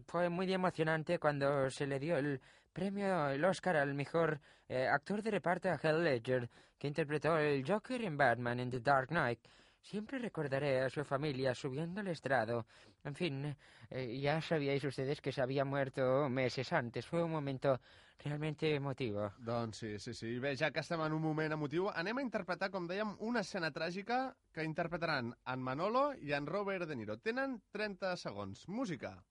fue 0.06 0.28
muy 0.28 0.52
emocionante 0.52 1.18
cuando 1.18 1.70
se 1.70 1.86
le 1.86 1.98
dio 1.98 2.16
el 2.16 2.40
premio, 2.72 3.28
el 3.28 3.44
Oscar 3.44 3.76
al 3.76 3.94
mejor 3.94 4.40
eh, 4.68 4.86
actor 4.86 5.22
de 5.22 5.30
reparto 5.30 5.68
a 5.68 5.78
Heath 5.78 5.98
Ledger, 5.98 6.50
que 6.78 6.88
interpretó 6.88 7.38
el 7.38 7.64
Joker 7.66 8.02
en 8.02 8.16
Batman 8.16 8.60
en 8.60 8.70
The 8.70 8.80
Dark 8.80 9.08
Knight. 9.08 9.40
Siempre 9.80 10.18
recordaré 10.18 10.80
a 10.80 10.88
su 10.88 11.04
familia 11.04 11.54
subiendo 11.54 12.00
al 12.00 12.08
estrado. 12.08 12.66
En 13.04 13.14
fin, 13.14 13.54
eh, 13.90 14.18
ya 14.18 14.40
sabíais 14.40 14.82
ustedes 14.82 15.20
que 15.20 15.30
se 15.30 15.42
había 15.42 15.64
muerto 15.64 16.28
meses 16.30 16.72
antes. 16.72 17.06
Fue 17.06 17.22
un 17.22 17.30
momento 17.30 17.78
realmente 18.18 18.74
emotivo. 18.74 19.32
Doncs 19.38 19.76
sí, 19.76 19.98
sí, 19.98 20.14
sí. 20.14 20.38
Bé, 20.38 20.56
ja 20.56 20.70
que 20.70 20.80
estem 20.80 21.02
en 21.04 21.12
un 21.12 21.20
moment 21.20 21.52
emotiu, 21.52 21.90
anem 21.92 22.18
a 22.18 22.22
interpretar, 22.22 22.70
com 22.70 22.88
una 23.18 23.40
escena 23.40 23.70
tràgica 23.70 24.34
que 24.52 24.64
interpretaran 24.64 25.34
en 25.46 25.60
Manolo 25.60 26.14
i 26.14 26.32
en 26.32 26.46
Robert 26.46 26.88
De 26.88 26.96
Niro. 26.96 27.18
Tenen 27.18 27.60
30 27.70 28.16
segons. 28.16 28.66
Música. 28.68 29.22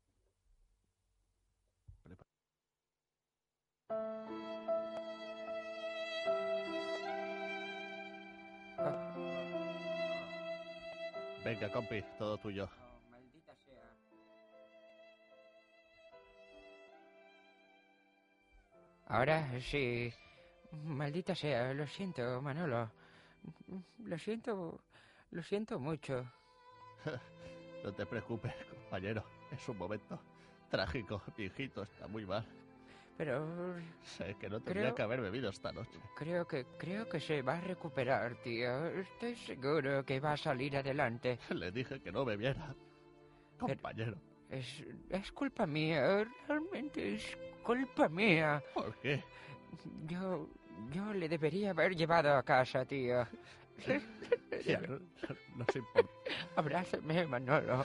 Venga, 11.44 11.70
compi, 11.70 12.02
todo 12.18 12.38
tuyo. 12.38 12.70
Ahora 19.08 19.60
sí. 19.60 20.12
Maldita 20.86 21.36
sea, 21.36 21.74
lo 21.74 21.86
siento, 21.86 22.42
Manolo. 22.42 22.90
Lo 24.00 24.18
siento, 24.18 24.82
lo 25.32 25.44
siento 25.44 25.80
mucho. 25.80 26.26
No 27.84 27.94
te 27.94 28.06
preocupes, 28.06 28.54
compañero. 28.70 29.26
Es 29.52 29.68
un 29.68 29.78
momento 29.78 30.18
trágico. 30.70 31.22
Mi 31.36 31.44
hijito 31.44 31.84
está 31.84 32.08
muy 32.08 32.26
mal. 32.26 32.48
Pero 33.18 33.76
Sé 34.04 34.36
que 34.40 34.50
no 34.50 34.60
tendría 34.60 34.84
Creo- 34.86 34.96
que 34.96 35.02
haber 35.04 35.22
bebido 35.22 35.50
esta 35.50 35.72
noche. 35.72 36.00
creo 36.16 36.48
que 36.48 36.66
creo 36.78 37.08
que 37.08 37.20
se 37.20 37.42
va 37.42 37.58
a 37.58 37.62
recuperar, 37.62 38.36
tío. 38.44 38.88
Estoy 38.88 39.36
seguro 39.36 40.04
que 40.06 40.20
va 40.20 40.34
a 40.34 40.38
salir 40.38 40.76
adelante. 40.78 41.40
Le 41.50 41.72
dije 41.72 42.00
que 42.02 42.12
no 42.12 42.26
bebiera. 42.26 42.76
Compañero, 43.60 44.18
Es, 44.50 44.84
es 45.10 45.32
culpa 45.32 45.66
mía, 45.66 46.26
realmente 46.48 47.16
es 47.16 47.38
culpa 47.64 48.10
mía. 48.10 48.62
¿por 48.74 48.96
qué? 48.98 49.24
Yo 50.08 50.50
yo 50.92 51.14
le 51.14 51.30
debería 51.30 51.70
haber 51.72 51.96
llevado 51.96 52.34
a 52.36 52.44
casa, 52.44 52.84
tío. 52.86 53.26
Ya 54.68 54.80
no, 54.82 55.00
no 55.56 55.66
sé 55.74 55.82
por, 55.94 56.08
Abrázame, 56.56 57.26
Manolo. 57.26 57.84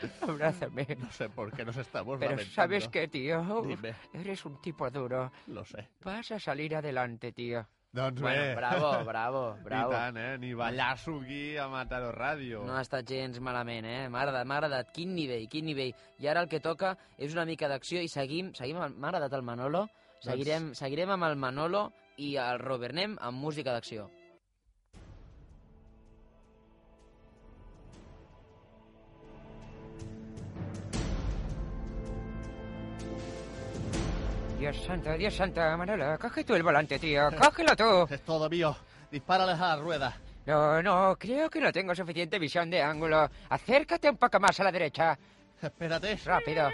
Abrázame. 0.22 0.86
no 0.98 1.10
sé 1.10 1.28
por 1.28 1.52
qué 1.52 1.64
nos 1.64 1.76
estamos 1.76 2.18
Pero 2.18 2.30
lamentando. 2.32 2.54
¿sabes 2.54 2.88
qué, 2.88 3.08
tío? 3.08 3.62
Dime. 3.66 3.94
Eres 4.12 4.44
un 4.44 4.60
tipo 4.60 4.90
duro. 4.90 5.30
Lo 5.46 5.64
sé. 5.64 5.88
Vas 6.04 6.30
a 6.32 6.38
salir 6.38 6.74
adelante, 6.76 7.32
tío. 7.32 7.66
Doncs 7.90 8.20
Bueno, 8.20 8.42
bé. 8.42 8.54
bravo, 8.54 9.04
bravo, 9.04 9.56
bravo. 9.64 9.92
I 9.92 9.94
tant, 9.94 10.16
eh? 10.18 10.38
Ni 10.38 10.52
ballasso 10.52 11.20
aquí 11.22 11.56
a 11.56 11.68
Mataró 11.68 12.12
Ràdio. 12.12 12.62
No 12.66 12.76
ha 12.76 12.82
estat 12.82 13.08
gens 13.08 13.40
malament, 13.40 13.86
eh? 13.86 14.08
M'ha 14.10 14.20
agradat, 14.20 14.44
m'ha 14.46 14.56
agradat. 14.58 14.90
Quin 14.92 15.14
nivell, 15.14 15.48
quin 15.48 15.64
nivell. 15.64 15.94
I 16.20 16.28
ara 16.28 16.42
el 16.44 16.48
que 16.52 16.60
toca 16.60 16.98
és 17.16 17.32
una 17.32 17.46
mica 17.48 17.66
d'acció 17.66 18.02
i 18.04 18.08
seguim, 18.12 18.52
seguim 18.54 18.76
m'ha 18.76 19.08
agradat 19.08 19.32
el 19.32 19.42
Manolo, 19.42 19.86
seguirem, 20.20 20.74
seguirem 20.74 21.10
amb 21.16 21.24
el 21.30 21.36
Manolo 21.36 21.86
i 22.18 22.34
el 22.36 22.58
Robert. 22.60 22.92
Anem 22.92 23.16
amb 23.20 23.38
música 23.40 23.72
d'acció. 23.72 24.10
Dios 34.70 34.84
santo, 34.84 35.16
Dios 35.16 35.34
santo, 35.34 35.60
Manolo. 35.78 36.18
Coge 36.18 36.44
tú 36.44 36.54
el 36.54 36.62
volante, 36.62 36.98
tío. 36.98 37.30
Cógelo 37.38 37.74
tú. 37.74 38.06
Es 38.14 38.20
todo 38.22 38.50
mío. 38.50 38.76
Dispárales 39.10 39.58
a 39.58 39.68
la 39.68 39.76
rueda. 39.76 40.16
No, 40.44 40.82
no, 40.82 41.16
creo 41.18 41.48
que 41.48 41.58
no 41.58 41.72
tengo 41.72 41.94
suficiente 41.94 42.38
visión 42.38 42.68
de 42.68 42.82
ángulo. 42.82 43.30
Acércate 43.48 44.10
un 44.10 44.18
poco 44.18 44.38
más 44.38 44.60
a 44.60 44.64
la 44.64 44.72
derecha. 44.72 45.18
Espérate. 45.62 46.16
Rápido. 46.22 46.68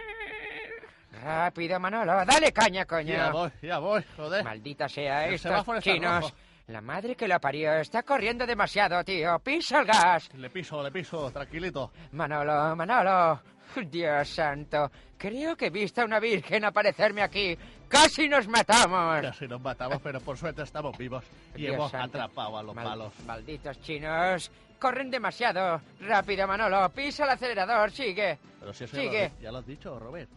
Rápido, 1.22 1.78
Manolo. 1.78 2.24
Dale 2.24 2.52
caña, 2.52 2.84
coño. 2.84 3.14
Ya 3.14 3.30
voy, 3.30 3.52
ya 3.62 3.78
voy, 3.78 4.04
joder. 4.16 4.42
Maldita 4.42 4.88
sea, 4.88 5.28
El 5.28 5.34
estos 5.34 5.64
chinos. 5.78 6.34
La 6.66 6.80
madre 6.80 7.14
que 7.14 7.28
la 7.28 7.38
parió 7.38 7.74
está 7.74 8.02
corriendo 8.02 8.44
demasiado, 8.44 9.04
tío. 9.04 9.38
Pisa 9.38 9.78
el 9.80 9.86
gas. 9.86 10.30
Le 10.34 10.50
piso, 10.50 10.82
le 10.82 10.90
piso, 10.90 11.30
tranquilito. 11.30 11.92
Manolo, 12.10 12.74
Manolo. 12.74 13.40
Dios 13.82 14.28
santo. 14.28 14.90
Creo 15.18 15.56
que 15.56 15.66
he 15.66 15.70
visto 15.70 16.02
a 16.02 16.04
una 16.04 16.20
virgen 16.20 16.64
aparecerme 16.64 17.22
aquí. 17.22 17.56
Casi 17.94 18.28
nos 18.28 18.48
matamos. 18.48 19.20
Casi 19.22 19.46
nos 19.46 19.60
matamos, 19.60 20.00
pero 20.02 20.20
por 20.20 20.36
suerte 20.36 20.62
estamos 20.62 20.96
vivos. 20.98 21.24
Y 21.54 21.62
Dios 21.62 21.74
hemos 21.74 21.90
santo. 21.90 22.18
atrapado 22.18 22.58
a 22.58 22.62
los 22.62 22.74
Mal- 22.74 22.84
malos. 22.84 23.12
Malditos 23.26 23.80
chinos. 23.82 24.50
Corren 24.80 25.10
demasiado. 25.10 25.80
Rápido, 26.00 26.46
Manolo. 26.46 26.88
Pisa 26.90 27.24
el 27.24 27.30
acelerador. 27.30 27.90
Sigue. 27.92 28.38
Pero 28.60 28.72
si 28.72 28.84
eso 28.84 28.96
Sigue. 28.96 29.28
Ya, 29.28 29.34
lo, 29.36 29.40
ya 29.42 29.52
lo 29.52 29.58
has 29.58 29.66
dicho, 29.66 29.98
Robert. 29.98 30.28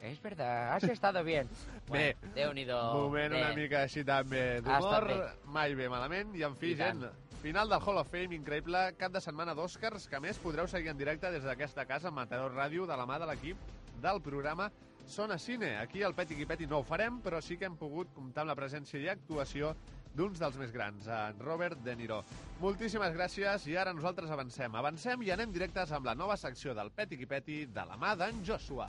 Es 0.00 0.20
verdad, 0.20 0.74
has 0.74 0.84
estado 0.84 1.24
bien. 1.24 1.48
Bé, 1.90 2.16
Déu-n'hi-do. 2.34 2.94
moment 2.94 3.32
Bé. 3.32 3.40
una 3.40 3.54
mica 3.54 3.80
així 3.86 4.04
també 4.04 4.60
d'humor, 4.60 5.06
mai 5.46 5.74
bé 5.74 5.88
malament, 5.88 6.34
i 6.36 6.42
en 6.44 6.54
fi, 6.54 6.72
I 6.74 6.76
gent, 6.76 7.00
final 7.42 7.68
del 7.68 7.80
Hall 7.80 7.96
of 8.02 8.10
Fame, 8.12 8.36
increïble, 8.36 8.92
cap 8.98 9.10
de 9.12 9.20
setmana 9.24 9.54
d'Oscars, 9.54 10.06
que 10.06 10.16
a 10.16 10.20
més 10.20 10.38
podreu 10.38 10.68
seguir 10.68 10.90
en 10.92 10.98
directe 10.98 11.30
des 11.32 11.42
d'aquesta 11.42 11.86
casa, 11.86 12.10
Mataró 12.12 12.50
Ràdio, 12.52 12.86
de 12.86 12.94
la 12.96 13.06
mà 13.08 13.18
de 13.18 13.26
l'equip 13.26 13.56
del 14.02 14.20
programa 14.20 14.70
són 15.08 15.32
a 15.32 15.38
cine. 15.38 15.76
Aquí 15.78 16.02
al 16.02 16.14
Peti 16.14 16.44
Peti 16.46 16.66
no 16.66 16.80
ho 16.80 16.86
farem, 16.86 17.20
però 17.22 17.40
sí 17.40 17.56
que 17.56 17.66
hem 17.66 17.76
pogut 17.76 18.12
comptar 18.14 18.44
amb 18.44 18.52
la 18.52 18.58
presència 18.58 19.00
i 19.00 19.08
actuació 19.08 19.74
d'uns 20.16 20.38
dels 20.40 20.56
més 20.56 20.72
grans, 20.72 21.08
en 21.08 21.40
Robert 21.44 21.82
De 21.84 21.94
Niro. 21.96 22.22
Moltíssimes 22.60 23.12
gràcies 23.14 23.66
i 23.68 23.76
ara 23.76 23.92
nosaltres 23.92 24.30
avancem. 24.30 24.74
Avancem 24.74 25.22
i 25.22 25.32
anem 25.34 25.52
directes 25.52 25.92
amb 25.92 26.08
la 26.08 26.14
nova 26.14 26.36
secció 26.36 26.74
del 26.74 26.90
Peti 26.90 27.20
Peti 27.26 27.66
de 27.66 27.84
la 27.84 27.96
mà 28.00 28.16
d'en 28.16 28.42
Joshua. 28.44 28.88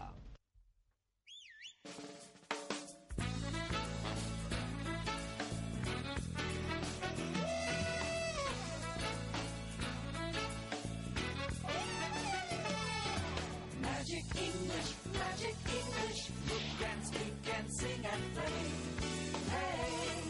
Magic 13.81 14.25
English 14.39 15.06
magic 15.17 15.55
English. 15.79 16.19
You 16.49 16.59
can 16.81 16.99
speak 17.09 17.45
and 17.57 17.67
sing 17.79 18.03
and 18.13 18.23
play. 18.35 18.59
Hey, 19.53 20.21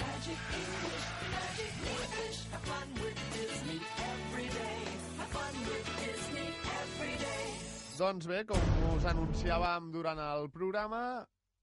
magic 0.00 0.40
English, 0.60 1.04
magic 1.34 1.72
English. 1.94 2.38
Have 2.52 2.64
fun 2.70 2.88
with 3.02 3.18
Disney 3.36 3.80
every 4.12 4.48
day. 4.60 4.80
Have 5.18 5.32
fun 5.36 5.54
with 5.68 5.86
Disney 6.04 6.48
every 6.80 7.14
day. 7.24 7.48
Doncs 7.98 8.26
bé, 8.30 8.44
com 8.48 8.94
us 8.94 9.04
anunciàvem 9.04 9.90
durant 9.92 10.20
el 10.24 10.48
programa, 10.54 11.02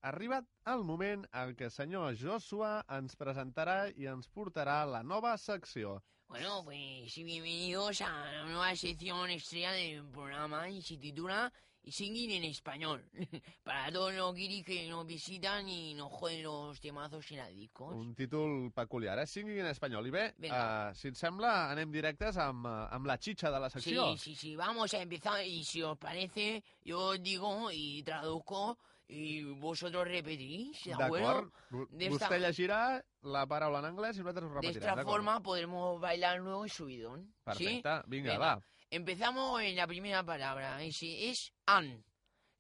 ha 0.01 0.11
arribat 0.11 0.45
el 0.73 0.83
moment 0.85 1.25
en 1.33 1.55
què 1.57 1.71
senyor 1.73 2.13
Joshua 2.19 2.83
ens 2.99 3.17
presentarà 3.17 3.87
i 3.97 4.05
ens 4.11 4.29
portarà 4.29 4.83
la 4.85 5.01
nova 5.03 5.33
secció. 5.41 5.97
Bueno, 6.29 6.61
pues 6.65 7.15
bienvenidos 7.15 8.01
a 8.01 8.09
la 8.09 8.43
nueva 8.45 8.75
sección 8.75 9.29
estrella 9.29 9.71
del 9.71 10.05
programa 10.11 10.69
y 10.69 10.81
se 10.81 10.97
titula 10.97 11.51
Singing 11.91 12.31
en 12.31 12.43
Español. 12.45 13.03
Para 13.63 13.91
todos 13.91 14.13
los 14.13 14.33
guiris 14.35 14.65
que 14.65 14.87
nos 14.89 15.05
visitan 15.05 15.67
y 15.69 15.93
nos 15.93 16.11
joden 16.11 16.43
los 16.43 16.79
temazos 16.79 17.29
en 17.31 17.37
la 17.37 17.47
discos. 17.47 17.93
Un 17.95 18.13
títol 18.15 18.71
peculiar, 18.73 19.19
eh? 19.19 19.27
Singing 19.27 19.59
en 19.59 19.67
espanyol. 19.67 20.05
I 20.07 20.11
bé, 20.11 20.33
Vinga. 20.37 20.89
uh, 20.91 20.95
si 20.95 21.07
et 21.09 21.15
sembla, 21.15 21.69
anem 21.71 21.91
directes 21.91 22.37
amb, 22.37 22.65
uh, 22.65 22.87
amb 22.91 23.05
la 23.07 23.17
xitxa 23.17 23.51
de 23.51 23.59
la 23.59 23.69
secció. 23.69 24.11
Sí, 24.17 24.17
sí, 24.17 24.35
sí, 24.35 24.55
vamos 24.55 24.93
a 24.93 25.01
empezar 25.01 25.45
y 25.45 25.63
si 25.63 25.81
os 25.81 25.97
parece, 25.97 26.63
yo 26.83 27.17
digo 27.17 27.69
y 27.71 28.03
traduzco 28.03 28.77
y 29.09 29.43
vosotros 29.43 30.05
repetís, 30.05 30.83
¿de 30.83 30.93
acuerdo? 30.93 31.49
De 31.91 32.07
esta- 32.07 32.27
Vostè 32.27 32.39
llegirà 32.41 33.01
la 33.23 33.45
paraula 33.47 33.79
en 33.79 33.85
anglès 33.85 34.17
i 34.17 34.19
nosaltres 34.19 34.43
ho 34.43 34.49
De 34.49 34.55
repetirem. 34.55 34.83
esta 34.83 34.95
d'acord? 34.95 35.15
forma 35.15 35.41
podremos 35.41 36.01
bailar 36.01 36.39
luego 36.39 36.65
el 36.65 36.69
subidón. 36.69 37.23
¿sí? 37.23 37.33
Perfecte. 37.45 37.89
Vinga, 38.07 38.31
Venga, 38.33 38.37
va. 38.37 38.61
Empezamos 38.89 39.61
en 39.61 39.75
la 39.75 39.85
primera 39.85 40.23
palabra. 40.23 40.81
Ese 40.81 41.29
es 41.29 41.53
an, 41.65 42.03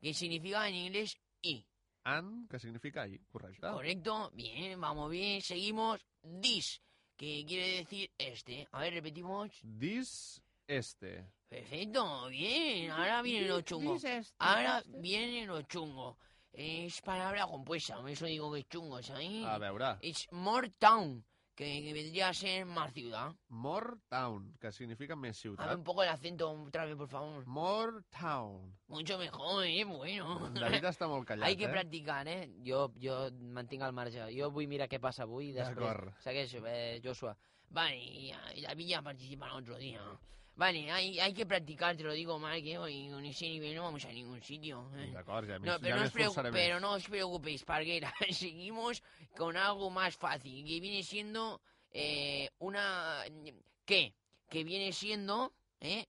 que 0.01 0.13
significa 0.13 0.67
en 0.67 0.75
inglés 0.75 1.17
y. 1.41 1.65
An, 2.03 2.47
que 2.49 2.59
significa 2.59 3.03
ahí, 3.03 3.19
correcte. 3.31 3.61
¿Correcto? 3.61 4.31
Bien, 4.33 4.79
vamos 4.79 5.09
bien. 5.09 5.41
Seguimos. 5.41 6.05
This, 6.41 6.81
que 7.15 7.45
quiere 7.47 7.77
decir 7.77 8.11
este. 8.17 8.67
A 8.71 8.81
ver, 8.81 8.93
repetimos. 8.93 9.51
Dis 9.63 10.41
este. 10.67 11.31
Perfecto, 11.47 12.27
bien. 12.27 12.91
Ahora 12.91 13.21
viene 13.21 13.47
lo 13.47 13.61
chungo. 13.61 13.93
This 13.93 14.03
este, 14.03 14.35
Ahora 14.39 14.79
este. 14.79 14.99
viene 14.99 15.45
lo 15.45 15.61
chungo. 15.61 16.17
Es 16.51 17.01
palabra 17.01 17.45
compuesta, 17.45 17.97
por 17.97 18.09
eso 18.09 18.25
digo 18.25 18.51
que 18.51 18.61
es 18.61 18.67
chungo, 18.67 19.01
¿sabes? 19.03 19.45
A 19.45 19.57
veure. 19.59 19.97
Es 20.01 20.27
more 20.31 20.69
town, 20.79 21.23
que, 21.57 21.91
vendría 21.91 22.29
a 22.29 22.33
ser 22.33 22.65
más 22.65 22.93
ciudad. 22.93 23.33
More 23.49 23.97
Town, 24.07 24.55
que 24.61 24.71
significa 24.71 25.15
més 25.17 25.35
A 25.35 25.41
ciutat. 25.41 25.67
ver 25.67 25.77
un 25.77 25.83
poco 25.83 26.03
el 26.03 26.09
acento 26.09 26.49
otra 26.51 26.85
vez, 26.85 26.95
por 26.95 27.09
favor. 27.09 27.45
More 27.47 28.03
Town. 28.11 28.77
Mucho 28.87 29.17
mejor, 29.17 29.65
¿eh? 29.65 29.83
Bueno. 29.83 30.51
David 30.53 30.85
està 30.85 31.09
molt 31.09 31.27
callat, 31.27 31.47
Hay 31.49 31.57
que 31.57 31.65
eh? 31.65 31.73
practicar, 31.73 32.27
eh? 32.27 32.47
Jo, 32.63 32.93
jo 33.01 33.17
mantinc 33.57 33.83
el 33.83 33.91
marge. 33.91 34.29
Jo 34.37 34.51
vull 34.53 34.69
mirar 34.69 34.87
què 34.87 35.01
passa 35.01 35.25
avui 35.25 35.49
i 35.49 35.53
després... 35.57 35.75
D'acord. 35.81 36.13
Segueixo, 36.21 36.63
eh, 36.65 37.01
Joshua. 37.03 37.35
Y, 37.91 38.31
y 38.55 38.61
la 38.61 38.73
villa 38.75 39.01
participa 39.01 39.53
otro 39.53 39.77
día. 39.77 40.01
Vale, 40.57 40.91
hay, 40.91 41.19
hay 41.19 41.33
que 41.33 41.45
practicar, 41.45 41.95
te 41.95 42.03
lo 42.03 42.13
digo 42.13 42.39
mal, 42.39 42.61
que 42.63 42.77
hoy 42.79 43.09
con 43.11 43.23
ese 43.25 43.45
nivel 43.47 43.75
no 43.75 43.83
vamos 43.83 44.03
a 44.05 44.11
ningún 44.11 44.41
sitio. 44.41 44.89
¿eh? 44.97 45.11
D'acord, 45.13 45.45
ja 45.47 45.59
m'hi 45.59 45.67
No, 45.69 45.79
pero, 45.79 45.97
no 45.97 46.03
os 46.03 46.11
preocu- 46.13 46.51
pero 46.51 46.79
no 46.79 46.93
os 46.93 47.07
preocupéis, 47.07 47.63
Parguera. 47.63 48.11
Seguimos 48.31 49.03
con 49.37 49.55
algo 49.55 49.91
más 49.91 50.17
fácil, 50.17 50.65
que 50.65 50.79
viene 50.79 51.03
siendo 51.03 51.61
eh, 51.91 52.49
una... 52.57 53.23
¿Qué? 53.85 54.15
Que 54.49 54.63
viene 54.63 54.91
siendo... 54.93 55.53
¿eh? 55.79 56.07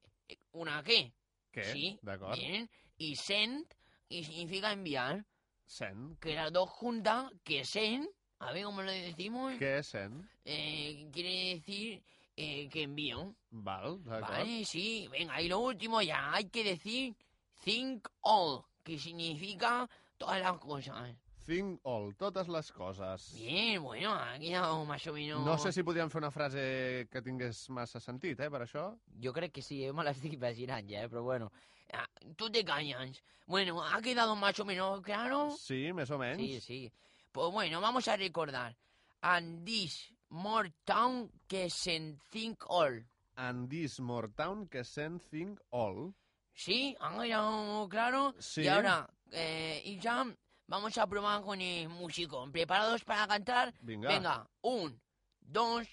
¿Una 0.52 0.82
qué? 0.82 1.12
Què? 1.52 1.64
Sí, 1.72 1.98
D'acord. 2.02 2.36
bien. 2.38 2.70
Y 2.96 3.16
send, 3.16 3.66
y 4.08 4.24
significa 4.24 4.72
enviar. 4.72 5.26
Send. 5.66 6.18
Que 6.20 6.34
las 6.34 6.50
dos 6.52 6.70
juntas, 6.70 7.30
que 7.44 7.64
send, 7.66 8.08
a 8.38 8.52
ver 8.52 8.64
cómo 8.64 8.80
lo 8.82 8.90
decimos, 8.90 9.52
Què 9.60 9.78
és 9.80 9.86
send? 9.86 10.24
eh, 10.44 11.06
quiere 11.12 11.54
decir 11.56 12.02
eh, 12.38 12.68
que 12.68 12.82
envío. 12.84 13.34
Val. 13.50 13.98
Vale, 14.04 14.64
sí. 14.64 15.08
Venga, 15.10 15.42
y 15.42 15.48
lo 15.48 15.58
último 15.58 16.00
ya, 16.00 16.32
hay 16.32 16.48
que 16.48 16.62
decir 16.62 17.16
think 17.64 18.06
all, 18.20 18.62
que 18.84 18.96
significa 18.98 19.88
todas 20.16 20.40
las 20.40 20.58
cosas. 20.58 21.16
Think 21.44 21.80
all, 21.82 22.14
totes 22.14 22.46
les 22.48 22.70
coses. 22.72 23.32
Bien, 23.34 23.82
bueno, 23.82 24.14
ha 24.14 24.38
quedado 24.38 24.84
más 24.84 25.04
o 25.06 25.12
menos... 25.12 25.44
No 25.44 25.56
sé 25.58 25.72
si 25.72 25.82
podíem 25.82 26.10
fer 26.12 26.20
una 26.20 26.30
frase 26.30 27.08
que 27.10 27.22
tingués 27.24 27.70
massa 27.72 27.98
sentit, 28.04 28.38
eh, 28.38 28.50
per 28.52 28.60
això. 28.66 28.84
Jo 29.18 29.32
crec 29.32 29.56
que 29.56 29.64
sí, 29.64 29.80
jo 29.86 29.94
me 29.96 30.04
l'estic 30.04 30.36
imaginant 30.36 30.86
ja, 30.86 31.06
eh? 31.06 31.08
però 31.08 31.24
bueno. 31.24 31.50
Ah, 31.90 32.06
tú 32.36 32.50
te 32.52 32.62
callas. 32.68 33.22
Bueno, 33.46 33.82
¿ha 33.82 34.02
quedado 34.02 34.36
más 34.36 34.60
o 34.60 34.66
menos 34.68 35.00
claro? 35.00 35.48
Sí, 35.56 35.88
més 35.96 36.12
o 36.12 36.20
menys. 36.20 36.60
Sí, 36.60 36.60
sí. 36.60 36.92
Pues 37.32 37.50
bueno, 37.50 37.80
vamos 37.80 38.06
a 38.08 38.16
recordar. 38.16 38.76
And 39.22 39.64
this 39.64 40.12
more 40.30 40.72
town 40.84 41.30
que 41.46 41.68
sen 41.70 42.18
think 42.30 42.64
all. 42.68 43.04
And 43.36 43.68
this 43.70 44.00
more 44.00 44.28
town 44.36 44.66
que 44.68 44.84
send 44.84 45.22
think 45.30 45.60
all. 45.70 46.14
¿Sí? 46.54 46.96
¿Han 47.00 47.20
quedado 47.20 47.88
claro? 47.88 48.34
Sí. 48.38 48.62
Y 48.62 48.68
ahora, 48.68 49.08
eh, 49.30 49.80
y 49.84 49.98
ya 50.00 50.24
vamos 50.66 50.98
a 50.98 51.06
probar 51.06 51.42
con 51.42 51.60
el 51.60 51.88
músico. 51.88 52.50
¿Preparados 52.50 53.04
para 53.04 53.28
cantar? 53.28 53.72
Vinga. 53.80 54.08
Venga, 54.08 54.50
un, 54.62 55.00
dos, 55.40 55.86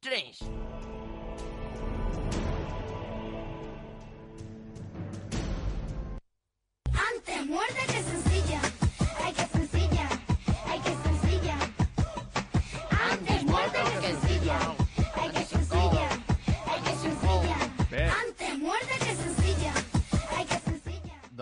tres. 0.00 0.40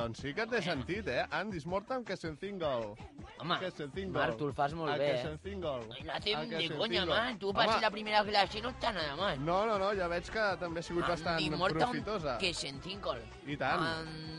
Doncs 0.07 0.23
sí 0.23 0.33
que 0.35 0.47
té 0.47 0.61
sentit, 0.63 1.09
eh? 1.09 1.25
And 1.31 1.53
this 1.53 1.67
more 1.67 1.85
town 1.85 2.05
que 2.05 2.17
send 2.17 2.39
single. 2.41 2.95
Home, 3.41 3.59
que 3.61 3.71
send 3.71 3.93
single. 3.95 4.13
Marc, 4.21 4.37
tu 4.39 4.47
el 4.49 4.55
fas 4.55 4.73
molt 4.75 4.93
A 4.93 4.97
bé, 4.97 5.07
que 5.07 5.15
eh? 5.19 5.23
send 5.23 5.43
single. 5.43 5.87
Lo 6.05 6.13
A 6.13 6.17
hacen 6.17 6.49
que 6.49 6.57
de 6.57 6.69
send 6.69 6.79
coña, 6.79 7.01
single. 7.01 7.15
man. 7.17 7.39
Tú 7.39 7.51
Home, 7.51 7.59
pasas 7.65 7.83
la 7.83 7.91
primera 7.91 8.25
clase 8.25 8.59
y 8.59 8.63
no 8.63 8.71
está 8.71 8.93
nada 8.93 9.17
mal. 9.17 9.45
No, 9.45 9.67
no, 9.67 9.79
no, 9.79 9.93
ja 9.99 10.09
veig 10.09 10.31
que 10.31 10.47
també 10.61 10.81
ha 10.81 10.83
sigut 10.83 11.07
bastant 11.09 11.37
And 11.37 11.51
this 11.51 11.59
more 11.59 11.75
town 11.75 11.91
profitosa. 11.93 12.39
que 12.39 12.55
sen 12.55 12.81
all. 13.05 13.21
I 13.47 13.57
tant. 13.57 13.83
And 13.83 14.36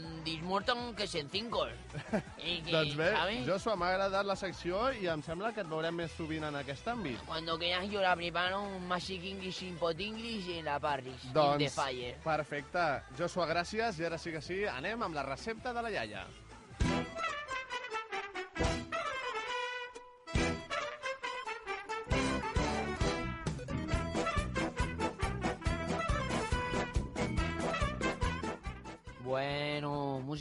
town 0.65 0.95
que 0.95 1.07
sen. 1.07 1.30
Eh, 1.34 2.61
que, 2.65 2.71
Doncs 2.71 2.95
bé, 2.95 3.11
¿sabes? 3.11 3.47
Joshua, 3.47 3.75
m'ha 3.75 3.89
agradat 3.93 4.25
la 4.25 4.36
secció 4.36 4.91
i 4.93 5.07
em 5.07 5.21
sembla 5.23 5.53
que 5.53 5.61
et 5.61 5.69
veurem 5.69 5.95
més 5.95 6.11
sovint 6.17 6.43
en 6.47 6.55
aquest 6.55 6.88
àmbit. 6.88 7.19
Cuando 7.25 7.57
quieras 7.57 7.89
yo 7.89 8.01
la 8.01 8.15
preparo 8.15 8.61
un 8.63 8.88
Magic 8.88 9.23
English, 9.23 9.63
Impot 9.63 9.99
English 9.99 10.47
y 10.47 10.59
en 10.59 10.65
la 10.65 10.80
Paris. 10.80 11.23
In 11.23 11.34
the 11.34 11.39
Doncs, 11.39 11.75
fire. 11.75 12.17
perfecte. 12.23 12.88
Joshua, 13.17 13.47
gràcies. 13.47 13.99
I 13.99 14.05
ara 14.05 14.17
sí 14.17 14.32
que 14.32 14.41
sí, 14.41 14.65
anem 14.65 15.03
amb 15.03 15.15
la 15.15 15.23
recepta 15.23 15.73
de 15.73 15.82
la 15.82 15.91
iaia. 15.91 16.25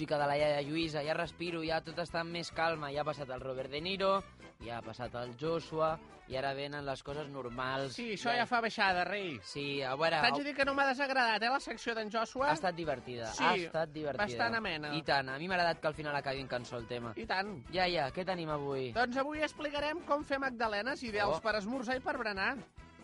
Música 0.07 0.19
de 0.23 0.27
la 0.31 0.37
iaia 0.39 0.61
Lluïsa, 0.63 1.01
ja 1.03 1.15
respiro, 1.19 1.65
ja 1.67 1.81
tot 1.83 1.97
està 1.99 2.21
més 2.23 2.53
calma, 2.55 2.93
ja 2.95 3.01
ha 3.03 3.05
passat 3.09 3.29
el 3.35 3.41
Robert 3.43 3.73
De 3.73 3.81
Niro, 3.83 4.21
ja 4.63 4.77
ha 4.79 4.83
passat 4.83 5.13
el 5.19 5.33
Joshua, 5.37 5.97
i 6.31 6.37
ara 6.39 6.53
venen 6.55 6.85
les 6.87 7.03
coses 7.03 7.27
normals. 7.29 7.97
Sí, 7.99 8.13
això 8.15 8.31
ja 8.37 8.45
fa 8.47 8.61
baixada, 8.63 9.03
rei. 9.05 9.41
Sí, 9.43 9.83
a 9.83 9.97
veure... 9.99 10.21
T'haig 10.23 10.39
de 10.39 10.45
dir 10.47 10.55
que 10.55 10.65
no 10.65 10.75
m'ha 10.79 10.87
desagradat, 10.93 11.43
eh, 11.43 11.51
la 11.51 11.59
secció 11.59 11.95
d'en 11.99 12.11
Joshua. 12.11 12.53
Ha 12.53 12.55
estat 12.55 12.79
divertida, 12.79 13.33
Sí, 13.35 13.43
ha 13.45 13.57
estat 13.57 13.91
divertida. 13.91 14.23
bastant 14.29 14.55
amena. 14.61 14.95
I 14.95 15.03
tant, 15.03 15.29
a 15.35 15.39
mi 15.43 15.49
m'ha 15.51 15.59
agradat 15.59 15.81
que 15.83 15.89
al 15.91 15.95
final 15.99 16.15
acabi 16.15 16.41
en 16.41 16.47
cançó 16.55 16.79
el 16.79 16.87
tema. 16.87 17.13
I 17.17 17.27
tant. 17.27 17.65
Iaia, 17.75 18.13
què 18.15 18.25
tenim 18.25 18.51
avui? 18.55 18.93
Doncs 18.95 19.17
avui 19.25 19.43
explicarem 19.43 20.05
com 20.07 20.23
fer 20.25 20.39
magdalenes 20.39 21.03
ideals 21.03 21.39
Oh. 21.39 21.43
per 21.43 21.57
esmorzar 21.59 21.97
i 21.99 22.01
per 22.01 22.17
berenar. 22.17 22.55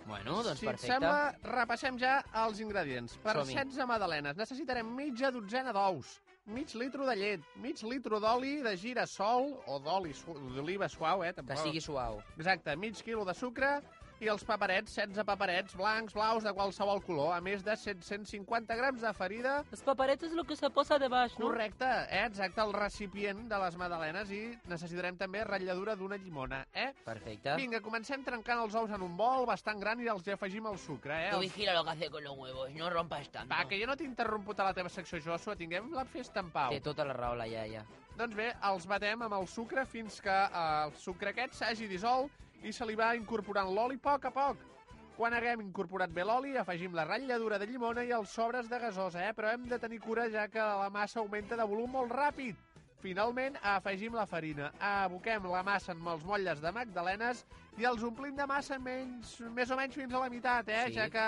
Bueno, 0.04 0.42
doncs 0.42 0.58
si 0.58 0.66
perfecte. 0.66 0.86
et 0.86 0.92
sembla, 0.92 1.34
repassem 1.42 1.98
ja 1.98 2.24
els 2.44 2.58
ingredients. 2.60 3.18
Per 3.22 3.36
Som-hi. 3.36 3.54
16 3.54 3.86
magdalenes 3.86 4.36
necessitarem 4.36 4.86
mitja 4.96 5.30
dotzena 5.30 5.70
d'ous, 5.72 6.20
mig 6.46 6.74
litro 6.74 7.06
de 7.06 7.14
llet, 7.16 7.44
mig 7.62 7.82
litro 7.86 8.18
d'oli 8.20 8.56
de 8.64 8.76
girassol 8.76 9.52
o 9.66 9.78
d'oli 9.78 10.12
d'oliva 10.56 10.88
suau, 10.88 11.22
eh? 11.22 11.32
Que 11.32 11.42
Tampoc. 11.42 11.64
sigui 11.64 11.80
suau. 11.80 12.22
Exacte, 12.36 12.74
mig 12.76 12.98
quilo 13.02 13.24
de 13.24 13.34
sucre 13.34 13.80
i 14.22 14.28
els 14.30 14.44
paperets, 14.46 14.94
16 14.94 15.26
paperets 15.26 15.74
blancs, 15.74 16.14
blaus, 16.14 16.44
de 16.46 16.52
qualsevol 16.54 17.00
color, 17.02 17.32
a 17.34 17.40
més 17.42 17.64
de 17.66 17.74
750 17.74 18.76
grams 18.78 19.02
de 19.02 19.10
farina. 19.18 19.54
Los 19.72 19.82
paparetes 19.82 20.30
es 20.30 20.36
lo 20.38 20.44
que 20.44 20.54
se 20.56 20.70
posa 20.70 20.98
debaix, 21.02 21.34
no? 21.40 21.48
Correcte, 21.48 21.88
eh? 22.06 22.22
exacte, 22.28 22.62
el 22.62 22.72
recipient 22.76 23.48
de 23.50 23.58
les 23.64 23.78
magdalenes 23.80 24.30
i 24.30 24.42
necessitarem 24.70 25.18
també 25.18 25.42
ratlladura 25.48 25.96
d'una 25.98 26.20
llimona, 26.22 26.62
eh? 26.72 26.92
Perfecte. 27.04 27.56
Vinga, 27.58 27.82
comencem 27.82 28.22
trencant 28.22 28.62
els 28.62 28.76
ous 28.78 28.94
en 28.94 29.02
un 29.02 29.16
bol 29.18 29.48
bastant 29.48 29.82
gran 29.82 30.00
i 30.04 30.10
els 30.12 30.28
hi 30.28 30.36
afegim 30.36 30.70
el 30.70 30.78
sucre, 30.78 31.18
eh? 31.26 31.32
Tú 31.32 31.40
Els... 31.40 31.48
vigila 31.50 31.74
lo 31.74 31.82
que 31.88 31.96
hace 31.96 32.10
con 32.10 32.22
los 32.22 32.38
huevos, 32.38 32.70
no 32.78 32.90
rompas 32.90 33.28
tanto. 33.34 33.50
Va, 33.50 33.66
que 33.66 33.80
jo 33.80 33.90
no 33.90 33.98
t'he 33.98 34.06
interromput 34.06 34.62
a 34.62 34.70
la 34.70 34.76
teva 34.76 34.92
secció, 34.92 35.18
Joshua, 35.24 35.58
tinguem 35.58 35.90
la 35.96 36.06
festa 36.06 36.46
en 36.46 36.54
pau. 36.54 36.70
Té 36.70 36.78
tota 36.84 37.08
la 37.08 37.18
raó 37.18 37.34
la 37.34 37.50
iaia. 37.50 37.82
Doncs 38.14 38.36
bé, 38.38 38.52
els 38.68 38.86
batem 38.86 39.26
amb 39.26 39.34
el 39.34 39.50
sucre 39.50 39.82
fins 39.88 40.20
que 40.22 40.38
eh, 40.46 40.64
el 40.86 40.94
sucre 41.00 41.32
aquest 41.32 41.58
s'hagi 41.58 41.90
dissolt 41.90 42.38
i 42.62 42.72
se 42.72 42.86
li 42.86 42.94
va 42.98 43.14
incorporant 43.18 43.70
l'oli 43.74 43.98
a 43.98 44.04
poc 44.08 44.28
a 44.28 44.32
poc. 44.34 44.68
Quan 45.16 45.34
haguem 45.36 45.60
incorporat 45.60 46.10
bé 46.10 46.24
l'oli, 46.24 46.56
afegim 46.56 46.94
la 46.96 47.04
ratlladura 47.04 47.58
de 47.60 47.66
llimona 47.68 48.04
i 48.04 48.12
els 48.16 48.32
sobres 48.32 48.68
de 48.70 48.78
gasosa, 48.80 49.26
eh? 49.26 49.32
però 49.36 49.50
hem 49.52 49.66
de 49.68 49.78
tenir 49.78 50.00
cura 50.00 50.28
ja 50.32 50.46
que 50.48 50.62
la 50.62 50.88
massa 50.90 51.20
augmenta 51.20 51.58
de 51.58 51.66
volum 51.68 51.98
molt 51.98 52.14
ràpid. 52.16 52.56
Finalment, 53.02 53.58
afegim 53.66 54.14
la 54.14 54.24
farina. 54.30 54.70
Aboquem 54.78 55.48
la 55.50 55.62
massa 55.66 55.92
amb 55.92 56.06
els 56.14 56.24
motlles 56.24 56.62
de 56.62 56.72
magdalenes 56.72 57.44
i 57.78 57.86
els 57.88 58.02
omplim 58.06 58.36
de 58.38 58.46
massa 58.46 58.78
menys, 58.78 59.40
més 59.50 59.70
o 59.70 59.78
menys 59.78 59.98
fins 59.98 60.14
a 60.14 60.22
la 60.22 60.30
meitat, 60.30 60.70
eh? 60.70 60.84
Sí. 60.86 61.00
ja 61.00 61.08
que, 61.10 61.26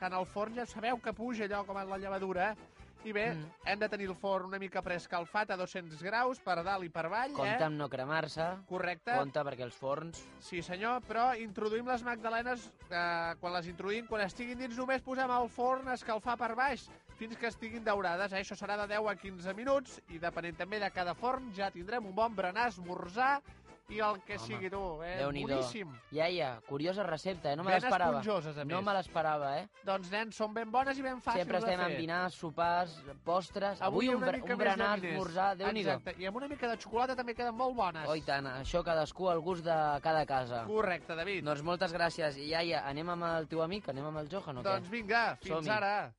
que 0.00 0.10
en 0.10 0.16
el 0.18 0.26
forn 0.26 0.58
ja 0.58 0.66
sabeu 0.66 0.98
que 0.98 1.14
puja 1.14 1.46
allò 1.46 1.62
com 1.64 1.78
en 1.78 1.94
la 1.94 2.00
llevadura. 2.02 2.50
Eh? 2.50 2.75
I 3.06 3.12
bé, 3.14 3.26
Mm. 3.34 3.50
hem 3.70 3.78
de 3.78 3.88
tenir 3.88 4.08
el 4.08 4.16
forn 4.18 4.46
una 4.48 4.58
mica 4.58 4.80
preescalfat 4.82 5.52
a 5.52 5.56
200 5.56 6.02
graus 6.02 6.40
per 6.42 6.56
dalt 6.64 6.82
i 6.84 6.88
per 6.90 7.04
avall. 7.06 7.32
Compte 7.36 7.62
eh? 7.62 7.66
amb 7.68 7.78
no 7.78 7.86
cremar-se. 7.88 8.46
Correcte. 8.66 9.14
Compte 9.14 9.44
perquè 9.46 9.62
els 9.62 9.76
forns... 9.78 10.24
Sí, 10.42 10.60
senyor, 10.62 11.04
però 11.06 11.28
introduïm 11.38 11.86
les 11.86 12.02
magdalenes, 12.02 12.64
eh, 12.90 13.34
quan 13.38 13.52
les 13.54 13.68
introduïm, 13.70 14.08
quan 14.10 14.24
estiguin 14.26 14.58
dins 14.58 14.76
només 14.76 15.02
posem 15.06 15.30
al 15.30 15.46
forn 15.48 15.86
a 15.88 15.94
escalfar 15.94 16.36
per 16.36 16.54
baix 16.58 16.88
fins 17.16 17.36
que 17.38 17.46
estiguin 17.46 17.84
daurades. 17.84 18.32
Eh? 18.32 18.42
Això 18.42 18.58
serà 18.58 18.76
de 18.76 18.88
10 18.96 19.06
a 19.08 19.14
15 19.14 19.54
minuts 19.54 20.00
i 20.08 20.18
depenent 20.18 20.56
també 20.58 20.80
de 20.82 20.90
cada 20.90 21.14
forn 21.14 21.52
ja 21.54 21.70
tindrem 21.70 22.04
un 22.10 22.14
bon 22.14 22.34
berenar, 22.34 22.66
esmorzar 22.74 23.40
i 23.88 24.00
el 24.02 24.16
que 24.26 24.34
Home, 24.36 24.46
sigui 24.46 24.68
tu. 24.70 24.80
Eh? 25.04 25.12
Déu-n'hi-do. 25.20 25.54
Boníssim. 25.54 25.92
Iaia, 26.12 26.60
curiosa 26.66 27.04
recepta, 27.06 27.52
eh? 27.52 27.56
No 27.56 27.62
me 27.62 27.70
l'esperava. 27.76 28.18
esponjoses, 28.18 28.56
a 28.58 28.64
No 28.64 28.76
més. 28.80 28.84
me 28.86 28.94
l'esperava, 28.96 29.50
eh? 29.60 29.68
Doncs, 29.86 30.10
nens, 30.10 30.34
són 30.36 30.52
ben 30.54 30.70
bones 30.70 30.98
i 30.98 31.02
ben 31.02 31.20
fàcils 31.22 31.44
Sempre 31.44 31.58
estem 31.58 31.78
de 31.78 31.84
fer. 31.84 31.92
en 31.94 32.00
dinars, 32.00 32.34
sopars, 32.34 32.96
postres... 33.24 33.80
Avui, 33.82 34.08
un, 34.08 34.16
una 34.16 34.32
mica 34.32 34.42
un 34.44 34.48
més 34.48 34.58
de 34.58 34.64
berenar, 34.64 34.90
diners. 34.96 35.12
esmorzar, 35.14 35.56
déu 35.56 35.72
nhi 35.72 35.80
Exacte, 35.86 36.16
i 36.18 36.26
amb 36.26 36.36
una 36.36 36.48
mica 36.48 36.68
de 36.68 36.76
xocolata 36.82 37.14
també 37.16 37.34
queden 37.34 37.54
molt 37.54 37.76
bones. 37.76 38.08
Oh, 38.08 38.16
i 38.16 38.22
tant, 38.26 38.46
això 38.46 38.82
cadascú 38.84 39.28
al 39.30 39.40
gust 39.40 39.64
de 39.64 39.78
cada 40.02 40.26
casa. 40.26 40.64
Correcte, 40.66 41.14
David. 41.14 41.44
Doncs 41.44 41.62
moltes 41.62 41.92
gràcies. 41.94 42.36
I 42.36 42.48
iaia, 42.50 42.82
anem 42.88 43.08
amb 43.14 43.22
el 43.24 43.46
teu 43.46 43.62
amic? 43.62 43.88
Anem 43.88 44.04
amb 44.10 44.18
el 44.18 44.28
Johan 44.28 44.58
o 44.58 44.60
què? 44.62 44.70
Doncs 44.72 44.88
vinga, 44.90 45.36
fins 45.40 45.54
Som-hi. 45.62 45.70
ara. 45.70 46.12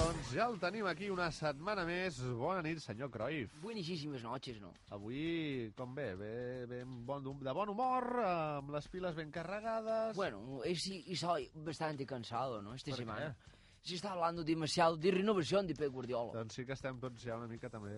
Doncs 0.00 0.30
ja 0.32 0.46
el 0.48 0.54
tenim 0.56 0.86
aquí 0.88 1.10
una 1.12 1.26
setmana 1.34 1.82
més. 1.84 2.16
Bona 2.38 2.62
nit, 2.64 2.78
senyor 2.80 3.10
Cruyff. 3.12 3.52
Buenísimas 3.60 4.22
noches, 4.24 4.56
¿no? 4.62 4.70
Avui, 4.96 5.68
com 5.76 5.92
bé? 5.94 6.06
Bé, 6.16 6.30
ben 6.70 6.94
bon, 7.04 7.26
de 7.44 7.52
bon 7.52 7.68
humor, 7.68 8.06
amb 8.24 8.72
les 8.72 8.88
piles 8.88 9.12
ben 9.18 9.28
carregades... 9.34 10.16
Bueno, 10.16 10.62
es, 10.64 10.86
y 10.86 11.16
soy 11.16 11.50
bastante 11.54 12.06
cansado, 12.06 12.62
¿no? 12.62 12.72
Esta 12.72 12.92
¿Por 12.92 12.98
semana. 12.98 13.36
qué? 13.36 13.58
Se 13.82 13.94
está 13.96 14.12
hablando 14.12 14.42
demasiado 14.42 14.96
de 14.96 15.10
renovación 15.10 15.66
de 15.66 15.74
Pep 15.74 15.92
Guardiola. 15.92 16.32
Doncs 16.38 16.56
sí 16.56 16.64
que 16.64 16.72
estem 16.76 16.96
tots 17.00 17.24
ja 17.24 17.36
una 17.36 17.48
mica 17.48 17.68
també 17.72 17.92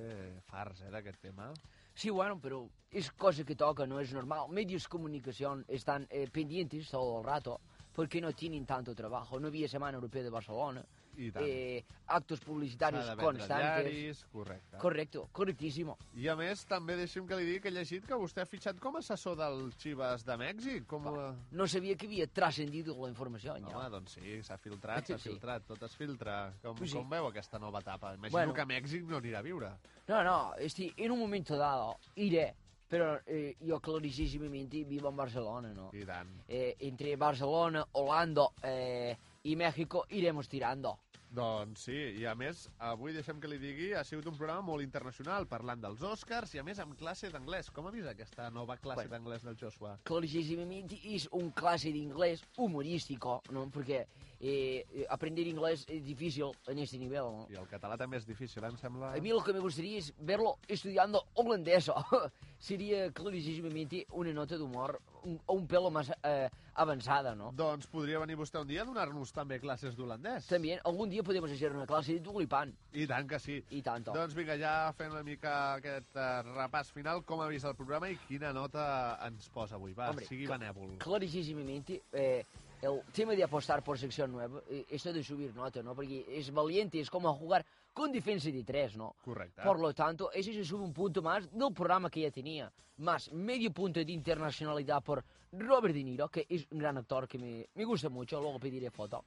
farts, 0.46 0.82
eh, 0.82 0.90
d'aquest 0.94 1.22
tema. 1.22 1.52
Sí, 1.94 2.10
bueno, 2.10 2.40
pero 2.40 2.64
es 2.90 3.12
cosa 3.12 3.44
que 3.44 3.54
toca, 3.54 3.86
no 3.86 4.00
es 4.00 4.12
normal. 4.12 4.48
Medios 4.50 4.84
de 4.84 4.88
comunicación 4.88 5.64
están 5.68 6.08
eh, 6.10 6.26
pendientes 6.30 6.90
todo 6.90 7.20
el 7.20 7.26
rato 7.26 7.60
porque 7.94 8.20
no 8.20 8.32
tienen 8.32 8.66
tanto 8.66 8.94
trabajo. 8.94 9.38
No 9.38 9.48
había 9.48 9.68
Semana 9.68 9.96
Europea 9.96 10.22
de 10.22 10.30
Barcelona. 10.30 10.84
I 11.16 11.30
tant. 11.30 11.44
Eh, 11.46 11.84
actos 12.06 12.40
publicitarios 12.40 13.04
S'ha 13.04 13.14
de 13.14 13.16
vendre 13.22 13.38
constantes. 13.38 13.84
diaris, 13.92 14.24
correcte. 14.32 14.76
Correcto, 14.78 15.28
correctísimo. 15.32 15.98
I 16.16 16.28
a 16.28 16.36
més, 16.36 16.64
també 16.66 16.96
deixi'm 16.96 17.26
que 17.26 17.36
li 17.36 17.44
digui 17.44 17.60
que 17.60 17.68
he 17.68 17.72
llegit 17.72 18.06
que 18.06 18.14
vostè 18.14 18.42
ha 18.42 18.46
fitxat 18.46 18.78
com 18.80 18.96
a 18.96 19.00
assessor 19.00 19.36
del 19.36 19.72
Chivas 19.76 20.24
de 20.24 20.36
Mèxic. 20.36 20.86
Com 20.86 21.06
a... 21.08 21.34
No 21.50 21.66
sabía 21.68 21.96
que 21.96 22.06
había 22.06 22.26
trascendido 22.26 22.96
la 23.00 23.08
información. 23.10 23.62
Home, 23.64 23.72
ya. 23.72 23.88
doncs 23.90 24.12
sí, 24.12 24.42
s'ha 24.42 24.56
filtrat, 24.58 25.06
s'ha 25.06 25.18
Sí. 25.18 25.28
filtrat, 25.30 25.66
tot 25.66 25.82
es 25.82 25.94
filtra. 25.96 26.52
Com, 26.62 26.76
Pues 26.76 26.90
sí. 26.90 26.96
com 26.96 27.08
veu 27.08 27.26
aquesta 27.28 27.58
nova 27.58 27.80
etapa? 27.80 28.14
Imagino 28.14 28.30
Bueno. 28.38 28.54
que 28.54 28.60
a 28.62 28.66
Mèxic 28.66 29.04
no 29.04 29.18
anirà 29.18 29.38
a 29.38 29.42
viure. 29.42 29.70
No, 30.08 30.22
no, 30.24 30.54
este, 30.58 30.92
en 30.96 31.10
un 31.12 31.18
momento 31.18 31.56
dado 31.56 31.96
iré, 32.16 32.54
pero 32.88 33.20
eh, 33.26 33.56
yo 33.60 33.80
clarísimamente 33.80 34.84
vivo 34.84 35.08
en 35.08 35.16
Barcelona, 35.16 35.72
¿no? 35.72 35.90
I 35.92 36.04
tant. 36.04 36.28
Eh, 36.48 36.76
entre 36.80 37.16
Barcelona, 37.16 37.86
Holanda 37.92 38.48
eh, 38.62 39.16
y 39.42 39.56
México 39.56 40.06
iremos 40.10 40.48
tirando. 40.48 40.98
Doncs 41.32 41.86
sí, 41.86 41.94
i 42.20 42.26
a 42.28 42.34
més, 42.36 42.66
avui 42.84 43.14
deixem 43.16 43.38
que 43.40 43.48
li 43.48 43.56
digui, 43.56 43.94
ha 43.96 44.02
sigut 44.04 44.26
un 44.28 44.34
programa 44.36 44.60
molt 44.66 44.84
internacional, 44.84 45.46
parlant 45.48 45.80
dels 45.80 46.02
Oscars 46.04 46.52
i 46.52 46.60
a 46.60 46.64
més 46.66 46.78
amb 46.82 46.92
classe 47.00 47.30
d'anglès. 47.32 47.70
Com 47.72 47.86
ha 47.88 47.90
vist 47.94 48.06
aquesta 48.10 48.50
nova 48.52 48.76
classe 48.76 49.06
Bueno. 49.06 49.14
d'anglès 49.14 49.42
del 49.48 49.56
Joshua? 49.56 49.94
Clarísimamente 50.04 50.98
es 51.14 51.26
un 51.32 51.50
clase 51.50 51.90
de 51.90 51.96
inglés 51.98 52.44
humorístico, 52.58 53.42
¿no? 53.50 53.70
Porque 53.70 54.06
eh, 54.42 54.84
eh, 54.92 55.06
aprender 55.08 55.46
inglés 55.46 55.86
es 55.88 56.04
difícil 56.04 56.50
en 56.66 56.78
este 56.80 56.98
nivel, 56.98 57.22
¿no? 57.22 57.46
I 57.48 57.56
el 57.60 57.68
català 57.70 57.96
també 57.96 58.18
és 58.18 58.26
difícil, 58.26 58.64
eh, 58.64 58.72
em 58.72 58.76
sembla... 58.76 59.12
A 59.14 59.20
mí 59.22 59.30
lo 59.30 59.42
que 59.44 59.52
me 59.52 59.60
gustaría 59.60 59.98
es 59.98 60.12
verlo 60.18 60.58
estudiando 60.66 61.24
holandés. 61.34 61.90
Sería 62.58 63.10
clarísimamente 63.12 64.06
una 64.10 64.32
nota 64.32 64.56
de 64.56 64.62
humor 64.62 65.00
un, 65.24 65.40
un 65.46 65.66
pelo 65.66 65.90
más 65.90 66.12
eh, 66.22 66.48
avanzada, 66.74 67.34
¿no? 67.34 67.52
Doncs 67.54 67.86
podria 67.86 68.18
venir 68.22 68.36
vostè 68.38 68.58
un 68.58 68.66
dia 68.66 68.82
a 68.82 68.86
donar-nos 68.86 69.30
també 69.34 69.60
classes 69.62 69.94
d'holandès. 69.94 70.46
También 70.50 70.80
algún 70.84 71.10
día 71.10 71.22
podemos 71.22 71.50
hacer 71.50 71.72
una 71.72 71.86
clase 71.86 72.14
de 72.14 72.20
tulipán. 72.20 72.74
I 72.92 73.06
tant 73.06 73.28
que 73.28 73.38
sí. 73.38 73.60
I 73.70 73.82
tanto. 73.82 74.14
Doncs 74.14 74.34
vinga, 74.34 74.58
ja 74.58 74.92
fent 74.98 75.14
una 75.14 75.22
mica 75.22 75.76
aquest 75.76 76.18
uh, 76.18 76.42
repàs 76.54 76.90
final, 76.94 77.22
com 77.26 77.42
ha 77.42 77.48
vist 77.50 77.66
el 77.66 77.78
programa 77.78 78.10
i 78.10 78.18
quina 78.26 78.52
nota 78.52 79.18
ens 79.26 79.48
posa 79.54 79.78
avui. 79.78 79.94
Va, 79.94 80.10
Hombre, 80.10 80.26
sigui 80.26 80.50
benèvol. 80.50 80.96
Clarísimamente, 81.02 82.02
eh, 82.12 82.42
el 82.82 83.00
tema 83.12 83.32
de 83.32 83.44
apostar 83.44 83.82
por 83.82 83.96
sección 83.96 84.32
nueva, 84.32 84.60
eh, 84.68 84.84
esto 84.90 85.12
de 85.12 85.22
subir 85.22 85.54
nota, 85.54 85.82
¿no? 85.82 85.94
Porque 85.94 86.26
es 86.28 86.52
valiente, 86.52 87.00
es 87.00 87.08
como 87.08 87.32
jugar 87.34 87.64
con 87.92 88.10
defensa 88.10 88.50
de 88.50 88.64
tres, 88.64 88.96
¿no? 88.96 89.14
Correcte. 89.24 89.62
Por 89.62 89.78
lo 89.78 89.94
tanto, 89.94 90.32
ese 90.32 90.52
se 90.52 90.64
sube 90.64 90.82
un 90.82 90.92
punto 90.92 91.22
más 91.22 91.50
del 91.50 91.72
programa 91.72 92.10
que 92.10 92.20
ya 92.20 92.30
tenía. 92.30 92.72
Más 92.98 93.32
medio 93.32 93.72
punto 93.72 94.04
de 94.04 94.12
internacionalidad 94.12 95.02
por 95.02 95.24
Robert 95.52 95.94
De 95.94 96.02
Niro, 96.02 96.28
que 96.28 96.46
es 96.48 96.66
un 96.70 96.78
gran 96.78 96.98
actor 96.98 97.28
que 97.28 97.38
me, 97.38 97.68
me 97.74 97.84
gusta 97.84 98.08
mucho, 98.08 98.40
luego 98.40 98.58
pediré 98.58 98.90
foto. 98.90 99.24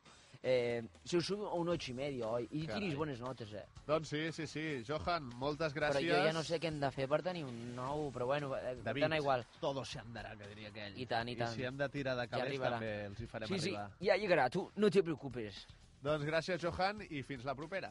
Eh, 0.48 0.84
se 1.04 1.20
sube 1.22 1.44
a 1.48 1.54
un 1.58 1.68
ocho 1.70 1.90
y 1.90 1.96
medio 1.96 2.30
hoy, 2.30 2.48
y 2.52 2.68
Carai. 2.68 2.80
tienes 2.80 2.96
buenas 2.96 3.20
notas, 3.20 3.52
eh. 3.52 3.66
Doncs 3.88 4.08
sí, 4.08 4.32
sí, 4.32 4.46
sí. 4.46 4.84
Johan, 4.88 5.24
moltes 5.40 5.74
Però 5.74 5.88
gràcies. 5.90 6.06
jo 6.06 6.20
ja 6.24 6.32
no 6.34 6.44
sé 6.44 6.60
què 6.62 6.68
hem 6.70 6.78
de 6.80 6.92
fer 6.94 7.08
per 7.10 7.24
tenir 7.26 7.44
un 7.46 7.74
nou, 7.76 8.12
però 8.14 8.28
bueno, 8.28 8.52
eh, 8.56 8.76
David, 8.84 9.02
dona 9.08 9.18
igual. 9.18 9.46
todo 9.60 9.84
se 9.84 9.98
andará, 9.98 10.36
que 10.38 10.48
diria 10.52 10.70
aquell. 10.70 11.00
I 11.02 11.08
tant, 11.08 11.28
i 11.30 11.36
tant. 11.36 11.50
I 11.52 11.56
si 11.56 11.64
hem 11.66 11.76
de 11.78 11.90
tirar 11.90 12.16
de 12.16 12.28
calés, 12.28 12.46
arribarà. 12.46 12.78
també 12.78 13.06
els 13.08 13.20
hi 13.22 13.26
farem 13.26 13.48
Sí, 13.50 13.58
sí, 13.60 13.70
arribar. 13.76 13.90
ya 14.00 14.18
llegará, 14.18 14.48
tú 14.52 14.72
no 14.76 14.92
te 14.92 15.02
preocupes. 15.02 15.66
Doncs 16.04 16.24
gràcies, 16.30 16.62
Johan, 16.62 17.02
i 17.10 17.24
fins 17.24 17.44
la 17.44 17.56
propera. 17.56 17.90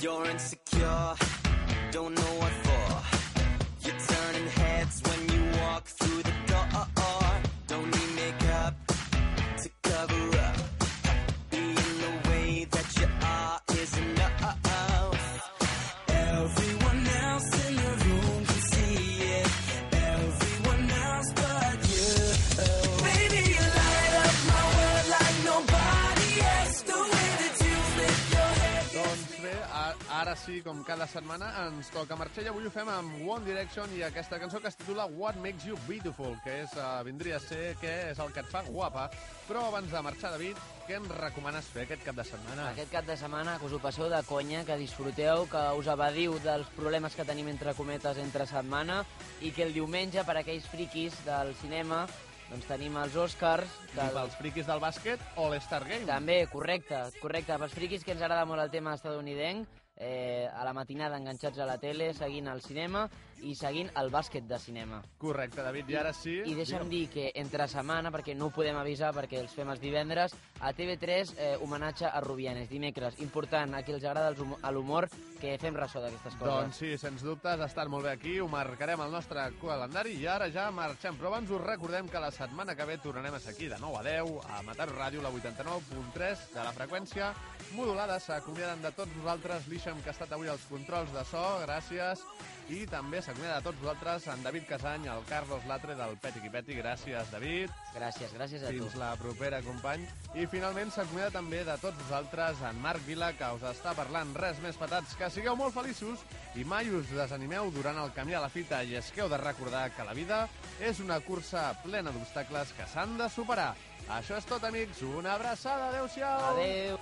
You're 0.00 0.30
insecure, 0.30 1.14
don't 1.90 2.14
know 2.14 2.22
what 2.38 2.67
ara 30.28 30.36
sí, 30.36 30.60
com 30.60 30.82
cada 30.84 31.06
setmana, 31.08 31.46
ens 31.64 31.88
toca 31.88 32.16
marxar 32.20 32.42
i 32.44 32.48
avui 32.50 32.66
ho 32.68 32.70
fem 32.72 32.88
amb 32.92 33.22
One 33.24 33.46
Direction 33.46 33.88
i 33.96 34.02
aquesta 34.04 34.36
cançó 34.36 34.58
que 34.60 34.68
es 34.68 34.76
titula 34.76 35.06
What 35.08 35.38
Makes 35.40 35.64
You 35.64 35.78
Beautiful, 35.86 36.34
que 36.44 36.52
és, 36.66 36.74
uh, 36.76 37.00
vindria 37.06 37.38
a 37.38 37.40
ser 37.40 37.70
què 37.80 37.94
és 38.10 38.20
el 38.20 38.34
que 38.34 38.42
et 38.44 38.50
fa 38.52 38.60
guapa. 38.66 39.06
Però 39.46 39.62
abans 39.70 39.88
de 39.88 40.02
marxar, 40.04 40.34
David, 40.34 40.60
què 40.84 40.98
ens 40.98 41.14
recomanes 41.16 41.70
fer 41.72 41.86
aquest 41.86 42.04
cap 42.04 42.20
de 42.20 42.26
setmana? 42.28 42.68
Aquest 42.74 42.92
cap 42.92 43.08
de 43.08 43.16
setmana 43.16 43.56
que 43.56 43.70
us 43.70 43.78
ho 43.78 43.80
passeu 43.80 44.10
de 44.12 44.20
conya, 44.28 44.66
que 44.68 44.76
disfruteu, 44.76 45.46
que 45.48 45.64
us 45.80 45.88
evadiu 45.94 46.36
dels 46.44 46.68
problemes 46.76 47.16
que 47.16 47.24
tenim 47.24 47.48
entre 47.48 47.72
cometes 47.78 48.20
entre 48.20 48.44
setmana 48.52 49.00
i 49.40 49.54
que 49.56 49.64
el 49.64 49.72
diumenge, 49.72 50.26
per 50.28 50.36
aquells 50.42 50.68
friquis 50.68 51.16
del 51.24 51.56
cinema, 51.62 52.04
doncs 52.52 52.68
tenim 52.68 53.00
els 53.00 53.16
Oscars. 53.16 53.80
I 53.96 54.12
pels 54.12 54.36
friquis 54.36 54.68
del 54.68 54.84
bàsquet, 54.84 55.24
All-Star 55.40 55.86
Game. 55.88 56.04
També, 56.04 56.42
correcte, 56.52 57.06
correcte. 57.22 57.56
Pels 57.56 57.80
friquis 57.80 58.04
que 58.04 58.12
ens 58.12 58.20
agrada 58.20 58.44
molt 58.44 58.68
el 58.68 58.76
tema 58.76 58.92
estadounidenc, 59.00 59.78
eh, 59.98 60.48
a 60.48 60.64
la 60.64 60.72
matinada 60.72 61.18
enganxats 61.18 61.58
a 61.58 61.66
la 61.66 61.78
tele, 61.78 62.12
seguint 62.14 62.48
el 62.48 62.62
cinema 62.62 63.08
i 63.42 63.54
seguint 63.54 63.90
el 64.00 64.10
bàsquet 64.10 64.46
de 64.48 64.58
cinema. 64.58 65.00
Correcte, 65.18 65.62
David, 65.62 65.90
i 65.90 65.96
ara 66.00 66.12
sí... 66.12 66.38
I 66.44 66.54
deixa'm 66.58 66.88
digue'm. 66.88 66.90
dir 66.90 67.08
que 67.12 67.30
entre 67.40 67.68
setmana, 67.68 68.12
perquè 68.14 68.34
no 68.36 68.48
ho 68.48 68.54
podem 68.54 68.76
avisar 68.76 69.12
perquè 69.16 69.40
els 69.42 69.54
fem 69.54 69.68
els 69.70 69.80
divendres, 69.82 70.34
a 70.60 70.72
TV3 70.74 71.34
eh, 71.36 71.56
homenatge 71.62 72.08
a 72.08 72.20
Rubianes, 72.24 72.68
dimecres. 72.70 73.18
Important, 73.22 73.74
a 73.74 73.82
qui 73.86 73.94
els 73.94 74.04
agrada 74.04 74.32
l'humor, 74.72 75.08
que 75.38 75.54
fem 75.62 75.76
ressò 75.78 76.02
d'aquestes 76.02 76.34
coses. 76.34 76.48
Doncs 76.50 76.80
sí, 76.82 76.92
sens 76.98 77.22
dubte, 77.22 77.52
has 77.52 77.62
estat 77.68 77.90
molt 77.90 78.08
bé 78.08 78.14
aquí, 78.16 78.38
ho 78.42 78.48
marcarem 78.50 79.00
al 79.04 79.12
nostre 79.14 79.44
calendari 79.60 80.16
i 80.18 80.26
ara 80.26 80.50
ja 80.50 80.68
marxem. 80.74 81.16
Però 81.18 81.30
abans 81.32 81.50
us 81.54 81.62
recordem 81.62 82.08
que 82.10 82.22
la 82.22 82.32
setmana 82.34 82.74
que 82.74 82.86
ve 82.88 82.98
tornarem 83.02 83.38
a 83.38 83.40
ser 83.40 83.54
aquí 83.54 83.70
de 83.70 83.78
9 83.80 84.00
a 84.00 84.04
10 84.08 84.50
a 84.50 84.62
Matar 84.66 84.88
Ràdio, 84.90 85.22
la 85.22 85.30
89.3 85.30 86.48
de 86.54 86.64
la 86.64 86.74
freqüència 86.74 87.32
modulada. 87.76 88.18
S'acomiaden 88.18 88.82
de 88.82 88.92
tots 88.96 89.14
vosaltres 89.20 89.68
l'Ixam, 89.70 90.02
que 90.02 90.10
ha 90.10 90.16
estat 90.16 90.32
avui 90.34 90.50
als 90.50 90.66
controls 90.70 91.12
de 91.14 91.24
so, 91.30 91.44
gràcies. 91.66 92.24
I 92.68 92.82
també 92.84 93.22
s'acomiada 93.24 93.62
de 93.62 93.64
tots 93.64 93.80
vosaltres 93.80 94.26
en 94.28 94.42
David 94.44 94.66
Casany, 94.68 95.06
el 95.08 95.22
Carlos 95.28 95.64
Latre 95.66 95.94
del 95.96 96.18
Peti 96.20 96.50
Peti. 96.52 96.74
Gràcies, 96.76 97.30
David. 97.32 97.70
Gràcies, 97.94 98.34
gràcies 98.36 98.62
a 98.62 98.68
Fins 98.74 98.92
tu. 98.92 98.98
la 99.00 99.14
propera, 99.16 99.62
company. 99.64 100.04
I 100.34 100.44
finalment 100.46 100.92
s'acomiada 100.92 101.30
també 101.38 101.62
de 101.64 101.76
tots 101.80 101.96
vosaltres 102.04 102.60
en 102.68 102.80
Marc 102.84 103.00
Vila, 103.06 103.32
que 103.32 103.48
us 103.56 103.64
està 103.70 103.94
parlant 103.96 104.34
res 104.36 104.60
més 104.60 104.76
patats. 104.76 105.16
Que 105.16 105.30
sigueu 105.30 105.56
molt 105.56 105.72
feliços 105.74 106.20
i 106.56 106.64
mai 106.64 106.90
us 106.92 107.08
desanimeu 107.08 107.70
durant 107.72 107.96
el 108.04 108.12
camí 108.12 108.34
a 108.36 108.44
la 108.44 108.52
fita 108.52 108.82
i 108.84 108.96
és 109.00 109.10
que 109.12 109.24
heu 109.24 109.32
de 109.32 109.40
recordar 109.40 109.88
que 109.96 110.04
la 110.04 110.12
vida 110.12 110.46
és 110.80 111.00
una 111.00 111.20
cursa 111.20 111.70
plena 111.82 112.12
d'obstacles 112.12 112.76
que 112.76 112.86
s'han 112.92 113.16
de 113.16 113.30
superar. 113.32 113.74
Això 114.08 114.36
és 114.36 114.44
tot, 114.44 114.62
amics. 114.64 115.02
Una 115.02 115.34
abraçada. 115.40 115.88
Adéu-siau. 115.88 116.52
Adéu. 116.52 116.98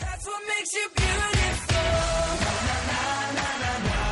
That's 0.00 0.26
what 0.26 0.42
makes 0.46 0.72
you 0.78 0.88
beautiful. 0.94 1.76
Na, 3.34 3.42
na, 3.60 3.78
na. 3.90 4.05